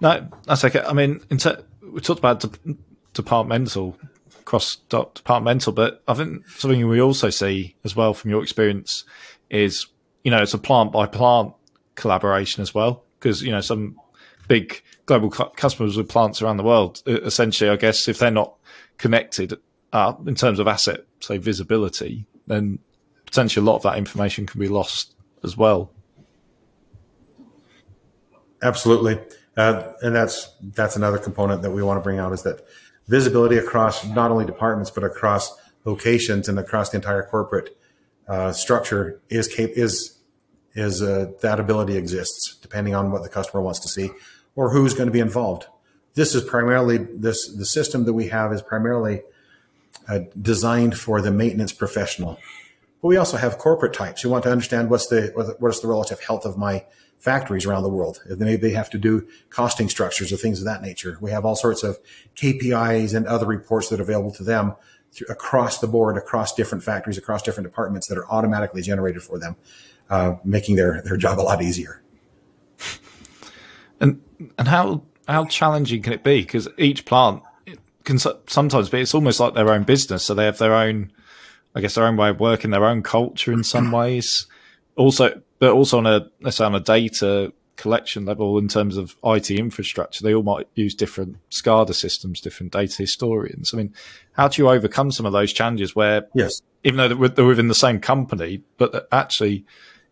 No, 0.00 0.26
that's 0.44 0.64
okay. 0.64 0.80
I 0.80 0.92
mean, 0.92 1.20
ter- 1.38 1.62
we 1.82 2.00
talked 2.00 2.18
about 2.18 2.40
de- 2.40 2.76
departmental, 3.12 3.96
cross 4.44 4.76
departmental, 4.88 5.72
but 5.72 6.02
I 6.08 6.14
think 6.14 6.48
something 6.48 6.86
we 6.88 7.00
also 7.00 7.30
see 7.30 7.76
as 7.84 7.94
well 7.94 8.14
from 8.14 8.30
your 8.30 8.42
experience 8.42 9.04
is, 9.48 9.86
you 10.24 10.30
know, 10.30 10.42
it's 10.42 10.54
a 10.54 10.58
plant 10.58 10.92
by 10.92 11.06
plant 11.06 11.52
collaboration 11.94 12.62
as 12.62 12.74
well. 12.74 13.04
Because, 13.18 13.42
you 13.42 13.50
know, 13.50 13.60
some 13.60 13.96
big 14.48 14.82
global 15.06 15.30
cu- 15.30 15.50
customers 15.56 15.96
with 15.96 16.08
plants 16.08 16.42
around 16.42 16.56
the 16.56 16.62
world, 16.62 17.02
essentially, 17.06 17.70
I 17.70 17.76
guess, 17.76 18.08
if 18.08 18.18
they're 18.18 18.30
not 18.30 18.54
connected 18.98 19.58
in 20.26 20.34
terms 20.34 20.58
of 20.58 20.66
asset, 20.66 21.00
say, 21.20 21.38
visibility, 21.38 22.26
then 22.46 22.78
potentially 23.24 23.64
a 23.64 23.70
lot 23.70 23.76
of 23.76 23.82
that 23.82 23.98
information 23.98 24.46
can 24.46 24.60
be 24.60 24.68
lost 24.68 25.14
as 25.42 25.56
well. 25.56 25.90
Absolutely, 28.62 29.18
uh, 29.56 29.92
and 30.02 30.14
that's 30.14 30.50
that's 30.74 30.96
another 30.96 31.18
component 31.18 31.62
that 31.62 31.70
we 31.70 31.82
want 31.82 31.98
to 31.98 32.02
bring 32.02 32.18
out 32.18 32.32
is 32.32 32.42
that 32.42 32.64
visibility 33.06 33.58
across 33.58 34.04
not 34.04 34.30
only 34.30 34.44
departments 34.44 34.90
but 34.90 35.04
across 35.04 35.54
locations 35.84 36.48
and 36.48 36.58
across 36.58 36.90
the 36.90 36.96
entire 36.96 37.22
corporate 37.22 37.76
uh, 38.28 38.52
structure 38.52 39.20
is 39.28 39.46
cap- 39.46 39.70
is 39.74 40.15
is 40.76 41.02
uh, 41.02 41.32
that 41.40 41.58
ability 41.58 41.96
exists 41.96 42.56
depending 42.62 42.94
on 42.94 43.10
what 43.10 43.24
the 43.24 43.28
customer 43.28 43.60
wants 43.60 43.80
to 43.80 43.88
see 43.88 44.10
or 44.54 44.70
who's 44.70 44.94
going 44.94 45.08
to 45.08 45.12
be 45.12 45.20
involved. 45.20 45.66
This 46.14 46.34
is 46.34 46.44
primarily 46.44 46.98
this 46.98 47.48
the 47.48 47.66
system 47.66 48.04
that 48.04 48.12
we 48.12 48.28
have 48.28 48.52
is 48.52 48.62
primarily 48.62 49.22
uh, 50.08 50.20
designed 50.40 50.96
for 50.96 51.20
the 51.20 51.32
maintenance 51.32 51.72
professional 51.72 52.38
but 53.06 53.08
we 53.08 53.16
also 53.16 53.36
have 53.36 53.58
corporate 53.58 53.92
types 53.92 54.22
who 54.22 54.30
want 54.30 54.44
to 54.44 54.50
understand 54.50 54.90
what's 54.90 55.06
the 55.06 55.32
what's 55.58 55.80
the 55.80 55.86
relative 55.86 56.20
health 56.20 56.44
of 56.44 56.56
my 56.56 56.84
factories 57.18 57.64
around 57.64 57.82
the 57.82 57.88
world. 57.88 58.20
Maybe 58.28 58.56
they 58.56 58.74
have 58.74 58.90
to 58.90 58.98
do 58.98 59.26
costing 59.48 59.88
structures 59.88 60.32
or 60.32 60.36
things 60.36 60.58
of 60.58 60.64
that 60.64 60.82
nature. 60.82 61.16
We 61.20 61.30
have 61.30 61.44
all 61.44 61.56
sorts 61.56 61.82
of 61.82 61.98
KPIs 62.34 63.14
and 63.14 63.26
other 63.26 63.46
reports 63.46 63.88
that 63.88 64.00
are 64.00 64.02
available 64.02 64.32
to 64.32 64.42
them 64.42 64.74
across 65.30 65.78
the 65.78 65.86
board, 65.86 66.16
across 66.16 66.52
different 66.54 66.84
factories, 66.84 67.16
across 67.16 67.42
different 67.42 67.68
departments 67.68 68.08
that 68.08 68.18
are 68.18 68.28
automatically 68.30 68.82
generated 68.82 69.22
for 69.22 69.38
them, 69.38 69.56
uh, 70.10 70.36
making 70.44 70.76
their 70.76 71.02
their 71.02 71.16
job 71.16 71.38
a 71.38 71.42
lot 71.42 71.62
easier. 71.62 72.02
And 74.00 74.20
and 74.58 74.68
how 74.68 75.02
how 75.28 75.44
challenging 75.46 76.02
can 76.02 76.12
it 76.12 76.22
be? 76.22 76.42
Because 76.42 76.68
each 76.78 77.04
plant 77.04 77.42
can 78.04 78.18
sometimes 78.18 78.88
be 78.88 79.00
it's 79.00 79.14
almost 79.14 79.40
like 79.40 79.54
their 79.54 79.72
own 79.72 79.84
business, 79.84 80.24
so 80.24 80.34
they 80.34 80.44
have 80.44 80.58
their 80.58 80.74
own 80.74 81.12
I 81.74 81.80
guess 81.80 81.94
their 81.94 82.06
own 82.06 82.16
way 82.16 82.30
of 82.30 82.40
working, 82.40 82.70
their 82.70 82.86
own 82.86 83.02
culture 83.02 83.52
in 83.52 83.64
some 83.64 83.90
ways. 83.92 84.46
Also, 84.96 85.42
but 85.58 85.72
also 85.72 85.98
on 85.98 86.06
a 86.06 86.30
let's 86.40 86.56
say 86.56 86.64
on 86.64 86.74
a 86.74 86.80
data 86.80 87.52
collection 87.76 88.24
level 88.24 88.58
in 88.58 88.68
terms 88.68 88.96
of 88.96 89.16
IT 89.24 89.50
infrastructure, 89.50 90.24
they 90.24 90.34
all 90.34 90.42
might 90.42 90.66
use 90.74 90.94
different 90.94 91.36
SCADA 91.50 91.94
systems, 91.94 92.40
different 92.40 92.72
data 92.72 92.96
historians. 92.96 93.72
I 93.72 93.76
mean, 93.76 93.94
how 94.32 94.48
do 94.48 94.62
you 94.62 94.68
overcome 94.68 95.12
some 95.12 95.26
of 95.26 95.32
those 95.32 95.52
challenges 95.52 95.94
where, 95.94 96.26
yes, 96.34 96.62
even 96.84 96.96
though 96.96 97.28
they're 97.28 97.44
within 97.44 97.68
the 97.68 97.74
same 97.74 98.00
company, 98.00 98.62
but 98.78 99.06
actually, 99.12 99.64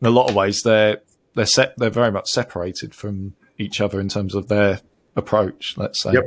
in 0.05 0.09
a 0.09 0.11
lot 0.11 0.29
of 0.29 0.37
ways, 0.37 0.63
they're 0.63 1.01
they're 1.35 1.47
set, 1.47 1.75
they're 1.79 1.91
very 1.91 2.13
much 2.13 2.31
separated 2.31 2.95
from 2.95 3.35
each 3.59 3.81
other 3.81 3.99
in 4.01 4.09
terms 4.09 4.35
of 4.35 4.49
their 4.49 4.81
approach. 5.17 5.77
Let's 5.79 6.03
say. 6.03 6.13
Yep. 6.13 6.27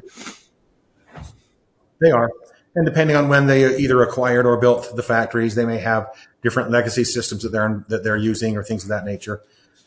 They 2.01 2.11
are. 2.11 2.31
And 2.75 2.85
depending 2.85 3.15
on 3.15 3.29
when 3.29 3.47
they 3.47 3.77
either 3.77 4.01
acquired 4.01 4.45
or 4.45 4.57
built 4.57 4.95
the 4.95 5.03
factories, 5.03 5.55
they 5.55 5.65
may 5.65 5.77
have 5.77 6.07
different 6.41 6.71
legacy 6.71 7.03
systems 7.03 7.43
that 7.43 7.49
they're 7.49 7.85
that 7.89 8.03
they're 8.03 8.17
using 8.17 8.57
or 8.57 8.63
things 8.63 8.83
of 8.83 8.89
that 8.89 9.05
nature. 9.05 9.41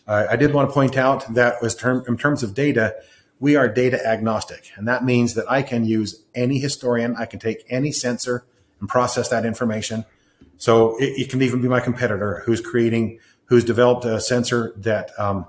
Uh, 0.06 0.26
I 0.30 0.36
did 0.36 0.54
want 0.54 0.68
to 0.68 0.74
point 0.74 0.96
out 0.96 1.34
that 1.34 1.60
was 1.60 1.74
term, 1.74 2.04
in 2.08 2.16
terms 2.16 2.42
of 2.42 2.54
data, 2.54 2.96
we 3.38 3.56
are 3.56 3.68
data 3.68 4.04
agnostic, 4.06 4.70
and 4.76 4.86
that 4.88 5.04
means 5.04 5.34
that 5.34 5.50
I 5.50 5.62
can 5.62 5.84
use 5.84 6.22
any 6.34 6.58
historian, 6.58 7.16
I 7.16 7.26
can 7.26 7.38
take 7.38 7.64
any 7.68 7.92
sensor 7.92 8.44
and 8.80 8.88
process 8.88 9.28
that 9.28 9.44
information. 9.44 10.04
So 10.56 10.96
it, 10.98 11.12
it 11.16 11.30
can 11.30 11.40
even 11.42 11.62
be 11.62 11.68
my 11.68 11.80
competitor 11.80 12.42
who's 12.44 12.60
creating, 12.60 13.18
who's 13.50 13.64
developed 13.64 14.06
a 14.06 14.18
sensor 14.20 14.72
that 14.78 15.10
um, 15.18 15.44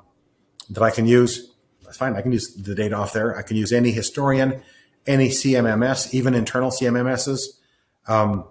that 0.70 0.84
I 0.84 0.92
can 0.92 1.08
use. 1.08 1.54
That's 1.84 1.98
fine. 1.98 2.16
I 2.16 2.22
can 2.22 2.34
use 2.34 2.54
the 2.54 2.76
data 2.76 2.96
off 2.96 3.14
there. 3.14 3.38
I 3.38 3.42
can 3.42 3.56
use 3.56 3.72
any 3.72 3.92
historian 3.92 4.62
any 5.08 5.30
CMMS, 5.30 6.14
even 6.14 6.34
internal 6.34 6.70
CMMSs. 6.70 7.40
Um, 8.08 8.46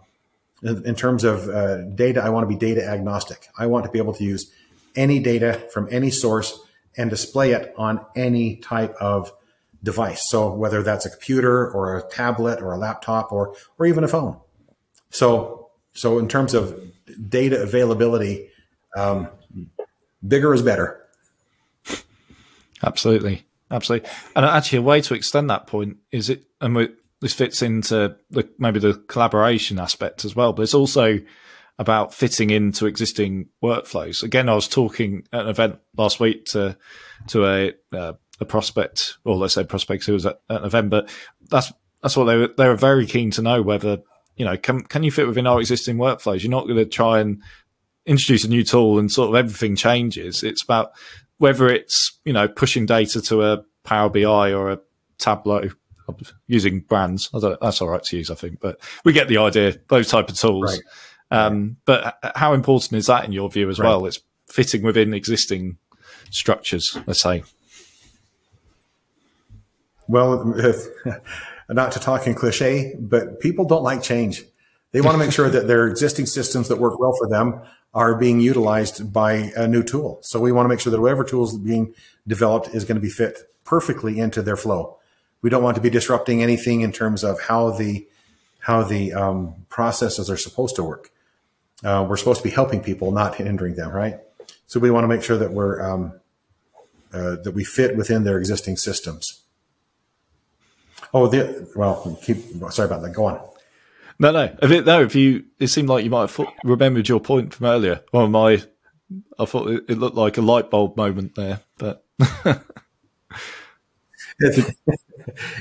in, 0.62 0.84
in, 0.86 0.94
terms 0.94 1.24
of 1.24 1.48
uh, 1.48 1.82
data, 1.82 2.22
I 2.22 2.30
want 2.30 2.44
to 2.44 2.48
be 2.48 2.56
data 2.56 2.86
agnostic. 2.86 3.48
I 3.58 3.66
want 3.66 3.84
to 3.84 3.90
be 3.90 3.98
able 3.98 4.14
to 4.14 4.24
use 4.24 4.50
any 4.96 5.20
data 5.20 5.68
from 5.72 5.88
any 5.90 6.10
source 6.10 6.58
and 6.96 7.08
display 7.08 7.52
it 7.52 7.72
on 7.76 8.04
any 8.16 8.56
type 8.56 8.94
of 9.00 9.32
device. 9.82 10.28
So 10.28 10.52
whether 10.52 10.82
that's 10.82 11.06
a 11.06 11.10
computer 11.10 11.70
or 11.70 11.96
a 11.96 12.08
tablet 12.08 12.60
or 12.60 12.72
a 12.72 12.78
laptop 12.78 13.32
or 13.32 13.54
or 13.78 13.86
even 13.86 14.04
a 14.04 14.08
phone. 14.08 14.38
So 15.10 15.70
so 15.92 16.18
in 16.18 16.28
terms 16.28 16.52
of 16.52 16.78
data 17.28 17.62
availability, 17.62 18.50
um, 18.96 19.28
bigger 20.26 20.54
is 20.54 20.62
better. 20.62 21.06
Absolutely. 22.82 23.44
Absolutely. 23.70 24.08
And 24.34 24.44
actually, 24.44 24.78
a 24.78 24.82
way 24.82 25.00
to 25.00 25.14
extend 25.14 25.50
that 25.50 25.66
point 25.66 25.98
is 26.10 26.28
it, 26.28 26.42
and 26.60 26.74
we, 26.74 26.88
this 27.20 27.34
fits 27.34 27.62
into 27.62 28.16
the, 28.30 28.48
maybe 28.58 28.80
the 28.80 28.94
collaboration 28.94 29.78
aspect 29.78 30.24
as 30.24 30.34
well, 30.34 30.52
but 30.52 30.62
it's 30.62 30.74
also 30.74 31.20
about 31.78 32.12
fitting 32.12 32.50
into 32.50 32.86
existing 32.86 33.48
workflows. 33.62 34.22
Again, 34.22 34.48
I 34.48 34.54
was 34.54 34.68
talking 34.68 35.26
at 35.32 35.42
an 35.42 35.48
event 35.48 35.78
last 35.96 36.20
week 36.20 36.44
to 36.46 36.76
to 37.28 37.46
a 37.46 37.72
uh, 37.92 38.12
a 38.40 38.44
prospect, 38.44 39.18
or 39.24 39.36
let's 39.36 39.54
say 39.54 39.64
prospect 39.64 40.04
who 40.04 40.14
was 40.14 40.26
at, 40.26 40.40
at 40.50 40.60
an 40.60 40.66
event, 40.66 40.90
but 40.90 41.10
that's 41.48 41.72
that's 42.02 42.16
what 42.16 42.24
they 42.24 42.36
were. 42.36 42.50
They 42.56 42.68
were 42.68 42.76
very 42.76 43.06
keen 43.06 43.30
to 43.32 43.42
know 43.42 43.62
whether 43.62 43.98
you 44.36 44.44
know 44.44 44.56
can 44.56 44.82
can 44.82 45.02
you 45.02 45.10
fit 45.10 45.26
within 45.26 45.46
our 45.46 45.60
existing 45.60 45.96
workflows. 45.96 46.42
You're 46.42 46.50
not 46.50 46.64
going 46.64 46.76
to 46.76 46.84
try 46.84 47.20
and 47.20 47.42
introduce 48.10 48.44
a 48.44 48.48
new 48.48 48.64
tool 48.64 48.98
and 48.98 49.10
sort 49.10 49.28
of 49.28 49.36
everything 49.36 49.76
changes. 49.76 50.42
It's 50.42 50.62
about 50.62 50.90
whether 51.38 51.68
it's 51.68 52.18
you 52.24 52.32
know 52.32 52.48
pushing 52.48 52.84
data 52.84 53.22
to 53.22 53.42
a 53.42 53.64
Power 53.84 54.10
BI 54.10 54.52
or 54.52 54.72
a 54.72 54.80
Tableau 55.18 55.70
using 56.48 56.80
brands. 56.80 57.30
that's 57.32 57.80
all 57.80 57.88
right 57.88 58.02
to 58.02 58.16
use, 58.16 58.30
I 58.30 58.34
think, 58.34 58.58
but 58.60 58.80
we 59.04 59.12
get 59.12 59.28
the 59.28 59.38
idea. 59.38 59.76
Those 59.88 60.08
type 60.08 60.28
of 60.28 60.36
tools. 60.36 60.72
Right. 60.72 61.46
Um, 61.46 61.76
but 61.84 62.18
how 62.34 62.52
important 62.52 62.94
is 62.94 63.06
that 63.06 63.24
in 63.24 63.32
your 63.32 63.48
view 63.48 63.70
as 63.70 63.78
right. 63.78 63.88
well? 63.88 64.06
It's 64.06 64.18
fitting 64.48 64.82
within 64.82 65.14
existing 65.14 65.78
structures, 66.30 66.98
let's 67.06 67.20
say. 67.20 67.44
Well, 70.08 70.44
not 71.68 71.92
to 71.92 72.00
talk 72.00 72.26
in 72.26 72.34
cliche, 72.34 72.96
but 72.98 73.38
people 73.38 73.64
don't 73.64 73.84
like 73.84 74.02
change. 74.02 74.42
They 74.90 75.00
want 75.00 75.14
to 75.14 75.18
make 75.18 75.30
sure 75.30 75.48
that 75.48 75.68
their 75.68 75.86
existing 75.86 76.26
systems 76.26 76.66
that 76.66 76.78
work 76.78 76.98
well 76.98 77.14
for 77.16 77.28
them 77.28 77.62
are 77.92 78.14
being 78.14 78.40
utilized 78.40 79.12
by 79.12 79.52
a 79.56 79.66
new 79.66 79.82
tool. 79.82 80.20
So 80.22 80.40
we 80.40 80.52
want 80.52 80.64
to 80.64 80.68
make 80.68 80.80
sure 80.80 80.90
that 80.92 81.00
whatever 81.00 81.24
tools 81.24 81.58
being 81.58 81.94
developed 82.26 82.68
is 82.68 82.84
going 82.84 82.96
to 82.96 83.00
be 83.00 83.08
fit 83.08 83.38
perfectly 83.64 84.18
into 84.18 84.42
their 84.42 84.56
flow. 84.56 84.98
We 85.42 85.50
don't 85.50 85.62
want 85.62 85.74
to 85.76 85.80
be 85.80 85.90
disrupting 85.90 86.42
anything 86.42 86.82
in 86.82 86.92
terms 86.92 87.24
of 87.24 87.42
how 87.42 87.70
the 87.70 88.06
how 88.60 88.82
the 88.82 89.14
um, 89.14 89.54
processes 89.70 90.28
are 90.28 90.36
supposed 90.36 90.76
to 90.76 90.84
work. 90.84 91.10
Uh, 91.82 92.06
we're 92.06 92.18
supposed 92.18 92.42
to 92.42 92.48
be 92.48 92.54
helping 92.54 92.82
people, 92.82 93.10
not 93.10 93.36
hindering 93.36 93.74
them, 93.74 93.90
right? 93.90 94.20
So 94.66 94.78
we 94.78 94.90
want 94.90 95.04
to 95.04 95.08
make 95.08 95.22
sure 95.22 95.38
that 95.38 95.52
we're 95.52 95.80
um, 95.82 96.20
uh, 97.12 97.36
that 97.42 97.52
we 97.54 97.64
fit 97.64 97.96
within 97.96 98.24
their 98.24 98.38
existing 98.38 98.76
systems. 98.76 99.42
Oh, 101.12 101.26
the, 101.26 101.68
well, 101.74 102.18
keep 102.22 102.38
sorry 102.70 102.86
about 102.86 103.02
that. 103.02 103.12
Go 103.12 103.24
on. 103.24 103.40
No, 104.20 104.32
no. 104.32 104.54
If 104.62 104.70
it, 104.70 104.84
no, 104.84 105.02
if 105.02 105.14
you, 105.14 105.44
it 105.58 105.68
seemed 105.68 105.88
like 105.88 106.04
you 106.04 106.10
might 106.10 106.30
have 106.30 106.46
remembered 106.62 107.08
your 107.08 107.20
point 107.20 107.54
from 107.54 107.66
earlier. 107.66 108.02
Well, 108.12 108.28
my, 108.28 108.62
I 109.38 109.46
thought 109.46 109.70
it, 109.70 109.84
it 109.88 109.96
looked 109.96 110.14
like 110.14 110.36
a 110.36 110.42
light 110.42 110.70
bulb 110.70 110.98
moment 110.98 111.36
there, 111.36 111.60
but. 111.78 112.04
it, 114.38 114.74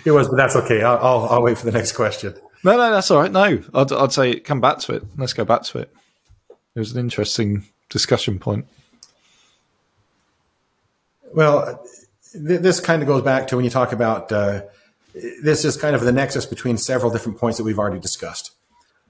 was, 0.08 0.28
but 0.28 0.36
that's 0.36 0.58
okay. 0.58 0.84
I'll, 0.84 0.98
I'll, 0.98 1.26
I'll, 1.30 1.42
wait 1.42 1.58
for 1.58 1.66
the 1.66 1.72
next 1.72 1.94
question. 1.94 2.36
No, 2.66 2.76
no, 2.76 2.92
that's 2.92 3.10
all 3.10 3.22
right. 3.22 3.32
No, 3.32 3.64
I'd, 3.74 3.94
I'd 3.94 4.12
say 4.12 4.42
come 4.42 4.60
back 4.60 4.80
to 4.80 4.96
it. 4.96 5.04
Let's 5.18 5.32
go 5.32 5.46
back 5.46 5.64
to 5.64 5.78
it. 5.80 5.94
It 6.76 6.80
was 6.80 6.92
an 6.92 7.00
interesting 7.00 7.64
discussion 7.88 8.40
point. 8.40 8.68
Well, 11.34 11.82
th- 12.34 12.60
this 12.60 12.82
kind 12.82 13.02
of 13.02 13.08
goes 13.08 13.22
back 13.22 13.48
to 13.48 13.56
when 13.56 13.64
you 13.64 13.72
talk 13.72 13.94
about 13.94 14.34
uh, 14.34 14.64
this 15.14 15.66
is 15.66 15.78
kind 15.78 15.96
of 15.96 16.02
the 16.02 16.12
nexus 16.12 16.46
between 16.46 16.78
several 16.78 17.12
different 17.12 17.38
points 17.38 17.58
that 17.58 17.64
we've 17.64 17.80
already 17.80 18.00
discussed. 18.00 18.52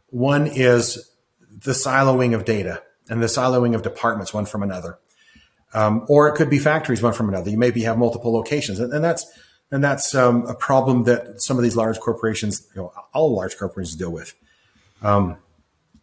One 0.10 0.48
is 0.48 1.10
the 1.50 1.72
siloing 1.72 2.34
of 2.34 2.46
data 2.46 2.84
and 3.10 3.22
the 3.22 3.28
siloing 3.28 3.76
of 3.76 3.82
departments 3.82 4.34
one 4.34 4.46
from 4.46 4.64
another. 4.64 5.00
Um, 5.74 6.06
or 6.08 6.28
it 6.28 6.36
could 6.36 6.50
be 6.50 6.58
factories 6.58 7.02
one 7.02 7.14
from 7.14 7.30
another. 7.30 7.50
You 7.50 7.58
maybe 7.58 7.84
have 7.84 7.98
multiple 7.98 8.34
locations, 8.34 8.80
and, 8.80 8.92
and 8.92 9.04
that's 9.04 9.26
and 9.72 9.84
that's 9.84 10.16
um, 10.16 10.48
a 10.48 10.56
problem 10.56 11.04
that 11.04 11.42
some 11.42 11.58
of 11.58 11.64
these 11.64 11.76
large 11.76 12.00
corporations, 12.00 12.68
you 12.76 12.82
know, 12.82 12.94
all 13.14 13.36
large 13.36 13.56
corporations 13.56 13.96
deal 13.96 14.12
with. 14.12 14.34
Um, 15.04 15.38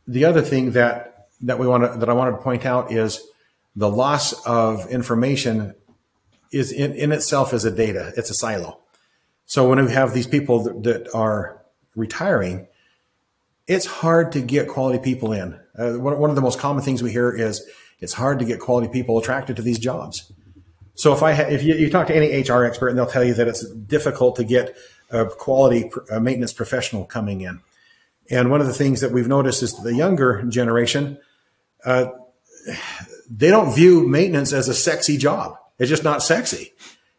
the 0.07 0.25
other 0.25 0.41
thing 0.41 0.71
that 0.73 1.29
that 1.43 1.59
we 1.59 1.67
want 1.67 1.93
to, 1.93 1.99
that 1.99 2.09
I 2.09 2.13
wanted 2.13 2.33
to 2.33 2.37
point 2.39 2.65
out 2.65 2.93
is 2.93 3.21
the 3.75 3.91
loss 3.91 4.33
of 4.47 4.89
information 4.89 5.75
is 6.53 6.71
in, 6.71 6.95
in 6.95 7.11
itself 7.11 7.53
as 7.53 7.65
a 7.65 7.71
data. 7.71 8.13
It's 8.17 8.31
a 8.31 8.35
silo. 8.35 8.81
So 9.47 9.69
when 9.69 9.85
we 9.85 9.93
have 9.93 10.13
these 10.13 10.27
people 10.27 10.65
that, 10.65 10.83
that 10.83 11.15
are 11.15 11.63
retiring, 11.95 12.67
it's 13.67 13.87
hard 13.87 14.33
to 14.33 14.41
get 14.41 14.69
quality 14.69 14.99
people 14.99 15.33
in. 15.33 15.59
Uh, 15.79 15.95
one, 15.95 16.19
one 16.19 16.31
of 16.31 16.37
the 16.37 16.43
most 16.43 16.59
common 16.59 16.83
things 16.83 17.03
we 17.03 17.11
hear 17.11 17.31
is 17.31 17.67
it's 18.01 18.13
hard 18.13 18.39
to 18.41 18.45
get 18.45 18.61
quality 18.61 18.89
people 18.89 19.19
attracted 19.19 19.57
to 19.57 19.63
these 19.63 19.79
jobs. 19.79 20.33
So 20.95 21.13
if 21.13 21.23
I 21.23 21.33
ha- 21.35 21.43
if 21.43 21.63
you, 21.63 21.75
you, 21.75 21.91
talk 21.91 22.07
to 22.09 22.17
any 22.17 22.43
HR 22.43 22.65
expert 22.65 22.89
and 22.89 22.99
they'll 22.99 23.07
tell 23.07 23.25
you 23.25 23.35
that 23.35 23.49
it's 23.49 23.69
difficult 23.71 24.37
to 24.37 24.45
get 24.45 24.77
a 25.11 25.27
quality 25.27 25.91
a 26.11 26.21
maintenance 26.21 26.53
professional 26.53 27.05
coming 27.05 27.43
in. 27.43 27.61
And 28.31 28.51
one 28.51 28.61
of 28.61 28.67
the 28.67 28.75
things 28.75 29.01
that 29.03 29.13
we've 29.13 29.29
noticed 29.29 29.63
is 29.63 29.75
the 29.75 29.95
younger 29.95 30.43
generation, 30.45 31.19
uh, 31.85 32.07
they 33.31 33.51
don't 33.51 33.75
view 33.75 34.07
maintenance 34.07 34.53
as 34.53 34.69
a 34.69 34.75
sexy 34.75 35.17
job. 35.17 35.57
It's 35.79 35.91
just 35.91 36.03
not 36.03 36.23
sexy. 36.23 36.73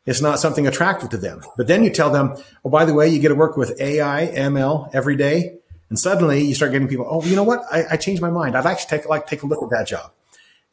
It's 0.07 0.21
not 0.21 0.39
something 0.39 0.65
attractive 0.65 1.09
to 1.09 1.17
them. 1.17 1.41
But 1.57 1.67
then 1.67 1.83
you 1.83 1.91
tell 1.91 2.09
them, 2.09 2.35
oh, 2.63 2.69
by 2.69 2.85
the 2.85 2.93
way, 2.93 3.09
you 3.09 3.19
get 3.19 3.27
to 3.27 3.35
work 3.35 3.57
with 3.57 3.79
AI, 3.79 4.31
ML 4.33 4.89
every 4.93 5.17
day. 5.17 5.57
And 5.89 5.99
suddenly 5.99 6.41
you 6.41 6.55
start 6.55 6.71
getting 6.71 6.87
people, 6.87 7.05
oh, 7.09 7.23
you 7.23 7.35
know 7.35 7.43
what? 7.43 7.63
I, 7.71 7.83
I 7.91 7.97
changed 7.97 8.21
my 8.21 8.31
mind. 8.31 8.55
I'd 8.55 8.65
actually 8.65 8.97
take, 8.97 9.09
like 9.09 9.27
take 9.27 9.43
a 9.43 9.45
look 9.45 9.61
at 9.61 9.69
that 9.69 9.87
job. 9.87 10.11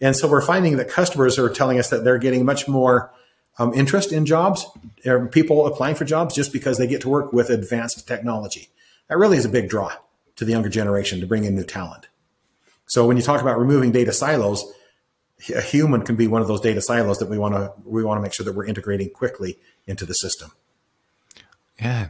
And 0.00 0.14
so 0.14 0.28
we're 0.28 0.40
finding 0.40 0.76
that 0.76 0.88
customers 0.88 1.38
are 1.38 1.48
telling 1.48 1.78
us 1.78 1.90
that 1.90 2.04
they're 2.04 2.18
getting 2.18 2.44
much 2.44 2.68
more 2.68 3.12
um, 3.58 3.74
interest 3.74 4.12
in 4.12 4.24
jobs, 4.24 4.66
people 5.32 5.66
applying 5.66 5.94
for 5.96 6.04
jobs 6.04 6.34
just 6.34 6.52
because 6.52 6.78
they 6.78 6.86
get 6.86 7.00
to 7.02 7.08
work 7.08 7.32
with 7.32 7.50
advanced 7.50 8.06
technology. 8.06 8.68
That 9.08 9.18
really 9.18 9.36
is 9.36 9.44
a 9.44 9.48
big 9.48 9.68
draw 9.68 9.92
to 10.36 10.44
the 10.44 10.52
younger 10.52 10.68
generation 10.68 11.20
to 11.20 11.26
bring 11.26 11.44
in 11.44 11.54
new 11.54 11.64
talent. 11.64 12.08
So 12.86 13.06
when 13.06 13.16
you 13.16 13.22
talk 13.22 13.40
about 13.40 13.58
removing 13.58 13.92
data 13.92 14.12
silos, 14.12 14.64
a 15.50 15.60
human 15.60 16.02
can 16.02 16.16
be 16.16 16.26
one 16.26 16.42
of 16.42 16.48
those 16.48 16.60
data 16.60 16.80
silos 16.80 17.18
that 17.18 17.28
we 17.28 17.38
want 17.38 17.54
to 17.54 17.72
we 17.84 18.04
want 18.04 18.18
to 18.18 18.22
make 18.22 18.34
sure 18.34 18.44
that 18.44 18.54
we're 18.54 18.66
integrating 18.66 19.10
quickly 19.10 19.58
into 19.86 20.06
the 20.06 20.14
system. 20.14 20.52
Yeah, 21.80 22.08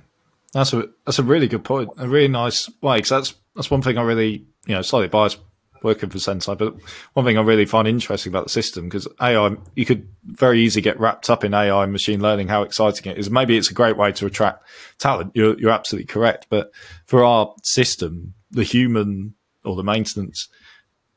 that's 0.52 0.72
a 0.72 0.88
that's 1.04 1.18
a 1.18 1.22
really 1.22 1.48
good 1.48 1.64
point. 1.64 1.90
A 1.96 2.08
really 2.08 2.28
nice 2.28 2.70
way 2.80 2.96
because 2.98 3.10
that's 3.10 3.34
that's 3.54 3.70
one 3.70 3.82
thing 3.82 3.98
I 3.98 4.02
really 4.02 4.44
you 4.66 4.74
know 4.74 4.82
slightly 4.82 5.08
biased 5.08 5.38
working 5.82 6.08
for 6.08 6.18
Senseye, 6.18 6.56
but 6.56 6.74
one 7.12 7.26
thing 7.26 7.36
I 7.36 7.42
really 7.42 7.66
find 7.66 7.86
interesting 7.86 8.32
about 8.32 8.44
the 8.44 8.50
system 8.50 8.88
because 8.88 9.06
AI 9.20 9.54
you 9.76 9.84
could 9.84 10.08
very 10.24 10.60
easily 10.60 10.82
get 10.82 10.98
wrapped 10.98 11.28
up 11.30 11.44
in 11.44 11.54
AI 11.54 11.82
and 11.82 11.92
machine 11.92 12.20
learning. 12.20 12.48
How 12.48 12.62
exciting 12.62 13.12
it 13.12 13.18
is! 13.18 13.30
Maybe 13.30 13.56
it's 13.56 13.70
a 13.70 13.74
great 13.74 13.96
way 13.96 14.10
to 14.12 14.26
attract 14.26 14.66
talent. 14.98 15.32
You're 15.34 15.58
you're 15.60 15.70
absolutely 15.70 16.06
correct, 16.06 16.46
but 16.48 16.72
for 17.06 17.22
our 17.24 17.54
system, 17.62 18.34
the 18.50 18.64
human 18.64 19.34
or 19.64 19.76
the 19.76 19.84
maintenance 19.84 20.48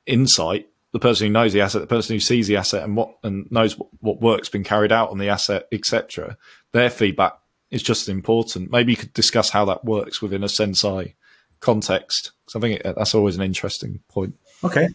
insight 0.06 0.68
the 0.98 1.08
person 1.08 1.28
who 1.28 1.34
knows 1.34 1.54
the 1.54 1.62
asset, 1.62 1.82
the 1.82 1.88
person 1.88 2.16
who 2.16 2.20
sees 2.20 2.48
the 2.48 2.58
asset 2.58 2.84
and 2.84 2.96
what 2.96 3.16
and 3.24 3.50
knows 3.52 3.78
what, 3.78 3.90
what 4.00 4.22
work's 4.22 4.50
been 4.50 4.64
carried 4.64 4.92
out 4.92 5.12
on 5.12 5.20
the 5.20 5.30
asset, 5.30 5.68
etc. 5.72 6.38
Their 6.74 6.90
feedback 6.90 7.34
is 7.70 7.84
just 7.84 8.10
important. 8.10 8.72
Maybe 8.72 8.94
you 8.94 8.98
could 8.98 9.14
discuss 9.14 9.50
how 9.50 9.66
that 9.66 9.86
works 9.86 10.22
within 10.22 10.44
a 10.44 10.48
Senseye 10.48 11.14
context. 11.60 12.32
Because 12.46 12.56
I 12.56 12.60
think 12.62 12.82
it, 12.82 12.96
that's 12.96 13.14
always 13.14 13.36
an 13.36 13.44
interesting 13.44 14.00
point. 14.10 14.36
Okay, 14.64 14.88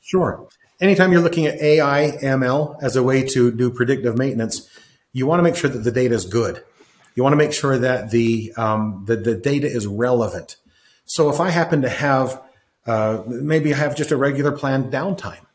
sure. 0.00 0.48
Anytime 0.80 1.12
you're 1.12 1.22
looking 1.22 1.46
at 1.46 1.60
AI, 1.60 2.16
ML 2.22 2.82
as 2.82 2.96
a 2.96 3.02
way 3.02 3.24
to 3.28 3.50
do 3.50 3.70
predictive 3.70 4.16
maintenance, 4.16 4.68
you 5.12 5.26
want 5.26 5.40
to 5.40 5.42
make 5.42 5.56
sure 5.56 5.68
that 5.68 5.80
the 5.80 5.90
data 5.90 6.14
is 6.14 6.24
good. 6.24 6.62
You 7.16 7.24
want 7.24 7.32
to 7.32 7.36
make 7.36 7.52
sure 7.52 7.76
that 7.78 8.10
the 8.10 8.52
um, 8.56 9.04
the, 9.06 9.16
the 9.16 9.34
data 9.34 9.66
is 9.66 9.86
relevant. 9.86 10.56
So 11.04 11.28
if 11.30 11.40
I 11.40 11.50
happen 11.50 11.82
to 11.82 11.88
have 11.88 12.40
uh, 12.86 13.22
maybe 13.26 13.72
I 13.74 13.76
have 13.76 13.96
just 13.96 14.10
a 14.10 14.16
regular 14.16 14.52
planned 14.52 14.92
downtime. 14.92 15.46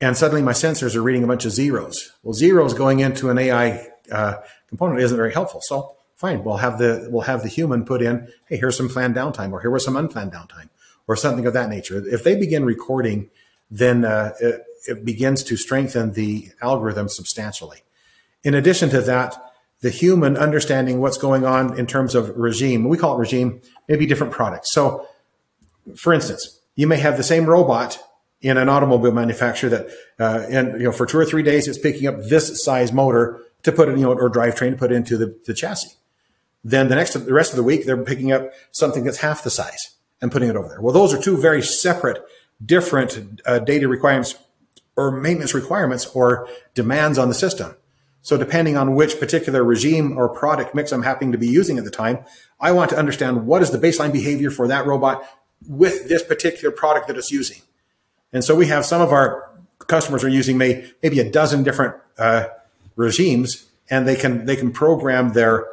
And 0.00 0.16
suddenly 0.16 0.42
my 0.42 0.52
sensors 0.52 0.96
are 0.96 1.02
reading 1.02 1.22
a 1.22 1.26
bunch 1.26 1.44
of 1.44 1.52
zeros. 1.52 2.12
Well, 2.22 2.34
zeros 2.34 2.74
going 2.74 3.00
into 3.00 3.30
an 3.30 3.38
AI 3.38 3.88
uh, 4.10 4.34
component 4.68 5.00
isn't 5.00 5.16
very 5.16 5.32
helpful. 5.32 5.60
So 5.62 5.96
fine, 6.16 6.42
we'll 6.42 6.56
have 6.56 6.78
the 6.78 7.08
we'll 7.10 7.22
have 7.22 7.42
the 7.42 7.48
human 7.48 7.84
put 7.84 8.02
in, 8.02 8.28
hey, 8.48 8.56
here's 8.56 8.76
some 8.76 8.88
planned 8.88 9.14
downtime, 9.14 9.52
or 9.52 9.60
here 9.60 9.70
was 9.70 9.84
some 9.84 9.96
unplanned 9.96 10.32
downtime, 10.32 10.68
or 11.06 11.14
something 11.16 11.46
of 11.46 11.52
that 11.52 11.68
nature. 11.68 12.02
If 12.06 12.24
they 12.24 12.34
begin 12.34 12.64
recording, 12.64 13.30
then 13.70 14.04
uh, 14.04 14.32
it, 14.40 14.62
it 14.88 15.04
begins 15.04 15.44
to 15.44 15.56
strengthen 15.56 16.12
the 16.12 16.50
algorithm 16.60 17.08
substantially. 17.08 17.82
In 18.44 18.54
addition 18.54 18.88
to 18.90 19.00
that, 19.02 19.36
the 19.80 19.90
human 19.90 20.36
understanding 20.36 21.00
what's 21.00 21.18
going 21.18 21.44
on 21.44 21.78
in 21.78 21.86
terms 21.86 22.14
of 22.14 22.36
regime, 22.36 22.88
we 22.88 22.96
call 22.96 23.16
it 23.16 23.18
regime, 23.18 23.60
maybe 23.88 24.06
different 24.06 24.32
products. 24.32 24.72
So 24.72 25.06
for 25.96 26.12
instance, 26.12 26.60
you 26.74 26.86
may 26.86 26.98
have 26.98 27.16
the 27.16 27.22
same 27.22 27.46
robot 27.46 27.98
in 28.40 28.56
an 28.56 28.68
automobile 28.68 29.12
manufacturer 29.12 29.70
that, 29.70 29.86
uh, 30.18 30.46
and 30.48 30.72
you 30.80 30.84
know, 30.84 30.92
for 30.92 31.06
two 31.06 31.18
or 31.18 31.24
three 31.24 31.42
days, 31.42 31.68
it's 31.68 31.78
picking 31.78 32.06
up 32.06 32.16
this 32.24 32.64
size 32.64 32.92
motor 32.92 33.40
to 33.62 33.72
put 33.72 33.88
it, 33.88 33.96
you 33.96 34.02
know, 34.02 34.12
or 34.12 34.28
drivetrain 34.28 34.70
to 34.70 34.76
put 34.76 34.90
into 34.90 35.16
the, 35.16 35.38
the 35.46 35.54
chassis. 35.54 35.96
Then 36.64 36.88
the 36.88 36.96
next, 36.96 37.14
the 37.14 37.32
rest 37.32 37.52
of 37.52 37.56
the 37.56 37.62
week, 37.62 37.86
they're 37.86 38.02
picking 38.02 38.32
up 38.32 38.50
something 38.70 39.04
that's 39.04 39.18
half 39.18 39.44
the 39.44 39.50
size 39.50 39.96
and 40.20 40.30
putting 40.30 40.48
it 40.48 40.56
over 40.56 40.68
there. 40.68 40.80
Well, 40.80 40.92
those 40.92 41.12
are 41.12 41.20
two 41.20 41.36
very 41.36 41.62
separate, 41.62 42.22
different 42.64 43.40
uh, 43.46 43.58
data 43.60 43.88
requirements 43.88 44.36
or 44.96 45.10
maintenance 45.10 45.54
requirements 45.54 46.06
or 46.06 46.48
demands 46.74 47.18
on 47.18 47.28
the 47.28 47.34
system. 47.34 47.74
So 48.22 48.36
depending 48.36 48.76
on 48.76 48.94
which 48.94 49.18
particular 49.18 49.64
regime 49.64 50.16
or 50.16 50.28
product 50.28 50.74
mix 50.74 50.92
I'm 50.92 51.02
happening 51.02 51.32
to 51.32 51.38
be 51.38 51.48
using 51.48 51.76
at 51.78 51.84
the 51.84 51.90
time, 51.90 52.24
I 52.60 52.70
want 52.70 52.90
to 52.90 52.96
understand 52.96 53.46
what 53.46 53.62
is 53.62 53.70
the 53.70 53.78
baseline 53.78 54.12
behavior 54.12 54.50
for 54.50 54.68
that 54.68 54.86
robot 54.86 55.24
with 55.68 56.08
this 56.08 56.22
particular 56.22 56.74
product 56.74 57.08
that 57.08 57.16
it's 57.16 57.30
using. 57.30 57.62
And 58.32 58.44
so 58.44 58.54
we 58.54 58.66
have 58.66 58.84
some 58.84 59.00
of 59.00 59.12
our 59.12 59.50
customers 59.78 60.24
are 60.24 60.28
using 60.28 60.58
may, 60.58 60.90
maybe 61.02 61.20
a 61.20 61.30
dozen 61.30 61.62
different 61.62 61.96
uh, 62.18 62.46
regimes, 62.96 63.66
and 63.90 64.06
they 64.06 64.16
can 64.16 64.46
they 64.46 64.56
can 64.56 64.72
program 64.72 65.32
their 65.32 65.66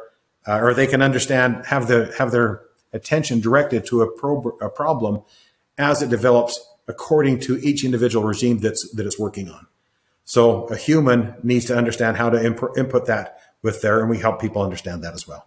uh, 0.46 0.58
or 0.60 0.74
they 0.74 0.86
can 0.86 1.02
understand 1.02 1.64
have 1.66 1.88
the 1.88 2.12
have 2.18 2.30
their 2.30 2.62
attention 2.92 3.40
directed 3.40 3.86
to 3.86 4.02
a, 4.02 4.10
pro- 4.10 4.58
a 4.60 4.68
problem 4.68 5.22
as 5.78 6.02
it 6.02 6.10
develops 6.10 6.60
according 6.88 7.38
to 7.38 7.56
each 7.58 7.84
individual 7.84 8.26
regime 8.26 8.58
that's 8.58 8.90
that 8.94 9.06
it's 9.06 9.18
working 9.18 9.48
on. 9.48 9.66
So 10.24 10.66
a 10.66 10.76
human 10.76 11.34
needs 11.42 11.64
to 11.66 11.76
understand 11.76 12.16
how 12.16 12.30
to 12.30 12.44
imp- 12.44 12.76
input 12.76 13.06
that 13.06 13.38
with 13.62 13.82
there, 13.82 14.00
and 14.00 14.08
we 14.08 14.18
help 14.18 14.40
people 14.40 14.62
understand 14.62 15.02
that 15.02 15.14
as 15.14 15.26
well. 15.26 15.46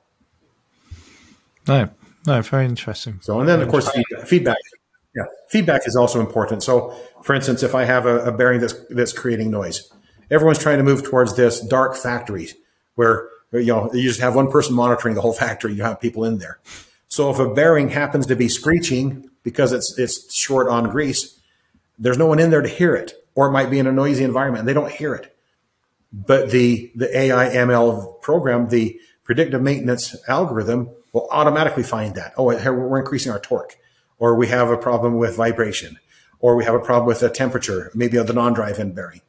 No, 1.68 1.90
no, 2.26 2.42
very 2.42 2.66
interesting. 2.66 3.20
So, 3.22 3.40
and 3.40 3.48
then 3.48 3.62
of 3.62 3.70
course 3.70 3.90
feedback. 4.26 4.58
Yeah, 5.16 5.26
feedback 5.48 5.82
is 5.86 5.96
also 5.96 6.20
important. 6.20 6.64
So, 6.64 6.96
for 7.22 7.36
instance, 7.36 7.62
if 7.62 7.76
I 7.76 7.84
have 7.84 8.08
a, 8.08 8.26
a 8.26 8.32
bearing 8.32 8.60
that's 8.60 8.74
that's 8.90 9.14
creating 9.14 9.52
noise, 9.52 9.92
everyone's 10.32 10.58
trying 10.58 10.78
to 10.78 10.84
move 10.84 11.04
towards 11.04 11.36
this 11.36 11.60
dark 11.62 11.96
factory 11.96 12.50
where 12.96 13.30
you 13.52 13.68
know 13.68 13.92
you 13.94 14.08
just 14.08 14.22
have 14.22 14.36
one 14.36 14.50
person 14.50 14.76
monitoring 14.76 15.16
the 15.16 15.22
whole 15.22 15.34
factory. 15.34 15.74
You 15.74 15.84
have 15.84 16.02
people 16.02 16.26
in 16.26 16.40
there. 16.40 16.60
So 17.08 17.30
if 17.30 17.38
a 17.38 17.54
bearing 17.54 17.90
happens 17.90 18.26
to 18.28 18.36
be 18.36 18.50
screeching 18.50 19.30
because 19.44 19.72
it's 19.72 19.98
it's 20.00 20.34
short 20.34 20.68
on 20.68 20.90
grease, 20.90 21.40
there's 22.00 22.18
no 22.18 22.26
one 22.26 22.40
in 22.40 22.50
there 22.50 22.64
to 22.64 22.70
hear 22.70 22.96
it, 22.96 23.14
or 23.36 23.48
it 23.48 23.52
might 23.52 23.70
be 23.70 23.78
in 23.78 23.86
a 23.86 23.92
noisy 23.92 24.24
environment 24.24 24.62
and 24.62 24.68
they 24.68 24.74
don't 24.74 24.92
hear 24.92 25.14
it. 25.14 25.36
But 26.12 26.50
the 26.50 26.92
the 26.96 27.16
AI 27.16 27.50
ML 27.50 28.22
program, 28.22 28.70
the 28.70 29.00
predictive 29.24 29.62
maintenance 29.62 30.16
algorithm, 30.28 30.90
will 31.12 31.28
automatically 31.32 31.84
find 31.84 32.16
that. 32.16 32.34
Oh, 32.38 32.46
we're 32.46 33.00
increasing 33.00 33.32
our 33.32 33.40
torque, 33.40 33.78
or 34.18 34.36
we 34.36 34.48
have 34.48 34.70
a 34.70 34.78
problem 34.78 35.18
with 35.18 35.36
vibration, 35.36 36.00
or 36.40 36.56
we 36.56 36.66
have 36.66 36.76
a 36.76 36.80
problem 36.80 37.06
with 37.06 37.20
the 37.20 37.30
temperature, 37.30 37.92
maybe 37.94 38.18
of 38.18 38.28
the 38.28 38.34
non-drive 38.34 38.80
end 38.80 38.96
bearing. 38.96 39.22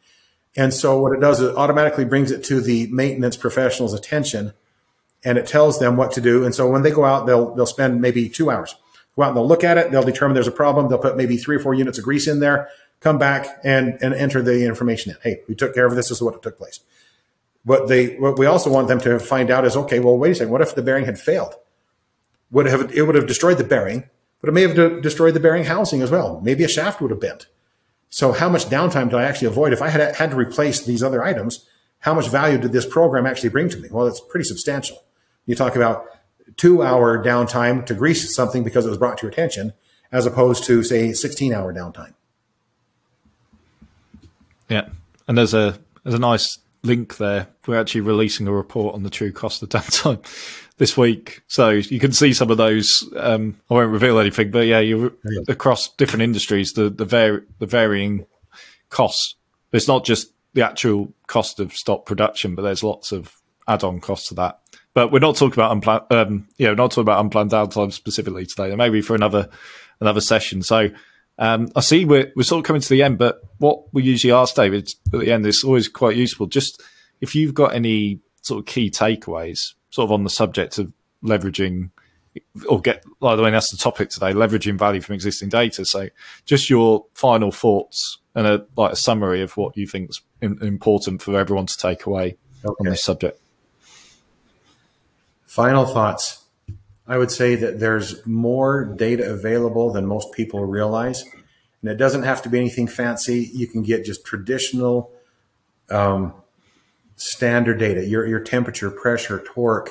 And 0.56 0.72
so 0.72 1.00
what 1.00 1.12
it 1.12 1.20
does 1.20 1.40
is 1.40 1.50
it 1.50 1.56
automatically 1.56 2.04
brings 2.04 2.30
it 2.30 2.44
to 2.44 2.60
the 2.60 2.86
maintenance 2.88 3.36
professional's 3.36 3.92
attention 3.92 4.52
and 5.24 5.38
it 5.38 5.46
tells 5.46 5.78
them 5.78 5.96
what 5.96 6.12
to 6.12 6.20
do. 6.20 6.44
And 6.44 6.54
so 6.54 6.68
when 6.68 6.82
they 6.82 6.90
go 6.90 7.04
out, 7.04 7.26
they'll 7.26 7.54
they'll 7.54 7.66
spend 7.66 8.00
maybe 8.00 8.28
two 8.28 8.50
hours. 8.50 8.76
Go 9.16 9.22
out 9.22 9.28
and 9.28 9.36
they'll 9.36 9.48
look 9.48 9.64
at 9.64 9.78
it, 9.78 9.90
they'll 9.90 10.02
determine 10.02 10.34
there's 10.34 10.48
a 10.48 10.52
problem, 10.52 10.88
they'll 10.88 10.98
put 10.98 11.16
maybe 11.16 11.36
three 11.36 11.56
or 11.56 11.60
four 11.60 11.74
units 11.74 11.98
of 11.98 12.04
grease 12.04 12.26
in 12.26 12.40
there, 12.40 12.68
come 13.00 13.16
back 13.16 13.46
and, 13.62 13.96
and 14.00 14.12
enter 14.12 14.42
the 14.42 14.66
information 14.66 15.12
in. 15.12 15.18
Hey, 15.22 15.42
we 15.48 15.54
took 15.54 15.74
care 15.74 15.86
of 15.86 15.94
this, 15.94 16.08
this 16.08 16.18
is 16.18 16.22
what 16.22 16.42
took 16.42 16.58
place. 16.58 16.80
What 17.64 17.88
they 17.88 18.16
what 18.16 18.38
we 18.38 18.46
also 18.46 18.70
want 18.70 18.88
them 18.88 19.00
to 19.00 19.18
find 19.18 19.50
out 19.50 19.64
is 19.64 19.76
okay, 19.76 20.00
well, 20.00 20.18
wait 20.18 20.32
a 20.32 20.34
second, 20.34 20.52
what 20.52 20.60
if 20.60 20.74
the 20.74 20.82
bearing 20.82 21.06
had 21.06 21.18
failed? 21.18 21.54
Would 22.50 22.66
have 22.66 22.92
it 22.94 23.02
would 23.02 23.14
have 23.14 23.26
destroyed 23.26 23.58
the 23.58 23.64
bearing, 23.64 24.04
but 24.40 24.48
it 24.48 24.52
may 24.52 24.62
have 24.62 25.02
destroyed 25.02 25.34
the 25.34 25.40
bearing 25.40 25.64
housing 25.64 26.02
as 26.02 26.10
well. 26.10 26.40
Maybe 26.42 26.64
a 26.64 26.68
shaft 26.68 27.00
would 27.00 27.10
have 27.10 27.20
bent. 27.20 27.46
So 28.10 28.32
how 28.32 28.48
much 28.48 28.66
downtime 28.66 29.10
did 29.10 29.18
I 29.18 29.24
actually 29.24 29.48
avoid? 29.48 29.72
If 29.72 29.82
I 29.82 29.88
had 29.88 30.14
had 30.16 30.30
to 30.30 30.36
replace 30.36 30.84
these 30.84 31.02
other 31.02 31.24
items, 31.24 31.66
how 32.00 32.14
much 32.14 32.28
value 32.28 32.58
did 32.58 32.72
this 32.72 32.86
program 32.86 33.26
actually 33.26 33.48
bring 33.48 33.70
to 33.70 33.78
me? 33.78 33.88
Well, 33.90 34.06
it's 34.06 34.20
pretty 34.20 34.44
substantial. 34.44 35.02
You 35.46 35.54
talk 35.54 35.74
about 35.74 36.06
two 36.56 36.82
hour 36.82 37.22
downtime 37.22 37.84
to 37.86 37.94
grease 37.94 38.34
something 38.34 38.62
because 38.62 38.86
it 38.86 38.90
was 38.90 38.98
brought 38.98 39.18
to 39.18 39.22
your 39.22 39.32
attention, 39.32 39.72
as 40.12 40.26
opposed 40.26 40.64
to 40.64 40.82
say 40.82 41.12
16 41.12 41.52
hour 41.52 41.72
downtime. 41.72 42.14
Yeah. 44.68 44.88
And 45.26 45.36
there's 45.36 45.54
a, 45.54 45.78
there's 46.02 46.14
a 46.14 46.18
nice 46.18 46.58
link 46.84 47.16
there. 47.16 47.48
We're 47.66 47.80
actually 47.80 48.02
releasing 48.02 48.46
a 48.46 48.52
report 48.52 48.94
on 48.94 49.02
the 49.02 49.10
true 49.10 49.32
cost 49.32 49.62
of 49.62 49.68
downtime 49.70 50.24
this 50.76 50.96
week, 50.96 51.42
so 51.46 51.70
you 51.70 51.98
can 51.98 52.12
see 52.12 52.32
some 52.32 52.50
of 52.50 52.56
those. 52.56 53.08
Um, 53.16 53.60
I 53.70 53.74
won't 53.74 53.92
reveal 53.92 54.18
anything, 54.18 54.50
but 54.50 54.66
yeah, 54.66 54.80
you 54.80 55.16
across 55.48 55.88
different 55.94 56.22
industries, 56.22 56.72
the 56.72 56.90
the, 56.90 57.04
var- 57.04 57.44
the 57.58 57.66
varying 57.66 58.26
costs. 58.90 59.34
It's 59.72 59.88
not 59.88 60.04
just 60.04 60.32
the 60.52 60.64
actual 60.64 61.12
cost 61.26 61.58
of 61.58 61.72
stock 61.72 62.06
production, 62.06 62.54
but 62.54 62.62
there's 62.62 62.84
lots 62.84 63.10
of 63.10 63.34
add-on 63.66 64.00
costs 64.00 64.28
to 64.28 64.34
that. 64.34 64.60
But 64.94 65.10
we're 65.10 65.18
not 65.18 65.36
talking 65.36 65.54
about 65.54 65.72
unplanned, 65.72 66.04
um, 66.10 66.48
you 66.56 66.66
know, 66.66 66.74
not 66.74 66.92
talking 66.92 67.02
about 67.02 67.20
unplanned 67.20 67.50
downtime 67.50 67.92
specifically 67.92 68.46
today. 68.46 68.74
Maybe 68.76 69.02
for 69.02 69.16
another 69.16 69.48
another 70.00 70.20
session. 70.20 70.62
So 70.62 70.90
um, 71.38 71.68
I 71.74 71.80
see 71.80 72.04
we're 72.04 72.32
we're 72.36 72.44
sort 72.44 72.60
of 72.60 72.66
coming 72.66 72.82
to 72.82 72.88
the 72.88 73.02
end, 73.02 73.18
but 73.18 73.40
what 73.58 73.92
we 73.92 74.02
usually 74.02 74.32
ask 74.32 74.54
David 74.54 74.92
at 75.12 75.20
the 75.20 75.32
end 75.32 75.46
is 75.46 75.64
always 75.64 75.88
quite 75.88 76.16
useful. 76.16 76.46
Just 76.46 76.82
if 77.20 77.34
you've 77.34 77.54
got 77.54 77.74
any 77.74 78.20
sort 78.42 78.60
of 78.60 78.66
key 78.66 78.90
takeaways 78.90 79.74
sort 79.90 80.04
of 80.04 80.12
on 80.12 80.24
the 80.24 80.30
subject 80.30 80.78
of 80.78 80.92
leveraging 81.22 81.90
or 82.68 82.80
get 82.80 83.04
by 83.20 83.36
the 83.36 83.42
way 83.42 83.50
that's 83.50 83.70
the 83.70 83.76
topic 83.76 84.10
today 84.10 84.32
leveraging 84.32 84.76
value 84.76 85.00
from 85.00 85.14
existing 85.14 85.48
data 85.48 85.84
so 85.84 86.08
just 86.44 86.68
your 86.68 87.06
final 87.14 87.50
thoughts 87.50 88.18
and 88.34 88.46
a 88.46 88.66
like 88.76 88.92
a 88.92 88.96
summary 88.96 89.40
of 89.40 89.56
what 89.56 89.76
you 89.76 89.86
think 89.86 90.10
is 90.10 90.20
important 90.42 91.22
for 91.22 91.38
everyone 91.38 91.64
to 91.64 91.78
take 91.78 92.06
away 92.06 92.36
okay. 92.64 92.74
on 92.80 92.86
this 92.86 93.02
subject 93.02 93.40
final 95.46 95.86
thoughts 95.86 96.43
i 97.06 97.18
would 97.18 97.30
say 97.30 97.54
that 97.54 97.80
there's 97.80 98.26
more 98.26 98.84
data 98.84 99.30
available 99.30 99.92
than 99.92 100.06
most 100.06 100.32
people 100.32 100.64
realize 100.64 101.24
and 101.82 101.90
it 101.90 101.96
doesn't 101.96 102.22
have 102.22 102.42
to 102.42 102.48
be 102.48 102.58
anything 102.58 102.86
fancy 102.86 103.50
you 103.52 103.66
can 103.66 103.82
get 103.82 104.04
just 104.04 104.24
traditional 104.24 105.12
um, 105.90 106.34
standard 107.16 107.78
data, 107.78 108.04
your, 108.04 108.26
your 108.26 108.40
temperature, 108.40 108.90
pressure, 108.90 109.42
torque, 109.44 109.90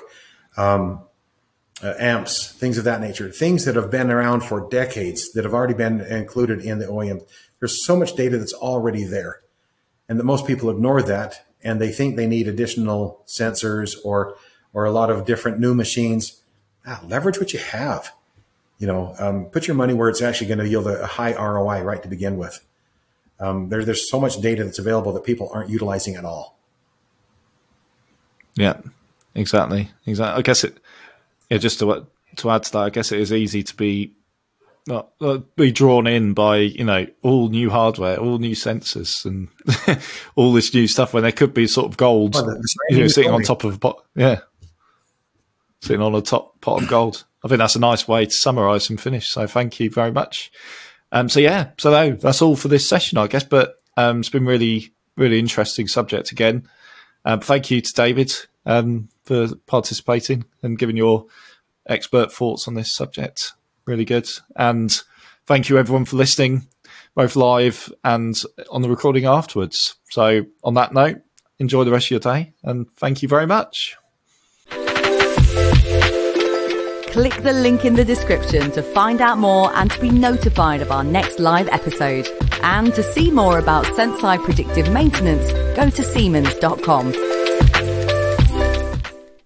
um, 0.57 1.01
uh, 1.81 1.93
amps, 1.99 2.51
things 2.51 2.77
of 2.77 2.83
that 2.83 3.01
nature, 3.01 3.29
things 3.29 3.65
that 3.65 3.75
have 3.75 3.91
been 3.91 4.09
around 4.09 4.41
for 4.41 4.69
decades 4.69 5.31
that 5.33 5.43
have 5.43 5.53
already 5.53 5.73
been 5.73 6.01
included 6.01 6.61
in 6.61 6.79
the 6.79 6.85
OEM. 6.85 7.21
There's 7.59 7.85
so 7.85 7.95
much 7.95 8.15
data 8.15 8.37
that's 8.37 8.53
already 8.53 9.03
there, 9.03 9.41
and 10.07 10.19
that 10.19 10.23
most 10.23 10.45
people 10.45 10.69
ignore 10.69 11.01
that, 11.01 11.45
and 11.63 11.81
they 11.81 11.91
think 11.91 12.15
they 12.15 12.27
need 12.27 12.47
additional 12.47 13.23
sensors 13.25 13.95
or 14.03 14.35
or 14.71 14.85
a 14.85 14.91
lot 14.91 15.09
of 15.09 15.25
different 15.25 15.59
new 15.59 15.73
machines. 15.73 16.41
Ah, 16.85 17.01
leverage 17.07 17.39
what 17.39 17.53
you 17.53 17.59
have. 17.59 18.11
You 18.79 18.87
know, 18.87 19.15
um, 19.19 19.45
put 19.45 19.67
your 19.67 19.75
money 19.75 19.93
where 19.93 20.09
it's 20.09 20.21
actually 20.21 20.47
going 20.47 20.59
to 20.59 20.67
yield 20.67 20.87
a, 20.87 21.03
a, 21.03 21.05
high 21.05 21.33
ROI 21.33 21.81
right 21.81 22.01
to 22.01 22.09
begin 22.09 22.37
with. 22.37 22.65
Um, 23.39 23.69
there, 23.69 23.85
there's 23.85 24.09
so 24.09 24.19
much 24.19 24.41
data 24.41 24.63
that's 24.63 24.79
available 24.79 25.13
that 25.13 25.23
people 25.23 25.49
aren't 25.53 25.69
utilizing 25.69 26.15
at 26.15 26.25
all. 26.25 26.57
Yeah, 28.55 28.81
exactly, 29.35 29.91
exactly. 30.05 30.39
I 30.39 30.41
guess 30.41 30.63
it. 30.63 30.79
Yeah, 31.49 31.57
just 31.57 31.79
to 31.79 32.07
to 32.37 32.49
add 32.49 32.63
to 32.63 32.71
that, 32.73 32.79
I 32.79 32.89
guess 32.89 33.11
it 33.11 33.19
is 33.19 33.31
easy 33.31 33.63
to 33.63 33.75
be 33.75 34.13
not 34.87 35.09
uh, 35.21 35.37
be 35.55 35.71
drawn 35.71 36.07
in 36.07 36.33
by 36.33 36.57
you 36.57 36.83
know 36.83 37.07
all 37.21 37.49
new 37.49 37.69
hardware, 37.69 38.17
all 38.17 38.37
new 38.37 38.55
sensors, 38.55 39.25
and 39.25 39.47
all 40.35 40.53
this 40.53 40.73
new 40.73 40.87
stuff 40.87 41.13
when 41.13 41.23
there 41.23 41.31
could 41.31 41.53
be 41.53 41.67
sort 41.67 41.87
of 41.87 41.97
gold, 41.97 42.35
well, 42.35 42.59
you 42.89 42.99
know, 42.99 43.07
sitting 43.07 43.31
on 43.31 43.43
top 43.43 43.63
of 43.63 43.75
a 43.75 43.79
pot, 43.79 44.03
yeah, 44.15 44.39
sitting 45.83 46.01
on 46.01 46.15
a 46.15 46.21
top 46.21 46.59
pot 46.61 46.81
of 46.81 46.87
gold. 46.87 47.25
I 47.43 47.47
think 47.47 47.59
that's 47.59 47.75
a 47.75 47.79
nice 47.79 48.07
way 48.07 48.25
to 48.25 48.31
summarise 48.31 48.89
and 48.89 48.99
finish. 48.99 49.27
So 49.27 49.47
thank 49.47 49.79
you 49.79 49.89
very 49.89 50.11
much. 50.11 50.51
Um, 51.11 51.27
so 51.27 51.39
yeah, 51.39 51.71
so 51.77 51.91
no, 51.91 52.15
that's 52.15 52.41
all 52.41 52.55
for 52.55 52.69
this 52.69 52.87
session, 52.87 53.17
I 53.17 53.27
guess. 53.27 53.43
But 53.43 53.75
um, 53.97 54.21
it's 54.21 54.29
been 54.29 54.45
really, 54.45 54.93
really 55.17 55.39
interesting 55.39 55.87
subject 55.87 56.31
again. 56.31 56.67
Um, 57.25 57.41
thank 57.41 57.69
you 57.69 57.81
to 57.81 57.93
David 57.93 58.33
um, 58.65 59.09
for 59.23 59.49
participating 59.67 60.45
and 60.61 60.79
giving 60.79 60.97
your 60.97 61.25
expert 61.87 62.31
thoughts 62.31 62.67
on 62.67 62.75
this 62.75 62.95
subject. 62.95 63.51
Really 63.85 64.05
good. 64.05 64.29
And 64.55 64.97
thank 65.45 65.67
you 65.67 65.77
everyone 65.77 66.05
for 66.05 66.15
listening, 66.15 66.67
both 67.13 67.35
live 67.35 67.91
and 68.05 68.41
on 68.71 68.81
the 68.81 68.89
recording 68.89 69.25
afterwards. 69.25 69.95
So, 70.11 70.45
on 70.63 70.75
that 70.75 70.93
note, 70.93 71.21
enjoy 71.59 71.83
the 71.83 71.91
rest 71.91 72.07
of 72.07 72.11
your 72.11 72.19
day 72.21 72.53
and 72.63 72.89
thank 72.95 73.21
you 73.21 73.27
very 73.27 73.47
much. 73.47 73.97
Click 77.13 77.43
the 77.43 77.53
link 77.53 77.85
in 77.85 77.93
the 77.93 78.03
description 78.03 78.71
to 78.71 78.81
find 78.81 79.21
out 79.21 79.37
more 79.37 79.71
and 79.75 79.91
to 79.91 80.01
be 80.01 80.09
notified 80.09 80.81
of 80.81 80.91
our 80.91 81.03
next 81.03 81.39
live 81.39 81.67
episode. 81.67 82.27
And 82.63 82.91
to 82.95 83.03
see 83.03 83.29
more 83.29 83.59
about 83.59 83.85
Senseye 83.85 84.43
predictive 84.43 84.91
maintenance, 84.91 85.51
go 85.75 85.91
to 85.91 86.03
Siemens.com. 86.03 87.32